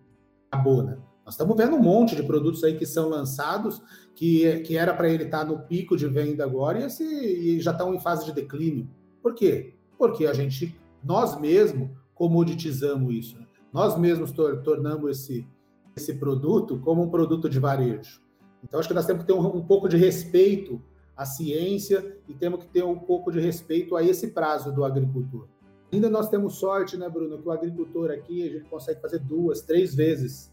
acabou, 0.56 0.82
né? 0.82 0.98
Nós 1.24 1.34
estamos 1.34 1.56
vendo 1.56 1.74
um 1.74 1.82
monte 1.82 2.14
de 2.14 2.22
produtos 2.22 2.62
aí 2.62 2.76
que 2.76 2.86
são 2.86 3.08
lançados 3.08 3.82
que, 4.14 4.60
que 4.60 4.76
era 4.76 4.94
para 4.94 5.08
ele 5.08 5.24
estar 5.24 5.40
tá 5.40 5.44
no 5.44 5.58
pico 5.60 5.96
de 5.96 6.06
venda 6.06 6.44
agora 6.44 6.78
e, 6.78 6.84
esse, 6.84 7.04
e 7.04 7.60
já 7.60 7.72
estão 7.72 7.92
em 7.94 8.00
fase 8.00 8.24
de 8.24 8.32
declínio. 8.32 8.88
Por 9.22 9.34
quê? 9.34 9.74
Porque 9.98 10.26
a 10.26 10.32
gente, 10.32 10.78
nós 11.02 11.38
mesmos, 11.40 11.90
comoditizamos 12.14 13.14
isso. 13.14 13.38
Né? 13.38 13.46
nós 13.76 13.98
mesmos 13.98 14.32
tor 14.32 14.62
tornamos 14.62 15.10
esse, 15.10 15.46
esse 15.94 16.14
produto 16.14 16.78
como 16.78 17.02
um 17.02 17.10
produto 17.10 17.46
de 17.46 17.58
varejo. 17.58 18.22
Então, 18.64 18.80
acho 18.80 18.88
que 18.88 18.94
nós 18.94 19.04
temos 19.04 19.22
que 19.22 19.26
ter 19.26 19.34
um, 19.34 19.56
um, 19.56 19.62
pouco 19.62 19.86
de 19.86 19.98
respeito 19.98 20.80
à 21.14 21.26
ciência 21.26 22.16
e 22.26 22.32
temos 22.32 22.60
que 22.60 22.70
ter 22.70 22.82
um 22.82 22.98
pouco 22.98 23.30
de 23.30 23.38
respeito 23.38 23.94
a 23.94 24.02
esse 24.02 24.28
prazo 24.28 24.72
do 24.72 24.82
agricultor. 24.82 25.46
Ainda 25.92 26.10
nós 26.10 26.28
temos 26.28 26.56
sorte, 26.56 26.96
né, 26.96 27.08
Bruno, 27.08 27.38
que 27.38 27.48
o 27.48 27.52
agricultor 27.52 28.10
aqui 28.10 28.46
a 28.48 28.50
gente 28.50 28.68
consegue 28.68 29.00
fazer 29.00 29.20
duas, 29.20 29.62
três 29.62 29.94
vezes 29.94 30.52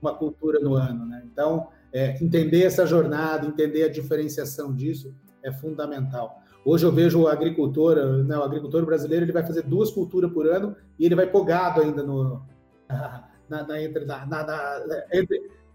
uma 0.00 0.14
cultura 0.14 0.60
no 0.60 0.74
ano, 0.74 1.06
né? 1.06 1.22
Então, 1.32 1.68
é, 1.92 2.22
entender 2.22 2.64
essa 2.64 2.84
jornada, 2.84 3.46
entender 3.46 3.84
a 3.84 3.88
diferenciação 3.88 4.74
disso 4.74 5.14
é 5.42 5.50
fundamental. 5.50 6.42
Hoje 6.64 6.84
eu 6.84 6.92
vejo 6.92 7.22
o 7.22 7.28
agricultor, 7.28 7.96
né, 8.24 8.36
o 8.36 8.42
agricultor 8.42 8.84
brasileiro, 8.84 9.24
ele 9.24 9.32
vai 9.32 9.46
fazer 9.46 9.62
duas 9.62 9.90
culturas 9.90 10.32
por 10.32 10.46
ano 10.46 10.74
e 10.98 11.04
ele 11.04 11.14
vai 11.14 11.26
pôr 11.26 11.44
gado 11.44 11.80
ainda 11.80 12.02
no, 12.02 12.42
na, 12.88 13.26
na, 13.48 13.66
na, 13.66 14.26
na, 14.26 14.80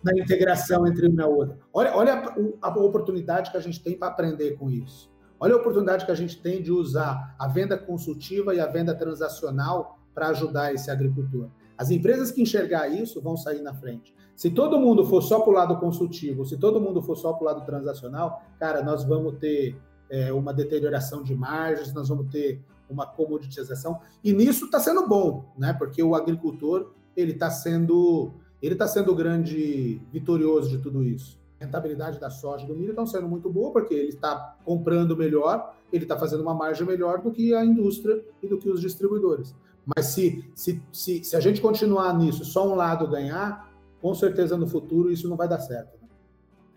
na 0.04 0.14
integração 0.18 0.88
entre 0.88 1.08
uma 1.08 1.22
e 1.22 1.26
outra. 1.26 1.58
Olha, 1.74 1.96
olha 1.96 2.14
a, 2.14 2.68
a 2.68 2.80
oportunidade 2.80 3.52
que 3.52 3.58
a 3.58 3.62
gente 3.62 3.84
tem 3.84 3.98
para 3.98 4.08
aprender 4.08 4.58
com 4.58 4.70
isso. 4.70 5.09
Olha 5.40 5.56
a 5.56 5.58
oportunidade 5.58 6.06
que 6.06 6.12
a 6.12 6.16
gente 6.16 6.42
tem 6.42 6.62
de 6.62 6.72
usar 6.72 7.36
a 7.40 7.48
venda 7.48 7.78
consultiva 7.78 8.54
e 8.54 8.60
a 8.60 8.68
venda 8.68 8.94
transacional 8.94 10.00
para 10.14 10.28
ajudar 10.30 10.74
esse 10.74 10.92
agricultor. 10.92 11.50
As 11.78 11.90
empresas 11.90 12.30
que 12.30 12.42
enxergar 12.42 12.90
isso 12.90 13.22
vão 13.22 13.38
sair 13.38 13.62
na 13.62 13.74
frente. 13.74 14.14
Se 14.36 14.50
todo 14.50 14.80
mundo 14.80 15.06
for 15.06 15.22
só 15.22 15.40
para 15.40 15.50
o 15.50 15.54
lado 15.54 15.78
consultivo, 15.80 16.46
se 16.46 16.58
todo 16.58 16.82
mundo 16.82 17.02
for 17.02 17.16
só 17.16 17.32
para 17.32 17.42
o 17.42 17.46
lado 17.46 17.66
transacional, 17.66 18.44
cara, 18.60 18.84
nós 18.84 19.06
vamos 19.06 19.38
ter 19.38 19.78
é, 20.10 20.34
uma 20.34 20.54
deterioração 20.54 21.24
de 21.24 21.34
margens, 21.34 21.94
nós 21.94 22.10
vamos 22.10 22.30
ter 22.30 22.62
uma 22.90 23.06
comoditização. 23.06 24.02
E 24.22 24.34
nisso 24.34 24.66
está 24.66 24.80
sendo 24.80 25.08
bom, 25.08 25.54
né? 25.58 25.72
Porque 25.72 26.04
o 26.04 26.16
agricultor 26.16 26.92
ele 27.16 27.32
está 27.32 27.50
sendo 27.50 28.34
ele 28.62 28.74
está 28.74 28.88
sendo 28.88 29.16
grande 29.16 30.02
vitorioso 30.12 30.70
de 30.70 30.80
tudo 30.80 31.02
isso. 31.02 31.39
Rentabilidade 31.60 32.20
da 32.20 32.30
soja 32.30 32.66
do 32.66 32.76
milho 32.76 32.92
estão 32.92 33.06
sendo 33.06 33.28
muito 33.28 33.50
boa 33.50 33.72
porque 33.72 33.94
ele 33.94 34.10
está 34.10 34.56
comprando 34.64 35.18
melhor, 35.18 35.76
ele 35.92 36.04
está 36.04 36.18
fazendo 36.18 36.42
uma 36.42 36.54
margem 36.54 36.88
melhor 36.88 37.22
do 37.22 37.32
que 37.32 37.54
a 37.54 37.66
indústria 37.66 38.24
e 38.42 38.48
do 38.48 38.58
que 38.58 38.70
os 38.70 38.80
distribuidores. 38.80 39.54
Mas 39.86 40.08
se, 40.08 40.50
se, 40.56 40.82
se, 40.92 41.24
se 41.24 41.36
a 41.36 41.40
gente 41.40 41.60
continuar 41.60 42.14
nisso, 42.18 42.46
só 42.46 42.68
um 42.68 42.76
lado 42.76 43.08
ganhar, 43.08 43.70
com 44.02 44.14
certeza 44.14 44.56
no 44.56 44.68
futuro 44.68 45.12
isso 45.12 45.28
não 45.28 45.36
vai 45.36 45.48
dar 45.48 45.60
certo. 45.60 45.98
Né? 46.02 46.10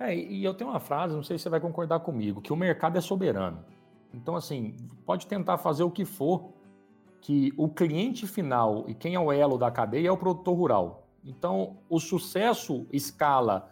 É, 0.01 0.17
e 0.17 0.45
eu 0.45 0.55
tenho 0.55 0.71
uma 0.71 0.81
frase, 0.81 1.15
não 1.15 1.23
sei 1.23 1.39
se 1.39 1.45
você 1.45 1.49
vai 1.49 1.61
concordar 1.61 2.01
comigo, 2.01 2.41
que 2.41 2.53
o 2.53 2.57
mercado 2.57 2.99
é 2.99 3.01
soberano. 3.01 3.65
Então, 4.13 4.35
assim, 4.35 4.77
pode 5.07 5.27
tentar 5.27 5.59
fazer 5.59 5.85
o 5.85 5.91
que 5.91 6.05
for, 6.05 6.53
que 7.21 7.53
o 7.57 7.69
cliente 7.69 8.27
final 8.27 8.85
e 8.89 8.95
quem 8.95 9.15
é 9.15 9.21
o 9.21 9.31
elo 9.31 9.57
da 9.57 9.71
cadeia 9.71 10.09
é 10.09 10.13
o 10.13 10.17
produtor 10.17 10.57
rural. 10.57 11.07
Então, 11.25 11.77
o 11.89 12.01
sucesso 12.01 12.85
escala 12.93 13.72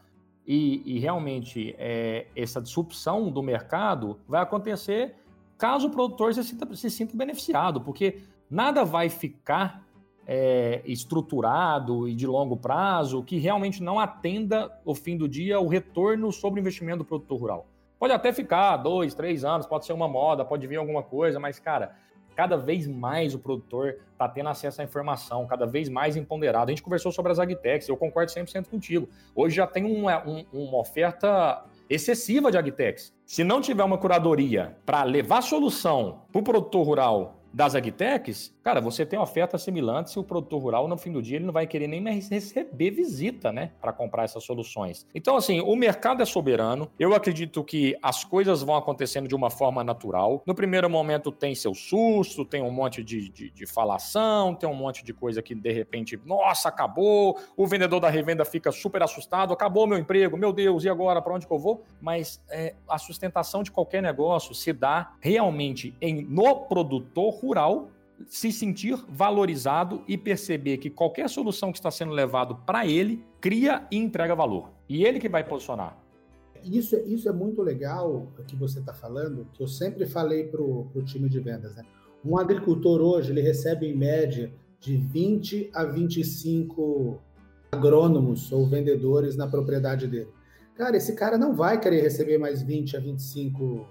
e, 0.52 0.96
e 0.96 0.98
realmente 0.98 1.76
é, 1.78 2.26
essa 2.34 2.60
disrupção 2.60 3.30
do 3.30 3.40
mercado 3.40 4.18
vai 4.26 4.42
acontecer 4.42 5.14
caso 5.56 5.86
o 5.86 5.90
produtor 5.92 6.34
se 6.34 6.42
sinta, 6.42 6.74
se 6.74 6.90
sinta 6.90 7.16
beneficiado, 7.16 7.80
porque 7.80 8.24
nada 8.50 8.84
vai 8.84 9.08
ficar 9.08 9.86
é, 10.26 10.82
estruturado 10.84 12.08
e 12.08 12.16
de 12.16 12.26
longo 12.26 12.56
prazo 12.56 13.22
que 13.22 13.38
realmente 13.38 13.80
não 13.80 14.00
atenda, 14.00 14.76
ao 14.84 14.92
fim 14.92 15.16
do 15.16 15.28
dia, 15.28 15.60
o 15.60 15.68
retorno 15.68 16.32
sobre 16.32 16.58
o 16.58 16.62
investimento 16.62 16.98
do 16.98 17.04
produtor 17.04 17.38
rural. 17.38 17.66
Pode 17.96 18.12
até 18.12 18.32
ficar 18.32 18.76
dois, 18.78 19.14
três 19.14 19.44
anos, 19.44 19.68
pode 19.68 19.86
ser 19.86 19.92
uma 19.92 20.08
moda, 20.08 20.44
pode 20.44 20.66
vir 20.66 20.78
alguma 20.78 21.04
coisa, 21.04 21.38
mas, 21.38 21.60
cara, 21.60 21.94
cada 22.34 22.56
vez 22.56 22.86
mais 22.86 23.34
o 23.34 23.38
produtor 23.38 23.96
está 24.12 24.28
tendo 24.28 24.48
acesso 24.48 24.80
à 24.80 24.84
informação, 24.84 25.46
cada 25.46 25.66
vez 25.66 25.88
mais 25.88 26.16
empoderado. 26.16 26.70
A 26.70 26.72
gente 26.72 26.82
conversou 26.82 27.10
sobre 27.10 27.32
as 27.32 27.38
agtechs, 27.38 27.88
eu 27.88 27.96
concordo 27.96 28.32
100% 28.32 28.68
contigo. 28.68 29.08
Hoje 29.34 29.56
já 29.56 29.66
tem 29.66 29.84
uma, 29.84 30.26
um, 30.26 30.44
uma 30.52 30.78
oferta 30.78 31.64
excessiva 31.88 32.50
de 32.50 32.58
agtechs. 32.58 33.12
Se 33.26 33.42
não 33.42 33.60
tiver 33.60 33.82
uma 33.82 33.98
curadoria 33.98 34.76
para 34.86 35.02
levar 35.02 35.42
solução 35.42 36.22
para 36.30 36.40
o 36.40 36.44
produtor 36.44 36.86
rural 36.86 37.39
das 37.52 37.74
agtechs, 37.74 38.54
cara, 38.62 38.80
você 38.80 39.04
tem 39.04 39.18
oferta 39.18 39.56
assimilante 39.56 40.10
se 40.10 40.18
o 40.18 40.24
produtor 40.24 40.62
rural, 40.62 40.88
no 40.88 40.96
fim 40.96 41.12
do 41.12 41.22
dia, 41.22 41.36
ele 41.36 41.44
não 41.44 41.52
vai 41.52 41.66
querer 41.66 41.86
nem 41.86 42.00
mais 42.00 42.28
receber 42.28 42.90
visita, 42.90 43.52
né, 43.52 43.72
para 43.80 43.92
comprar 43.92 44.24
essas 44.24 44.44
soluções. 44.44 45.06
Então, 45.14 45.36
assim, 45.36 45.60
o 45.60 45.74
mercado 45.74 46.22
é 46.22 46.26
soberano. 46.26 46.90
Eu 46.98 47.14
acredito 47.14 47.62
que 47.64 47.96
as 48.02 48.24
coisas 48.24 48.62
vão 48.62 48.76
acontecendo 48.76 49.28
de 49.28 49.34
uma 49.34 49.50
forma 49.50 49.82
natural. 49.82 50.42
No 50.46 50.54
primeiro 50.54 50.88
momento 50.88 51.32
tem 51.32 51.54
seu 51.54 51.74
susto, 51.74 52.44
tem 52.44 52.62
um 52.62 52.70
monte 52.70 53.02
de, 53.02 53.28
de, 53.28 53.50
de 53.50 53.66
falação, 53.66 54.54
tem 54.54 54.68
um 54.68 54.74
monte 54.74 55.04
de 55.04 55.12
coisa 55.12 55.42
que 55.42 55.54
de 55.54 55.72
repente, 55.72 56.18
nossa, 56.24 56.68
acabou. 56.68 57.38
O 57.56 57.66
vendedor 57.66 58.00
da 58.00 58.08
revenda 58.08 58.44
fica 58.44 58.70
super 58.70 59.02
assustado, 59.02 59.52
acabou 59.52 59.86
meu 59.86 59.98
emprego, 59.98 60.36
meu 60.36 60.52
Deus, 60.52 60.84
e 60.84 60.88
agora 60.88 61.20
para 61.20 61.34
onde 61.34 61.46
que 61.46 61.52
eu 61.52 61.58
vou? 61.58 61.84
Mas 62.00 62.40
é, 62.48 62.74
a 62.88 62.98
sustentação 62.98 63.62
de 63.62 63.70
qualquer 63.70 64.02
negócio 64.02 64.54
se 64.54 64.72
dá 64.72 65.12
realmente 65.20 65.94
em 66.00 66.22
no 66.22 66.56
produtor 66.66 67.39
rural 67.40 67.90
se 68.28 68.52
sentir 68.52 69.02
valorizado 69.08 70.02
e 70.06 70.16
perceber 70.18 70.76
que 70.76 70.90
qualquer 70.90 71.28
solução 71.28 71.72
que 71.72 71.78
está 71.78 71.90
sendo 71.90 72.12
levado 72.12 72.56
para 72.66 72.86
ele 72.86 73.24
cria 73.40 73.86
e 73.90 73.96
entrega 73.96 74.34
valor. 74.34 74.70
E 74.88 75.04
ele 75.04 75.18
que 75.18 75.28
vai 75.28 75.42
posicionar. 75.42 75.96
Isso, 76.62 76.96
isso 77.06 77.28
é 77.28 77.32
muito 77.32 77.62
legal 77.62 78.26
que 78.46 78.54
você 78.54 78.80
está 78.80 78.92
falando, 78.92 79.46
que 79.54 79.62
eu 79.62 79.68
sempre 79.68 80.04
falei 80.04 80.44
para 80.44 80.60
o 80.60 81.02
time 81.04 81.28
de 81.28 81.40
vendas. 81.40 81.74
Né? 81.74 81.84
Um 82.24 82.38
agricultor 82.38 83.00
hoje 83.00 83.32
ele 83.32 83.40
recebe 83.40 83.86
em 83.86 83.96
média 83.96 84.52
de 84.78 84.96
20 84.96 85.70
a 85.72 85.84
25 85.84 87.18
agrônomos 87.72 88.52
ou 88.52 88.66
vendedores 88.66 89.36
na 89.36 89.46
propriedade 89.46 90.06
dele. 90.06 90.28
Cara, 90.74 90.96
esse 90.96 91.14
cara 91.14 91.38
não 91.38 91.54
vai 91.54 91.80
querer 91.80 92.02
receber 92.02 92.38
mais 92.38 92.62
20 92.62 92.96
a 92.96 93.00
25 93.00 93.86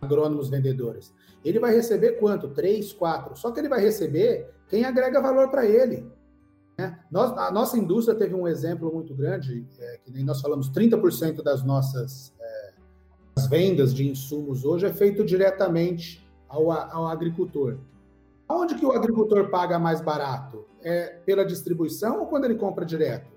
agrônomos 0.00 0.48
vendedores. 0.48 1.12
Ele 1.44 1.58
vai 1.58 1.74
receber 1.74 2.12
quanto? 2.12 2.48
Três, 2.48 2.92
quatro. 2.92 3.36
Só 3.36 3.50
que 3.50 3.60
ele 3.60 3.68
vai 3.68 3.80
receber 3.80 4.50
quem 4.68 4.84
agrega 4.84 5.20
valor 5.20 5.50
para 5.50 5.66
ele. 5.66 6.06
Né? 6.78 6.98
Nós, 7.10 7.36
a 7.36 7.50
nossa 7.50 7.76
indústria 7.76 8.16
teve 8.16 8.34
um 8.34 8.48
exemplo 8.48 8.92
muito 8.92 9.14
grande, 9.14 9.66
é, 9.78 9.98
que 10.04 10.10
nem 10.10 10.24
nós 10.24 10.40
falamos, 10.40 10.70
30% 10.70 11.42
das 11.42 11.62
nossas 11.62 12.32
é, 12.40 12.72
as 13.36 13.46
vendas 13.46 13.94
de 13.94 14.08
insumos 14.08 14.64
hoje 14.64 14.86
é 14.86 14.92
feito 14.92 15.24
diretamente 15.24 16.26
ao, 16.48 16.70
ao 16.70 17.06
agricultor. 17.06 17.78
Onde 18.48 18.74
que 18.74 18.84
o 18.84 18.92
agricultor 18.92 19.48
paga 19.48 19.78
mais 19.78 20.00
barato? 20.00 20.66
É 20.82 21.20
pela 21.24 21.44
distribuição 21.44 22.20
ou 22.20 22.26
quando 22.26 22.46
ele 22.46 22.56
compra 22.56 22.84
direto? 22.84 23.30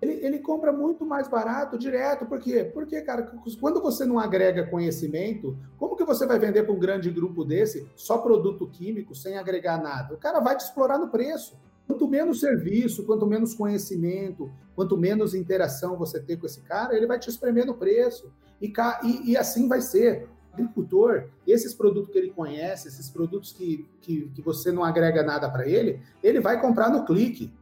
Ele, 0.00 0.24
ele 0.24 0.38
compra 0.38 0.72
muito 0.72 1.04
mais 1.04 1.28
barato 1.28 1.76
direto. 1.76 2.24
Por 2.26 2.38
quê? 2.38 2.64
Porque, 2.64 3.00
cara, 3.02 3.30
quando 3.60 3.80
você 3.80 4.04
não 4.04 4.18
agrega 4.18 4.66
conhecimento, 4.66 5.56
como 5.76 5.96
que 5.96 6.04
você 6.04 6.26
vai 6.26 6.38
vender 6.38 6.62
para 6.62 6.72
um 6.72 6.78
grande 6.78 7.10
grupo 7.10 7.44
desse 7.44 7.88
só 7.96 8.18
produto 8.18 8.66
químico, 8.68 9.14
sem 9.14 9.36
agregar 9.36 9.82
nada? 9.82 10.14
O 10.14 10.18
cara 10.18 10.38
vai 10.40 10.56
te 10.56 10.64
explorar 10.64 10.98
no 10.98 11.08
preço. 11.08 11.56
Quanto 11.86 12.06
menos 12.06 12.40
serviço, 12.40 13.04
quanto 13.04 13.26
menos 13.26 13.54
conhecimento, 13.54 14.52
quanto 14.76 14.96
menos 14.96 15.34
interação 15.34 15.96
você 15.96 16.20
ter 16.20 16.36
com 16.36 16.46
esse 16.46 16.60
cara, 16.60 16.94
ele 16.94 17.06
vai 17.06 17.18
te 17.18 17.30
espremer 17.30 17.66
no 17.66 17.74
preço. 17.74 18.30
E, 18.60 18.72
e, 19.02 19.30
e 19.32 19.36
assim 19.36 19.66
vai 19.66 19.80
ser. 19.80 20.28
Agricultor, 20.52 21.28
esses 21.46 21.72
produtos 21.72 22.12
que 22.12 22.18
ele 22.18 22.30
conhece, 22.30 22.88
esses 22.88 23.08
produtos 23.08 23.52
que, 23.52 23.88
que, 24.00 24.28
que 24.34 24.42
você 24.42 24.72
não 24.72 24.84
agrega 24.84 25.22
nada 25.22 25.48
para 25.48 25.66
ele, 25.66 26.00
ele 26.22 26.40
vai 26.40 26.60
comprar 26.60 26.90
no 26.90 27.04
clique. 27.04 27.52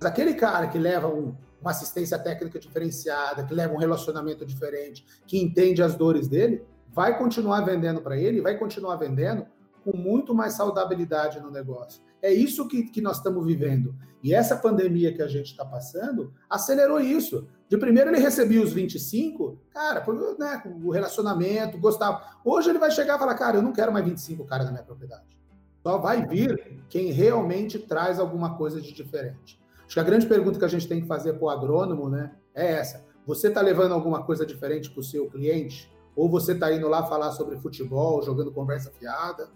Aquele 0.00 0.34
cara 0.34 0.68
que 0.68 0.78
leva 0.78 1.08
um, 1.08 1.34
uma 1.66 1.72
assistência 1.72 2.16
técnica 2.16 2.60
diferenciada, 2.60 3.42
que 3.42 3.52
leva 3.52 3.74
um 3.74 3.76
relacionamento 3.76 4.46
diferente, 4.46 5.04
que 5.26 5.36
entende 5.36 5.82
as 5.82 5.96
dores 5.96 6.28
dele, 6.28 6.64
vai 6.92 7.18
continuar 7.18 7.62
vendendo 7.62 8.00
para 8.00 8.16
ele, 8.16 8.40
vai 8.40 8.56
continuar 8.56 8.94
vendendo 8.94 9.44
com 9.84 9.96
muito 9.96 10.32
mais 10.32 10.52
saudabilidade 10.52 11.40
no 11.40 11.50
negócio. 11.50 12.00
É 12.22 12.32
isso 12.32 12.68
que, 12.68 12.84
que 12.84 13.00
nós 13.00 13.16
estamos 13.16 13.44
vivendo. 13.44 13.96
E 14.22 14.32
essa 14.32 14.56
pandemia 14.56 15.12
que 15.12 15.20
a 15.20 15.26
gente 15.26 15.46
está 15.46 15.64
passando 15.64 16.32
acelerou 16.48 17.00
isso. 17.00 17.48
De 17.68 17.76
primeiro 17.76 18.10
ele 18.10 18.20
recebia 18.20 18.62
os 18.62 18.72
25, 18.72 19.58
cara, 19.70 20.00
por, 20.00 20.14
né, 20.38 20.62
o 20.82 20.90
relacionamento, 20.90 21.78
gostava. 21.78 22.22
Hoje 22.44 22.70
ele 22.70 22.78
vai 22.78 22.92
chegar 22.92 23.16
e 23.16 23.18
falar, 23.18 23.34
cara, 23.34 23.56
eu 23.56 23.62
não 23.62 23.72
quero 23.72 23.92
mais 23.92 24.04
25 24.04 24.44
caras 24.44 24.66
na 24.66 24.72
minha 24.72 24.84
propriedade. 24.84 25.36
Só 25.82 25.98
vai 25.98 26.26
vir 26.26 26.84
quem 26.88 27.10
realmente 27.10 27.78
traz 27.78 28.20
alguma 28.20 28.56
coisa 28.56 28.80
de 28.80 28.92
diferente. 28.92 29.60
Acho 29.86 29.94
que 29.94 30.00
a 30.00 30.04
grande 30.04 30.26
pergunta 30.26 30.58
que 30.58 30.64
a 30.64 30.68
gente 30.68 30.88
tem 30.88 31.00
que 31.00 31.06
fazer 31.06 31.34
para 31.34 31.44
o 31.44 31.48
agrônomo 31.48 32.08
né, 32.08 32.32
é 32.54 32.72
essa. 32.72 33.04
Você 33.26 33.48
está 33.48 33.60
levando 33.60 33.92
alguma 33.92 34.22
coisa 34.22 34.44
diferente 34.44 34.90
para 34.90 35.00
o 35.00 35.04
seu 35.04 35.30
cliente? 35.30 35.90
Ou 36.14 36.28
você 36.28 36.52
está 36.52 36.72
indo 36.72 36.88
lá 36.88 37.04
falar 37.04 37.32
sobre 37.32 37.56
futebol, 37.56 38.22
jogando 38.22 38.52
conversa 38.52 38.90
fiada? 38.90 39.48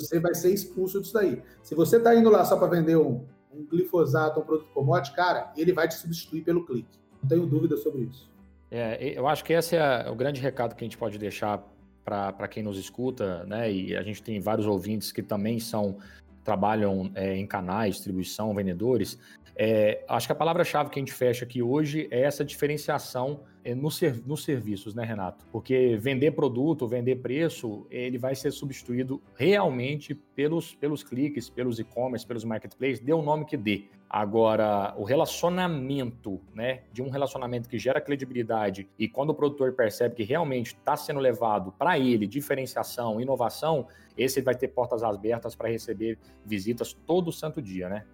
você 0.00 0.18
vai 0.18 0.34
ser 0.34 0.52
expulso 0.52 1.00
disso 1.00 1.14
daí. 1.14 1.42
Se 1.62 1.74
você 1.74 1.96
está 1.96 2.14
indo 2.14 2.30
lá 2.30 2.44
só 2.44 2.56
para 2.56 2.68
vender 2.68 2.96
um, 2.96 3.24
um 3.52 3.66
glifosato, 3.66 4.40
um 4.40 4.44
produto 4.44 4.70
commodity, 4.72 5.14
cara, 5.14 5.52
ele 5.56 5.72
vai 5.72 5.88
te 5.88 5.94
substituir 5.94 6.42
pelo 6.42 6.64
clique. 6.64 6.98
Não 7.22 7.28
tenho 7.28 7.46
dúvida 7.46 7.76
sobre 7.76 8.02
isso. 8.02 8.30
É, 8.70 9.18
eu 9.18 9.26
acho 9.26 9.44
que 9.44 9.52
esse 9.52 9.76
é 9.76 10.08
o 10.08 10.14
grande 10.14 10.40
recado 10.40 10.74
que 10.74 10.84
a 10.84 10.86
gente 10.86 10.98
pode 10.98 11.18
deixar 11.18 11.66
para 12.04 12.48
quem 12.48 12.62
nos 12.62 12.78
escuta, 12.78 13.44
né? 13.44 13.70
E 13.70 13.94
a 13.94 14.02
gente 14.02 14.22
tem 14.22 14.40
vários 14.40 14.66
ouvintes 14.66 15.12
que 15.12 15.22
também 15.22 15.58
são 15.58 15.98
trabalham 16.42 17.10
é, 17.14 17.36
em 17.36 17.46
canais, 17.46 17.96
distribuição, 17.96 18.54
vendedores. 18.54 19.18
É, 19.60 20.04
acho 20.06 20.28
que 20.28 20.32
a 20.32 20.36
palavra-chave 20.36 20.88
que 20.88 21.00
a 21.00 21.02
gente 21.02 21.12
fecha 21.12 21.44
aqui 21.44 21.60
hoje 21.60 22.06
é 22.12 22.22
essa 22.22 22.44
diferenciação 22.44 23.40
é, 23.64 23.74
nos, 23.74 24.00
nos 24.24 24.44
serviços, 24.44 24.94
né, 24.94 25.04
Renato? 25.04 25.44
Porque 25.50 25.96
vender 25.96 26.30
produto, 26.30 26.86
vender 26.86 27.16
preço, 27.16 27.84
ele 27.90 28.18
vai 28.18 28.36
ser 28.36 28.52
substituído 28.52 29.20
realmente 29.34 30.14
pelos, 30.14 30.76
pelos 30.76 31.02
cliques, 31.02 31.50
pelos 31.50 31.80
e-commerce, 31.80 32.24
pelos 32.24 32.44
marketplaces, 32.44 33.00
dê 33.00 33.12
o 33.12 33.20
nome 33.20 33.44
que 33.44 33.56
dê. 33.56 33.86
Agora, 34.08 34.94
o 34.96 35.02
relacionamento, 35.02 36.40
né, 36.54 36.82
de 36.92 37.02
um 37.02 37.10
relacionamento 37.10 37.68
que 37.68 37.80
gera 37.80 38.00
credibilidade 38.00 38.88
e 38.96 39.08
quando 39.08 39.30
o 39.30 39.34
produtor 39.34 39.72
percebe 39.72 40.14
que 40.14 40.22
realmente 40.22 40.68
está 40.68 40.96
sendo 40.96 41.18
levado 41.18 41.72
para 41.72 41.98
ele 41.98 42.28
diferenciação, 42.28 43.20
inovação, 43.20 43.88
esse 44.16 44.40
vai 44.40 44.54
ter 44.54 44.68
portas 44.68 45.02
abertas 45.02 45.56
para 45.56 45.68
receber 45.68 46.16
visitas 46.46 46.92
todo 46.92 47.32
santo 47.32 47.60
dia, 47.60 47.88
né? 47.88 48.04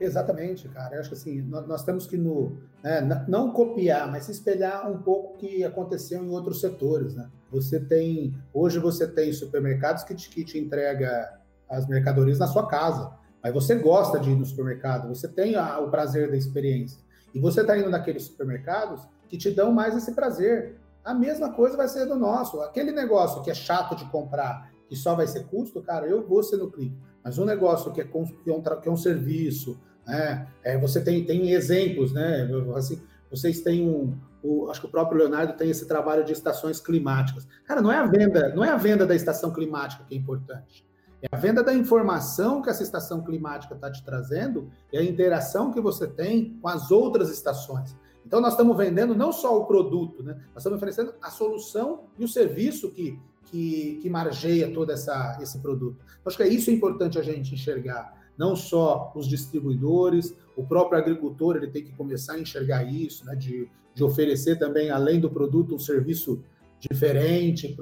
Exatamente, 0.00 0.66
cara. 0.70 0.94
Eu 0.94 1.00
acho 1.00 1.10
que 1.10 1.14
assim, 1.14 1.42
nós, 1.42 1.66
nós 1.68 1.84
temos 1.84 2.06
que 2.06 2.16
no, 2.16 2.56
né, 2.82 3.24
não 3.28 3.52
copiar, 3.52 4.10
mas 4.10 4.24
se 4.24 4.32
espelhar 4.32 4.90
um 4.90 5.02
pouco 5.02 5.34
o 5.34 5.36
que 5.36 5.62
aconteceu 5.62 6.24
em 6.24 6.30
outros 6.30 6.60
setores. 6.60 7.14
Né? 7.14 7.28
Você 7.50 7.78
tem, 7.78 8.34
hoje 8.54 8.78
você 8.78 9.06
tem 9.06 9.30
supermercados 9.32 10.02
que 10.02 10.14
te, 10.14 10.30
que 10.30 10.42
te 10.42 10.58
entrega 10.58 11.38
as 11.68 11.86
mercadorias 11.86 12.38
na 12.38 12.46
sua 12.46 12.66
casa, 12.66 13.12
mas 13.42 13.52
você 13.52 13.74
gosta 13.74 14.18
de 14.18 14.30
ir 14.30 14.36
no 14.36 14.46
supermercado, 14.46 15.08
você 15.08 15.28
tem 15.28 15.54
a, 15.54 15.78
o 15.78 15.90
prazer 15.90 16.30
da 16.30 16.36
experiência. 16.36 16.98
E 17.34 17.38
você 17.38 17.60
está 17.60 17.78
indo 17.78 17.90
naqueles 17.90 18.24
supermercados 18.24 19.06
que 19.28 19.36
te 19.36 19.50
dão 19.50 19.70
mais 19.70 19.96
esse 19.96 20.12
prazer. 20.12 20.76
A 21.04 21.14
mesma 21.14 21.52
coisa 21.52 21.76
vai 21.76 21.88
ser 21.88 22.06
do 22.06 22.16
nosso. 22.16 22.60
Aquele 22.62 22.90
negócio 22.90 23.42
que 23.42 23.50
é 23.50 23.54
chato 23.54 23.94
de 23.94 24.04
comprar, 24.06 24.70
que 24.88 24.96
só 24.96 25.14
vai 25.14 25.26
ser 25.26 25.44
custo, 25.44 25.80
cara, 25.82 26.06
eu 26.06 26.26
vou 26.26 26.42
ser 26.42 26.56
no 26.56 26.70
clique. 26.70 26.98
Mas 27.22 27.38
um 27.38 27.44
negócio 27.44 27.92
que 27.92 28.00
é, 28.00 28.04
que 28.04 28.16
é, 28.16 28.52
um, 28.52 28.62
que 28.62 28.88
é 28.88 28.90
um 28.90 28.96
serviço, 28.96 29.80
né? 30.06 30.46
É, 30.62 30.78
você 30.78 31.00
tem, 31.00 31.24
tem 31.24 31.52
exemplos, 31.52 32.12
né? 32.12 32.48
Assim, 32.74 33.00
vocês 33.30 33.60
têm 33.60 33.88
um, 33.88 34.16
o, 34.42 34.70
acho 34.70 34.80
que 34.80 34.86
o 34.86 34.90
próprio 34.90 35.18
Leonardo 35.18 35.52
tem 35.54 35.70
esse 35.70 35.86
trabalho 35.86 36.24
de 36.24 36.32
estações 36.32 36.80
climáticas. 36.80 37.46
Cara, 37.64 37.80
não 37.80 37.92
é 37.92 37.96
a 37.96 38.06
venda, 38.06 38.54
não 38.54 38.64
é 38.64 38.70
a 38.70 38.76
venda 38.76 39.06
da 39.06 39.14
estação 39.14 39.52
climática 39.52 40.04
que 40.04 40.14
é 40.14 40.18
importante. 40.18 40.84
É 41.22 41.28
a 41.30 41.38
venda 41.38 41.62
da 41.62 41.74
informação 41.74 42.62
que 42.62 42.70
essa 42.70 42.82
estação 42.82 43.22
climática 43.22 43.74
está 43.74 43.90
te 43.90 44.02
trazendo 44.02 44.70
e 44.90 44.96
a 44.96 45.04
interação 45.04 45.70
que 45.70 45.80
você 45.80 46.06
tem 46.06 46.58
com 46.60 46.68
as 46.68 46.90
outras 46.90 47.30
estações. 47.30 47.94
Então, 48.24 48.40
nós 48.40 48.52
estamos 48.52 48.76
vendendo 48.76 49.14
não 49.14 49.32
só 49.32 49.58
o 49.58 49.66
produto, 49.66 50.22
né? 50.22 50.34
nós 50.54 50.58
estamos 50.58 50.76
oferecendo 50.76 51.14
a 51.20 51.30
solução 51.30 52.04
e 52.18 52.24
o 52.24 52.28
serviço 52.28 52.90
que, 52.90 53.18
que, 53.44 53.98
que 54.00 54.08
margeia 54.08 54.72
todo 54.72 54.90
essa, 54.92 55.38
esse 55.42 55.58
produto. 55.58 56.04
Acho 56.24 56.36
que 56.36 56.42
é 56.42 56.48
isso 56.48 56.70
importante 56.70 57.18
a 57.18 57.22
gente 57.22 57.54
enxergar 57.54 58.19
não 58.40 58.56
só 58.56 59.12
os 59.14 59.28
distribuidores, 59.28 60.34
o 60.56 60.64
próprio 60.64 60.98
agricultor 60.98 61.56
ele 61.56 61.66
tem 61.66 61.84
que 61.84 61.92
começar 61.92 62.32
a 62.32 62.40
enxergar 62.40 62.82
isso, 62.84 63.26
né, 63.26 63.36
de, 63.36 63.68
de 63.94 64.02
oferecer 64.02 64.58
também, 64.58 64.90
além 64.90 65.20
do 65.20 65.28
produto, 65.28 65.74
um 65.74 65.78
serviço 65.78 66.42
diferente 66.78 67.76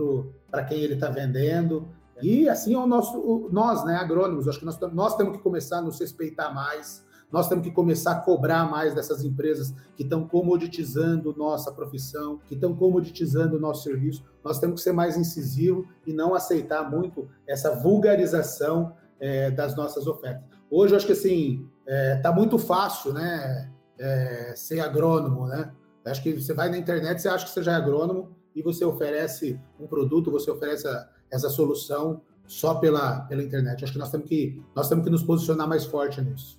para 0.51 0.65
quem 0.65 0.81
ele 0.81 0.95
está 0.95 1.09
vendendo. 1.11 1.87
E 2.21 2.49
assim 2.49 2.75
é 2.75 2.79
o 2.79 2.89
nosso, 2.89 3.49
nós, 3.53 3.85
né, 3.85 3.95
agrônomos, 3.95 4.49
acho 4.49 4.59
que 4.59 4.65
nós, 4.65 4.77
nós 4.93 5.17
temos 5.17 5.37
que 5.37 5.43
começar 5.45 5.79
a 5.79 5.83
nos 5.83 6.01
respeitar 6.01 6.53
mais, 6.53 7.07
nós 7.31 7.49
temos 7.49 7.63
que 7.63 7.71
começar 7.71 8.13
a 8.13 8.21
cobrar 8.21 8.69
mais 8.69 8.93
dessas 8.93 9.23
empresas 9.23 9.73
que 9.97 10.03
estão 10.03 10.27
comoditizando 10.27 11.37
nossa 11.37 11.71
profissão, 11.71 12.41
que 12.49 12.55
estão 12.55 12.75
comoditizando 12.75 13.59
o 13.59 13.61
nosso 13.61 13.85
serviço. 13.85 14.25
Nós 14.43 14.59
temos 14.59 14.81
que 14.81 14.83
ser 14.83 14.93
mais 14.93 15.17
incisivo 15.17 15.87
e 16.05 16.13
não 16.13 16.35
aceitar 16.35 16.91
muito 16.91 17.29
essa 17.47 17.77
vulgarização 17.77 18.95
é, 19.21 19.51
das 19.51 19.77
nossas 19.77 20.07
ofertas. 20.07 20.45
Hoje, 20.71 20.93
eu 20.93 20.97
acho 20.97 21.07
que 21.07 21.13
assim, 21.13 21.69
está 22.17 22.31
é, 22.31 22.35
muito 22.35 22.59
fácil, 22.59 23.13
né, 23.13 23.71
é, 23.99 24.55
ser 24.57 24.81
agrônomo, 24.81 25.47
né? 25.47 25.73
Acho 26.05 26.23
que 26.23 26.33
você 26.33 26.55
vai 26.55 26.71
na 26.71 26.79
internet, 26.79 27.21
você 27.21 27.29
acha 27.29 27.45
que 27.45 27.51
você 27.51 27.63
já 27.63 27.73
é 27.73 27.75
agrônomo 27.75 28.35
e 28.55 28.63
você 28.63 28.85
oferece 28.85 29.61
um 29.79 29.87
produto, 29.87 30.31
você 30.31 30.51
oferece 30.51 30.89
a, 30.89 31.09
essa 31.31 31.51
solução 31.51 32.23
só 32.47 32.75
pela, 32.77 33.21
pela 33.23 33.43
internet. 33.43 33.85
Acho 33.85 33.93
que 33.93 33.99
nós 33.99 34.11
temos 34.11 34.27
que, 34.27 34.63
nós 34.75 34.89
temos 34.89 35.05
que 35.05 35.11
nos 35.11 35.23
posicionar 35.23 35.69
mais 35.69 35.85
forte 35.85 36.21
nisso. 36.23 36.59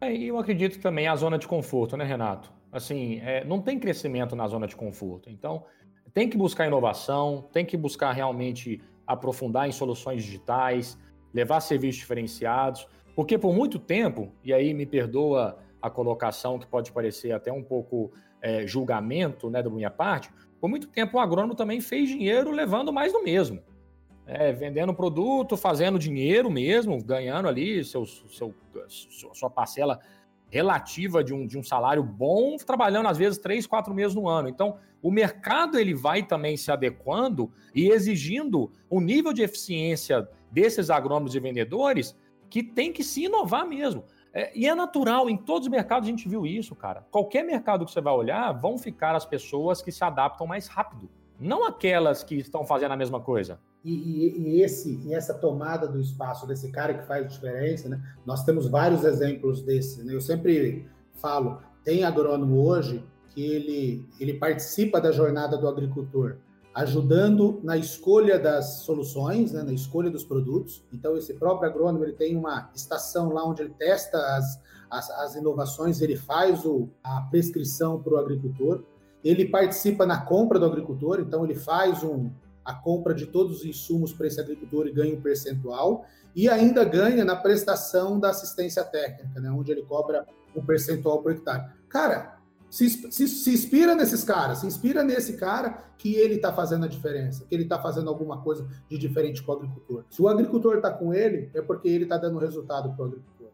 É, 0.00 0.14
e 0.14 0.28
eu 0.28 0.38
acredito 0.38 0.80
também 0.80 1.06
a 1.06 1.14
zona 1.14 1.38
de 1.38 1.46
conforto, 1.46 1.96
né, 1.96 2.04
Renato? 2.04 2.50
Assim, 2.72 3.20
é, 3.20 3.44
não 3.44 3.60
tem 3.60 3.78
crescimento 3.78 4.34
na 4.34 4.48
zona 4.48 4.66
de 4.66 4.74
conforto. 4.74 5.28
Então, 5.28 5.64
tem 6.14 6.28
que 6.28 6.38
buscar 6.38 6.66
inovação, 6.66 7.48
tem 7.52 7.66
que 7.66 7.76
buscar 7.76 8.12
realmente 8.12 8.80
aprofundar 9.06 9.68
em 9.68 9.72
soluções 9.72 10.24
digitais, 10.24 10.96
levar 11.32 11.60
serviços 11.60 12.00
diferenciados, 12.00 12.86
porque 13.14 13.38
por 13.38 13.54
muito 13.54 13.78
tempo, 13.78 14.32
e 14.44 14.52
aí 14.52 14.72
me 14.74 14.86
perdoa 14.86 15.58
a 15.80 15.90
colocação 15.90 16.58
que 16.58 16.66
pode 16.66 16.92
parecer 16.92 17.32
até 17.32 17.52
um 17.52 17.62
pouco 17.62 18.12
é, 18.40 18.66
julgamento 18.66 19.48
né, 19.50 19.62
da 19.62 19.70
minha 19.70 19.90
parte, 19.90 20.30
por 20.60 20.68
muito 20.68 20.88
tempo 20.88 21.16
o 21.16 21.20
agrônomo 21.20 21.54
também 21.54 21.80
fez 21.80 22.08
dinheiro 22.08 22.50
levando 22.50 22.92
mais 22.92 23.12
do 23.12 23.22
mesmo. 23.22 23.62
É, 24.26 24.52
vendendo 24.52 24.94
produto, 24.94 25.56
fazendo 25.56 25.98
dinheiro 25.98 26.50
mesmo, 26.50 27.02
ganhando 27.02 27.48
ali 27.48 27.82
seu, 27.82 28.06
seu, 28.06 28.54
sua 28.86 29.50
parcela 29.50 29.98
relativa 30.50 31.22
de 31.22 31.32
um, 31.32 31.46
de 31.46 31.56
um 31.56 31.62
salário 31.62 32.02
bom, 32.02 32.56
trabalhando 32.56 33.08
às 33.08 33.16
vezes 33.16 33.38
três, 33.38 33.66
quatro 33.66 33.94
meses 33.94 34.14
no 34.14 34.28
ano. 34.28 34.48
Então, 34.48 34.76
o 35.00 35.10
mercado 35.10 35.78
ele 35.78 35.94
vai 35.94 36.22
também 36.22 36.56
se 36.56 36.70
adequando 36.70 37.50
e 37.74 37.88
exigindo 37.88 38.70
um 38.90 39.00
nível 39.00 39.32
de 39.32 39.42
eficiência 39.42 40.28
desses 40.50 40.90
agrônomos 40.90 41.34
e 41.34 41.40
vendedores 41.40 42.16
que 42.50 42.62
tem 42.62 42.92
que 42.92 43.04
se 43.04 43.24
inovar 43.24 43.66
mesmo. 43.66 44.04
É, 44.32 44.56
e 44.56 44.66
é 44.66 44.74
natural, 44.74 45.28
em 45.28 45.36
todos 45.36 45.66
os 45.66 45.70
mercados 45.70 46.08
a 46.08 46.10
gente 46.10 46.28
viu 46.28 46.46
isso, 46.46 46.74
cara. 46.74 47.06
Qualquer 47.10 47.44
mercado 47.44 47.84
que 47.84 47.90
você 47.90 48.00
vai 48.00 48.12
olhar, 48.12 48.52
vão 48.52 48.76
ficar 48.76 49.14
as 49.14 49.24
pessoas 49.24 49.80
que 49.80 49.90
se 49.90 50.04
adaptam 50.04 50.46
mais 50.46 50.66
rápido, 50.66 51.08
não 51.40 51.64
aquelas 51.64 52.22
que 52.22 52.36
estão 52.36 52.64
fazendo 52.64 52.92
a 52.92 52.96
mesma 52.96 53.20
coisa. 53.20 53.58
E, 53.82 53.92
e, 53.92 54.38
e 54.38 54.62
esse, 54.62 55.00
e 55.06 55.14
essa 55.14 55.32
tomada 55.32 55.88
do 55.88 55.98
espaço 56.00 56.46
desse 56.46 56.70
cara 56.70 56.92
que 56.92 57.06
faz 57.06 57.32
diferença, 57.32 57.88
né? 57.88 58.00
Nós 58.26 58.44
temos 58.44 58.68
vários 58.68 59.04
exemplos 59.04 59.62
desse. 59.62 60.04
Né? 60.04 60.14
Eu 60.14 60.20
sempre 60.20 60.86
falo, 61.14 61.58
tem 61.82 62.04
agrônomo 62.04 62.62
hoje 62.66 63.02
que 63.30 63.42
ele, 63.42 64.06
ele 64.20 64.34
participa 64.34 65.00
da 65.00 65.10
jornada 65.10 65.56
do 65.56 65.66
agricultor 65.66 66.36
ajudando 66.74 67.60
na 67.62 67.76
escolha 67.76 68.38
das 68.38 68.82
soluções, 68.82 69.52
né, 69.52 69.62
na 69.62 69.72
escolha 69.72 70.10
dos 70.10 70.24
produtos. 70.24 70.84
Então, 70.92 71.16
esse 71.16 71.34
próprio 71.34 71.68
agrônomo 71.68 72.04
ele 72.04 72.12
tem 72.12 72.36
uma 72.36 72.70
estação 72.74 73.32
lá 73.32 73.44
onde 73.44 73.62
ele 73.62 73.74
testa 73.76 74.18
as, 74.36 74.60
as, 74.88 75.10
as 75.10 75.34
inovações, 75.34 76.00
ele 76.00 76.16
faz 76.16 76.64
o, 76.64 76.88
a 77.02 77.22
prescrição 77.22 78.00
para 78.00 78.14
o 78.14 78.16
agricultor, 78.16 78.84
ele 79.24 79.46
participa 79.46 80.06
na 80.06 80.20
compra 80.20 80.58
do 80.58 80.66
agricultor, 80.66 81.20
então 81.20 81.44
ele 81.44 81.54
faz 81.54 82.02
um, 82.02 82.30
a 82.64 82.74
compra 82.74 83.14
de 83.14 83.26
todos 83.26 83.58
os 83.58 83.64
insumos 83.64 84.12
para 84.12 84.26
esse 84.26 84.40
agricultor 84.40 84.86
e 84.86 84.92
ganha 84.92 85.14
um 85.14 85.20
percentual, 85.20 86.04
e 86.34 86.48
ainda 86.48 86.84
ganha 86.84 87.24
na 87.24 87.36
prestação 87.36 88.18
da 88.18 88.30
assistência 88.30 88.84
técnica, 88.84 89.40
né, 89.40 89.50
onde 89.50 89.72
ele 89.72 89.82
cobra 89.82 90.26
um 90.54 90.64
percentual 90.64 91.22
por 91.22 91.32
hectare. 91.32 91.64
Cara, 91.88 92.38
se, 92.70 92.88
se, 92.88 93.26
se, 93.26 93.50
inspira 93.52 93.96
nesses 93.96 94.22
caras, 94.22 94.58
se 94.58 94.66
inspira 94.66 95.02
nesse 95.02 95.36
cara 95.36 95.90
que 95.98 96.14
ele 96.14 96.36
está 96.36 96.52
fazendo 96.52 96.84
a 96.84 96.88
diferença, 96.88 97.44
que 97.44 97.54
ele 97.54 97.64
está 97.64 97.80
fazendo 97.80 98.08
alguma 98.08 98.40
coisa 98.42 98.66
de 98.88 98.96
diferente 98.96 99.42
com 99.42 99.50
o 99.50 99.56
agricultor. 99.56 100.04
Se 100.08 100.22
o 100.22 100.28
agricultor 100.28 100.76
está 100.76 100.90
com 100.90 101.12
ele, 101.12 101.50
é 101.52 101.60
porque 101.60 101.88
ele 101.88 102.04
está 102.04 102.16
dando 102.16 102.38
resultado 102.38 102.94
para 102.94 103.02
o 103.02 103.06
agricultor. 103.08 103.48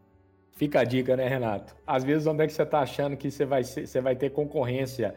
Fica 0.51 0.79
a 0.79 0.83
dica, 0.83 1.15
né, 1.15 1.27
Renato? 1.27 1.75
Às 1.85 2.03
vezes, 2.03 2.27
onde 2.27 2.43
é 2.43 2.47
que 2.47 2.53
você 2.53 2.63
está 2.63 2.79
achando 2.79 3.17
que 3.17 3.29
você 3.29 3.45
vai, 3.45 3.63
ser, 3.63 3.87
você 3.87 4.01
vai 4.01 4.15
ter 4.15 4.29
concorrência 4.31 5.15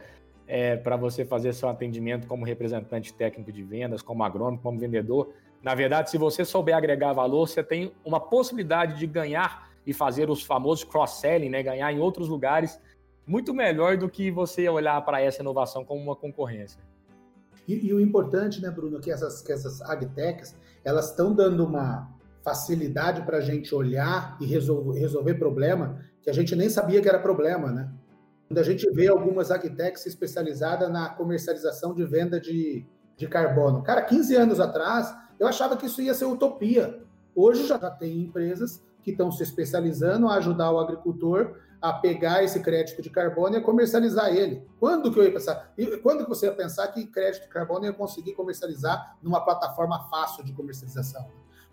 é, 0.51 0.77
para 0.77 0.97
você 0.97 1.25
fazer 1.25 1.55
seu 1.55 1.69
atendimento 1.69 2.27
como 2.27 2.45
representante 2.45 3.15
técnico 3.15 3.53
de 3.53 3.63
vendas, 3.63 4.03
como 4.03 4.25
agrônomo, 4.25 4.59
como 4.59 4.81
vendedor? 4.81 5.33
Na 5.63 5.77
verdade, 5.77 6.11
se 6.11 6.19
você 6.19 6.45
souber 6.45 6.77
agregar 6.77 7.13
valor, 7.13 7.49
você 7.49 7.63
tem 7.63 7.93
uma 8.05 8.19
possibilidade 8.19 8.99
de 8.99 9.07
ganhar 9.07 9.71
e 9.87 9.93
fazer 9.93 10.29
os 10.29 10.43
famosos 10.43 10.83
cross-selling, 10.83 11.49
né? 11.49 11.63
ganhar 11.63 11.93
em 11.93 12.01
outros 12.01 12.29
lugares 12.29 12.81
muito 13.25 13.55
melhor 13.55 13.97
do 13.97 14.09
que 14.09 14.29
você 14.29 14.69
olhar 14.69 15.01
para 15.05 15.21
essa 15.23 15.41
inovação 15.41 15.85
como 15.85 16.03
uma 16.03 16.17
concorrência. 16.17 16.81
E, 17.69 17.87
e 17.87 17.95
o 17.95 18.01
importante, 18.01 18.61
né, 18.61 18.71
Bruno, 18.71 18.99
que 18.99 19.13
essas, 19.13 19.41
que 19.43 19.53
essas 19.53 19.81
agtechs, 19.83 20.57
elas 20.85 21.11
estão 21.11 21.33
dando 21.33 21.65
uma 21.65 22.11
facilidade 22.43 23.23
para 23.23 23.37
a 23.37 23.41
gente 23.41 23.73
olhar 23.73 24.37
e 24.41 24.47
resolver, 24.47 24.99
resolver 24.99 25.35
problema 25.35 26.01
que 26.21 26.29
a 26.29 26.33
gente 26.33 26.57
nem 26.57 26.69
sabia 26.69 27.01
que 27.01 27.09
era 27.09 27.21
problema, 27.21 27.71
né? 27.71 27.89
Quando 28.51 28.59
a 28.59 28.65
gente 28.65 28.91
vê 28.91 29.07
algumas 29.07 29.53
agtechs 29.53 30.05
especializadas 30.07 30.91
na 30.91 31.09
comercialização 31.11 31.95
de 31.95 32.05
venda 32.05 32.41
de, 32.41 32.85
de 33.17 33.29
carbono. 33.29 33.81
Cara, 33.81 34.03
15 34.03 34.35
anos 34.35 34.59
atrás, 34.59 35.15
eu 35.39 35.47
achava 35.47 35.77
que 35.77 35.87
isso 35.87 36.03
ia 36.03 36.13
ser 36.13 36.25
utopia. 36.25 37.01
Hoje 37.33 37.65
já 37.69 37.79
tem 37.89 38.23
empresas 38.23 38.85
que 39.05 39.13
estão 39.13 39.31
se 39.31 39.45
especializando 39.45 40.27
a 40.27 40.35
ajudar 40.35 40.73
o 40.73 40.81
agricultor 40.81 41.61
a 41.81 41.93
pegar 41.93 42.43
esse 42.43 42.59
crédito 42.59 43.01
de 43.01 43.09
carbono 43.09 43.57
e 43.57 43.61
comercializar 43.61 44.35
ele. 44.35 44.67
Quando 44.81 45.13
que 45.13 45.21
eu 45.21 45.23
ia 45.23 45.33
pensar? 45.33 45.73
Quando 46.03 46.25
que 46.25 46.29
você 46.29 46.47
ia 46.47 46.53
pensar 46.53 46.89
que 46.89 47.07
crédito 47.07 47.45
de 47.45 47.51
carbono 47.51 47.85
ia 47.85 47.93
conseguir 47.93 48.33
comercializar 48.33 49.17
numa 49.23 49.45
plataforma 49.45 50.09
fácil 50.11 50.43
de 50.45 50.53
comercialização? 50.53 51.25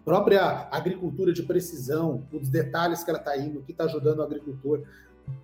Própria 0.05 0.69
agricultura 0.71 1.34
de 1.34 1.41
precisão, 1.41 2.25
os 2.32 2.49
detalhes 2.49 3.03
que 3.03 3.09
ela 3.09 3.19
está 3.19 3.36
indo, 3.36 3.59
o 3.59 3.63
que 3.63 3.73
está 3.73 3.86
ajudando 3.86 4.19
o 4.19 4.23
agricultor, 4.23 4.84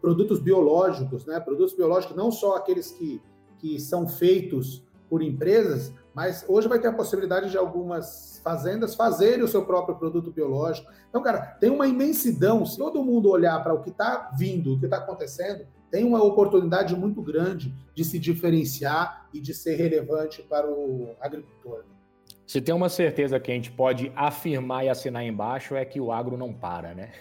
produtos 0.01 0.39
biológicos, 0.39 1.25
né? 1.25 1.39
Produtos 1.39 1.75
biológicos 1.75 2.15
não 2.15 2.31
só 2.31 2.55
aqueles 2.55 2.91
que, 2.91 3.21
que 3.57 3.79
são 3.79 4.07
feitos 4.07 4.83
por 5.09 5.21
empresas, 5.21 5.93
mas 6.13 6.45
hoje 6.47 6.67
vai 6.67 6.79
ter 6.79 6.87
a 6.87 6.93
possibilidade 6.93 7.49
de 7.49 7.57
algumas 7.57 8.41
fazendas 8.43 8.95
fazerem 8.95 9.43
o 9.43 9.47
seu 9.47 9.65
próprio 9.65 9.95
produto 9.95 10.31
biológico. 10.31 10.91
Então, 11.09 11.21
cara, 11.21 11.39
tem 11.59 11.69
uma 11.69 11.87
imensidão. 11.87 12.65
Se 12.65 12.77
todo 12.77 13.03
mundo 13.03 13.29
olhar 13.29 13.63
para 13.63 13.73
o 13.73 13.81
que 13.81 13.89
está 13.89 14.31
vindo, 14.37 14.73
o 14.73 14.79
que 14.79 14.85
está 14.85 14.97
acontecendo, 14.97 15.65
tem 15.89 16.03
uma 16.03 16.23
oportunidade 16.23 16.95
muito 16.95 17.21
grande 17.21 17.73
de 17.93 18.03
se 18.03 18.17
diferenciar 18.19 19.29
e 19.33 19.39
de 19.39 19.53
ser 19.53 19.75
relevante 19.75 20.41
para 20.41 20.67
o 20.67 21.15
agricultor. 21.21 21.85
Se 22.45 22.61
tem 22.61 22.75
uma 22.75 22.89
certeza 22.89 23.39
que 23.39 23.51
a 23.51 23.55
gente 23.55 23.71
pode 23.71 24.11
afirmar 24.15 24.85
e 24.85 24.89
assinar 24.89 25.23
embaixo 25.23 25.75
é 25.75 25.85
que 25.85 25.99
o 25.99 26.11
agro 26.11 26.37
não 26.37 26.53
para, 26.53 26.93
né? 26.93 27.11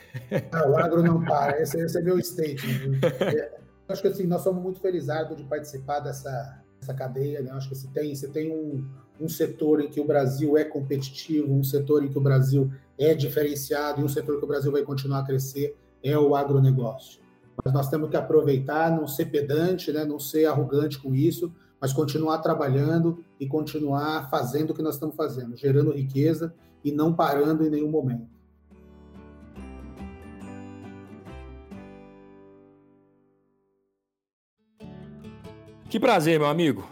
Não, 0.52 0.72
o 0.72 0.76
agro 0.76 1.02
não 1.02 1.24
para. 1.24 1.60
Esse, 1.60 1.80
esse 1.80 1.98
é 1.98 2.02
meu 2.02 2.20
statement. 2.22 3.00
É, 3.20 3.52
acho 3.88 4.02
que 4.02 4.08
assim, 4.08 4.26
nós 4.26 4.42
somos 4.42 4.62
muito 4.62 4.80
felizardos 4.80 5.36
de 5.36 5.44
participar 5.44 6.00
dessa, 6.00 6.62
essa 6.80 6.92
cadeia. 6.92 7.40
Né? 7.40 7.50
Acho 7.52 7.68
que 7.68 7.76
você 7.76 7.88
tem, 7.88 8.14
você 8.14 8.28
tem 8.28 8.50
um, 8.50 8.84
um 9.20 9.28
setor 9.28 9.80
em 9.80 9.88
que 9.88 10.00
o 10.00 10.04
Brasil 10.04 10.56
é 10.58 10.64
competitivo, 10.64 11.54
um 11.54 11.62
setor 11.62 12.04
em 12.04 12.08
que 12.08 12.18
o 12.18 12.22
Brasil 12.22 12.70
é 12.98 13.14
diferenciado 13.14 14.00
e 14.00 14.04
um 14.04 14.08
setor 14.08 14.38
que 14.38 14.44
o 14.44 14.48
Brasil 14.48 14.72
vai 14.72 14.82
continuar 14.82 15.20
a 15.20 15.24
crescer 15.24 15.76
é 16.02 16.18
o 16.18 16.34
agronegócio. 16.34 17.22
Mas 17.64 17.72
nós 17.72 17.88
temos 17.88 18.10
que 18.10 18.16
aproveitar, 18.16 18.90
não 18.90 19.06
ser 19.06 19.26
pedante, 19.26 19.92
né? 19.92 20.04
não 20.04 20.18
ser 20.18 20.46
arrogante 20.46 20.98
com 20.98 21.14
isso, 21.14 21.52
mas 21.82 21.92
continuar 21.92 22.38
trabalhando 22.38 23.24
e 23.40 23.46
continuar 23.48 24.30
fazendo 24.30 24.70
o 24.70 24.74
que 24.74 24.82
nós 24.82 24.94
estamos 24.94 25.16
fazendo, 25.16 25.56
gerando 25.56 25.90
riqueza 25.90 26.54
e 26.84 26.92
não 26.92 27.12
parando 27.12 27.66
em 27.66 27.70
nenhum 27.70 27.90
momento. 27.90 28.30
Que 35.90 35.98
prazer, 35.98 36.38
meu 36.38 36.48
amigo. 36.48 36.86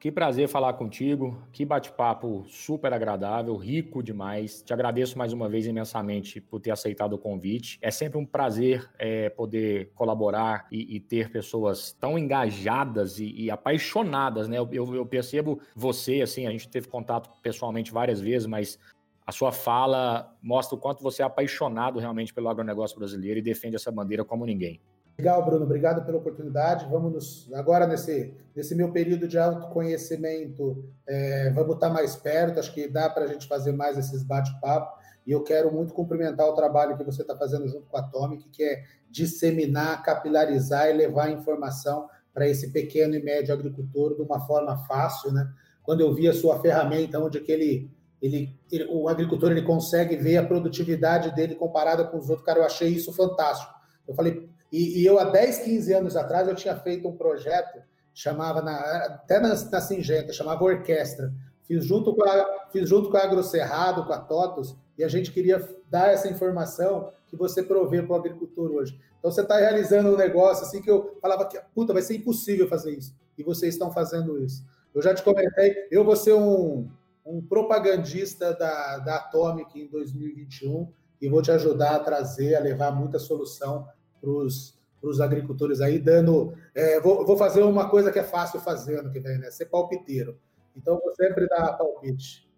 Que 0.00 0.10
prazer 0.10 0.48
falar 0.48 0.72
contigo. 0.72 1.46
Que 1.52 1.62
bate-papo 1.62 2.46
super 2.48 2.90
agradável, 2.90 3.54
rico 3.54 4.02
demais. 4.02 4.62
Te 4.62 4.72
agradeço 4.72 5.18
mais 5.18 5.30
uma 5.34 5.46
vez 5.46 5.66
imensamente 5.66 6.40
por 6.40 6.58
ter 6.58 6.70
aceitado 6.70 7.12
o 7.12 7.18
convite. 7.18 7.78
É 7.82 7.90
sempre 7.90 8.16
um 8.16 8.24
prazer 8.24 8.90
é, 8.98 9.28
poder 9.28 9.92
colaborar 9.94 10.66
e, 10.72 10.96
e, 10.96 11.00
ter 11.00 11.30
pessoas 11.30 11.92
tão 11.92 12.18
engajadas 12.18 13.18
e, 13.18 13.30
e 13.42 13.50
apaixonadas, 13.50 14.48
né? 14.48 14.56
Eu, 14.56 14.70
eu, 14.72 14.94
eu 14.94 15.04
percebo 15.04 15.60
você, 15.76 16.22
assim, 16.22 16.46
a 16.46 16.50
gente 16.50 16.66
teve 16.66 16.88
contato 16.88 17.30
pessoalmente 17.42 17.92
várias 17.92 18.22
vezes, 18.22 18.46
mas 18.46 18.78
a 19.26 19.32
sua 19.32 19.52
fala 19.52 20.34
mostra 20.42 20.76
o 20.76 20.80
quanto 20.80 21.02
você 21.02 21.20
é 21.20 21.26
apaixonado 21.26 21.98
realmente 21.98 22.32
pelo 22.32 22.48
agronegócio 22.48 22.98
brasileiro 22.98 23.38
e 23.38 23.42
defende 23.42 23.76
essa 23.76 23.92
bandeira 23.92 24.24
como 24.24 24.46
ninguém. 24.46 24.80
Legal, 25.20 25.44
Bruno, 25.44 25.66
obrigado 25.66 26.02
pela 26.06 26.16
oportunidade. 26.16 26.86
Vamos 26.90 27.12
nos, 27.12 27.52
agora 27.52 27.86
nesse, 27.86 28.34
nesse 28.56 28.74
meu 28.74 28.90
período 28.90 29.28
de 29.28 29.36
autoconhecimento, 29.38 30.82
é, 31.06 31.50
vamos 31.50 31.74
estar 31.74 31.90
mais 31.90 32.16
perto. 32.16 32.58
Acho 32.58 32.72
que 32.72 32.88
dá 32.88 33.10
para 33.10 33.24
a 33.24 33.26
gente 33.26 33.46
fazer 33.46 33.72
mais 33.72 33.98
esses 33.98 34.22
bate-papo. 34.22 34.98
E 35.26 35.32
eu 35.32 35.42
quero 35.42 35.70
muito 35.70 35.92
cumprimentar 35.92 36.48
o 36.48 36.54
trabalho 36.54 36.96
que 36.96 37.04
você 37.04 37.20
está 37.20 37.36
fazendo 37.36 37.68
junto 37.68 37.86
com 37.86 37.98
a 37.98 38.00
Atomic, 38.00 38.48
que 38.48 38.62
é 38.62 38.82
disseminar, 39.10 40.02
capilarizar 40.02 40.88
e 40.88 40.94
levar 40.94 41.30
informação 41.30 42.08
para 42.32 42.48
esse 42.48 42.70
pequeno 42.70 43.14
e 43.14 43.22
médio 43.22 43.52
agricultor 43.52 44.16
de 44.16 44.22
uma 44.22 44.40
forma 44.46 44.74
fácil, 44.86 45.32
né? 45.32 45.52
Quando 45.82 46.00
eu 46.00 46.14
vi 46.14 46.28
a 46.28 46.32
sua 46.32 46.58
ferramenta, 46.62 47.20
onde 47.20 47.40
que 47.40 47.52
ele, 47.52 47.90
ele, 48.22 48.58
ele 48.72 48.86
o 48.90 49.06
agricultor 49.06 49.50
ele 49.50 49.62
consegue 49.62 50.16
ver 50.16 50.38
a 50.38 50.46
produtividade 50.46 51.34
dele 51.34 51.56
comparada 51.56 52.04
com 52.04 52.16
os 52.16 52.30
outros, 52.30 52.46
cara, 52.46 52.60
eu 52.60 52.64
achei 52.64 52.88
isso 52.88 53.12
fantástico. 53.12 53.70
Eu 54.08 54.14
falei, 54.14 54.48
e, 54.72 55.00
e, 55.00 55.06
eu, 55.06 55.18
há 55.18 55.24
10, 55.24 55.58
15 55.58 55.92
anos 55.92 56.16
atrás, 56.16 56.46
eu 56.46 56.54
tinha 56.54 56.76
feito 56.76 57.08
um 57.08 57.16
projeto, 57.16 57.80
chamava, 58.14 58.62
na, 58.62 58.76
até 59.06 59.40
na, 59.40 59.48
na 59.48 59.80
Singenta, 59.80 60.32
chamava 60.32 60.64
Orquestra. 60.64 61.32
Fiz 61.64 61.84
junto, 61.84 62.14
com 62.14 62.24
a, 62.24 62.68
fiz 62.70 62.88
junto 62.88 63.10
com 63.10 63.16
a 63.16 63.22
Agrocerrado, 63.22 64.04
com 64.04 64.12
a 64.12 64.18
TOTOS, 64.18 64.76
e 64.98 65.04
a 65.04 65.08
gente 65.08 65.32
queria 65.32 65.68
dar 65.88 66.12
essa 66.12 66.28
informação 66.28 67.12
que 67.26 67.36
você 67.36 67.62
provê 67.62 68.02
para 68.02 68.12
o 68.12 68.18
agricultor 68.18 68.70
hoje. 68.72 68.98
Então, 69.18 69.30
você 69.30 69.42
está 69.42 69.56
realizando 69.58 70.10
um 70.10 70.16
negócio 70.16 70.64
assim 70.64 70.80
que 70.80 70.90
eu 70.90 71.16
falava 71.20 71.46
que, 71.46 71.60
puta, 71.74 71.92
vai 71.92 72.02
ser 72.02 72.16
impossível 72.16 72.68
fazer 72.68 72.92
isso. 72.92 73.14
E 73.36 73.42
vocês 73.42 73.74
estão 73.74 73.92
fazendo 73.92 74.42
isso. 74.42 74.64
Eu 74.94 75.02
já 75.02 75.14
te 75.14 75.22
comentei, 75.22 75.86
eu 75.90 76.04
vou 76.04 76.16
ser 76.16 76.34
um, 76.34 76.88
um 77.24 77.40
propagandista 77.40 78.52
da, 78.52 78.98
da 78.98 79.16
Atomic 79.16 79.80
em 79.80 79.86
2021 79.88 80.88
e 81.20 81.28
vou 81.28 81.42
te 81.42 81.52
ajudar 81.52 81.96
a 81.96 82.00
trazer, 82.00 82.56
a 82.56 82.60
levar 82.60 82.90
muita 82.90 83.18
solução 83.18 83.86
para 84.20 84.30
os 84.30 85.20
agricultores 85.20 85.80
aí, 85.80 85.98
dando. 85.98 86.54
É, 86.74 87.00
vou, 87.00 87.24
vou, 87.24 87.36
fazer 87.36 87.62
uma 87.62 87.88
coisa 87.88 88.12
que 88.12 88.18
é 88.18 88.24
fácil 88.24 88.60
fazer 88.60 89.00
ano 89.00 89.10
que 89.10 89.20
vem, 89.20 89.38
né? 89.38 89.50
Ser 89.50 89.66
palpiteiro. 89.66 90.38
Então, 90.76 91.00
vou 91.02 91.14
sempre 91.14 91.48
dar 91.48 91.72
palpite. 91.72 92.48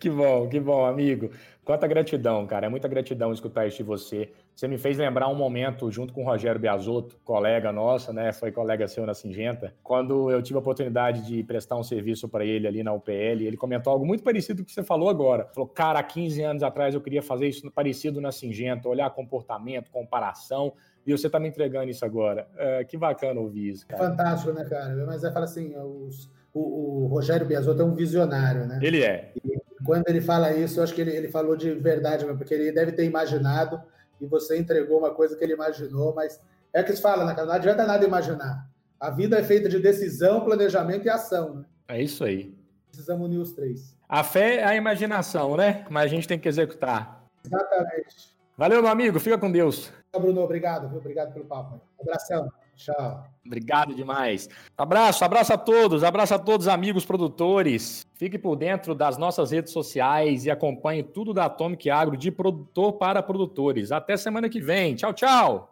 Que 0.00 0.08
bom, 0.08 0.48
que 0.48 0.58
bom, 0.58 0.86
amigo. 0.86 1.30
Quanta 1.64 1.86
gratidão, 1.86 2.46
cara. 2.46 2.66
É 2.66 2.68
muita 2.68 2.88
gratidão 2.88 3.32
escutar 3.32 3.66
isso 3.66 3.76
de 3.76 3.82
você. 3.82 4.32
Você 4.54 4.66
me 4.66 4.78
fez 4.78 4.98
lembrar 4.98 5.28
um 5.28 5.34
momento 5.34 5.90
junto 5.90 6.12
com 6.12 6.22
o 6.22 6.26
Rogério 6.26 6.60
Biasotto, 6.60 7.16
colega 7.24 7.70
nosso, 7.70 8.12
né? 8.12 8.32
Foi 8.32 8.50
colega 8.50 8.88
seu 8.88 9.06
na 9.06 9.14
Singenta. 9.14 9.74
Quando 9.82 10.30
eu 10.30 10.42
tive 10.42 10.56
a 10.56 10.60
oportunidade 10.60 11.24
de 11.24 11.42
prestar 11.44 11.76
um 11.76 11.84
serviço 11.84 12.28
para 12.28 12.44
ele 12.44 12.66
ali 12.66 12.82
na 12.82 12.92
UPL, 12.92 13.12
ele 13.12 13.56
comentou 13.56 13.92
algo 13.92 14.04
muito 14.04 14.24
parecido 14.24 14.58
com 14.58 14.62
o 14.64 14.66
que 14.66 14.72
você 14.72 14.82
falou 14.82 15.08
agora. 15.08 15.48
Falou, 15.54 15.68
cara, 15.68 16.00
há 16.00 16.02
15 16.02 16.42
anos 16.42 16.62
atrás 16.62 16.94
eu 16.94 17.00
queria 17.00 17.22
fazer 17.22 17.46
isso 17.46 17.70
parecido 17.70 18.20
na 18.20 18.32
Singenta, 18.32 18.88
olhar 18.88 19.08
comportamento, 19.10 19.90
comparação 19.90 20.72
e 21.06 21.12
você 21.12 21.26
está 21.26 21.40
me 21.40 21.48
entregando 21.48 21.90
isso 21.90 22.04
agora. 22.04 22.46
É, 22.56 22.84
que 22.84 22.96
bacana 22.96 23.40
ouvir 23.40 23.70
isso. 23.70 23.86
Cara. 23.86 24.10
Fantástico, 24.10 24.52
né, 24.52 24.64
cara? 24.64 25.04
Mas 25.06 25.24
é 25.24 25.32
fala 25.32 25.44
assim, 25.44 25.74
os, 25.76 26.30
o, 26.52 27.04
o, 27.04 27.06
Rogério 27.06 27.46
Biasotto 27.46 27.82
é 27.82 27.84
um 27.84 27.94
visionário, 27.94 28.66
né? 28.66 28.78
Ele 28.82 29.02
é. 29.02 29.32
E 29.44 29.60
quando 29.84 30.08
ele 30.08 30.20
fala 30.20 30.52
isso, 30.52 30.78
eu 30.78 30.84
acho 30.84 30.94
que 30.94 31.00
ele, 31.00 31.10
ele 31.10 31.28
falou 31.28 31.56
de 31.56 31.72
verdade, 31.74 32.24
porque 32.24 32.54
ele 32.54 32.72
deve 32.72 32.92
ter 32.92 33.04
imaginado 33.04 33.80
e 34.20 34.26
você 34.26 34.56
entregou 34.56 34.98
uma 34.98 35.12
coisa 35.12 35.36
que 35.36 35.42
ele 35.42 35.54
imaginou, 35.54 36.14
mas 36.14 36.40
é 36.72 36.82
que 36.82 36.94
se 36.94 37.02
fala, 37.02 37.24
né, 37.24 37.34
cara? 37.34 37.46
Não 37.46 37.54
adianta 37.54 37.84
nada 37.84 38.04
imaginar. 38.04 38.68
A 38.98 39.10
vida 39.10 39.38
é 39.38 39.42
feita 39.42 39.68
de 39.68 39.80
decisão, 39.80 40.44
planejamento 40.44 41.06
e 41.06 41.10
ação, 41.10 41.56
né? 41.56 41.64
É 41.88 42.00
isso 42.00 42.22
aí. 42.24 42.56
precisamos 42.88 43.26
unir 43.26 43.38
os 43.38 43.52
três. 43.52 43.96
A 44.08 44.22
fé 44.22 44.58
é 44.58 44.64
a 44.64 44.76
imaginação, 44.76 45.56
né? 45.56 45.84
Mas 45.90 46.04
a 46.04 46.08
gente 46.08 46.28
tem 46.28 46.38
que 46.38 46.48
executar. 46.48 47.24
Exatamente. 47.44 48.32
Valeu, 48.56 48.80
meu 48.80 48.90
amigo. 48.90 49.18
Fica 49.18 49.36
com 49.36 49.50
Deus. 49.50 49.92
Bruno, 50.20 50.42
obrigado. 50.42 50.94
Obrigado 50.96 51.32
pelo 51.32 51.46
papo. 51.46 51.80
Abração. 52.00 52.48
Tchau. 52.76 53.24
Obrigado 53.44 53.94
demais. 53.94 54.48
Abraço, 54.76 55.24
abraço 55.24 55.52
a 55.52 55.58
todos, 55.58 56.04
abraço 56.04 56.34
a 56.34 56.38
todos 56.38 56.68
amigos 56.68 57.04
produtores. 57.04 58.06
Fique 58.14 58.38
por 58.38 58.56
dentro 58.56 58.94
das 58.94 59.16
nossas 59.16 59.50
redes 59.50 59.72
sociais 59.72 60.44
e 60.44 60.50
acompanhe 60.50 61.02
tudo 61.02 61.32
da 61.32 61.46
Atomic 61.46 61.88
Agro 61.90 62.16
de 62.16 62.30
produtor 62.30 62.94
para 62.94 63.22
produtores. 63.22 63.90
Até 63.90 64.16
semana 64.16 64.48
que 64.48 64.60
vem. 64.60 64.94
Tchau, 64.94 65.12
tchau. 65.12 65.71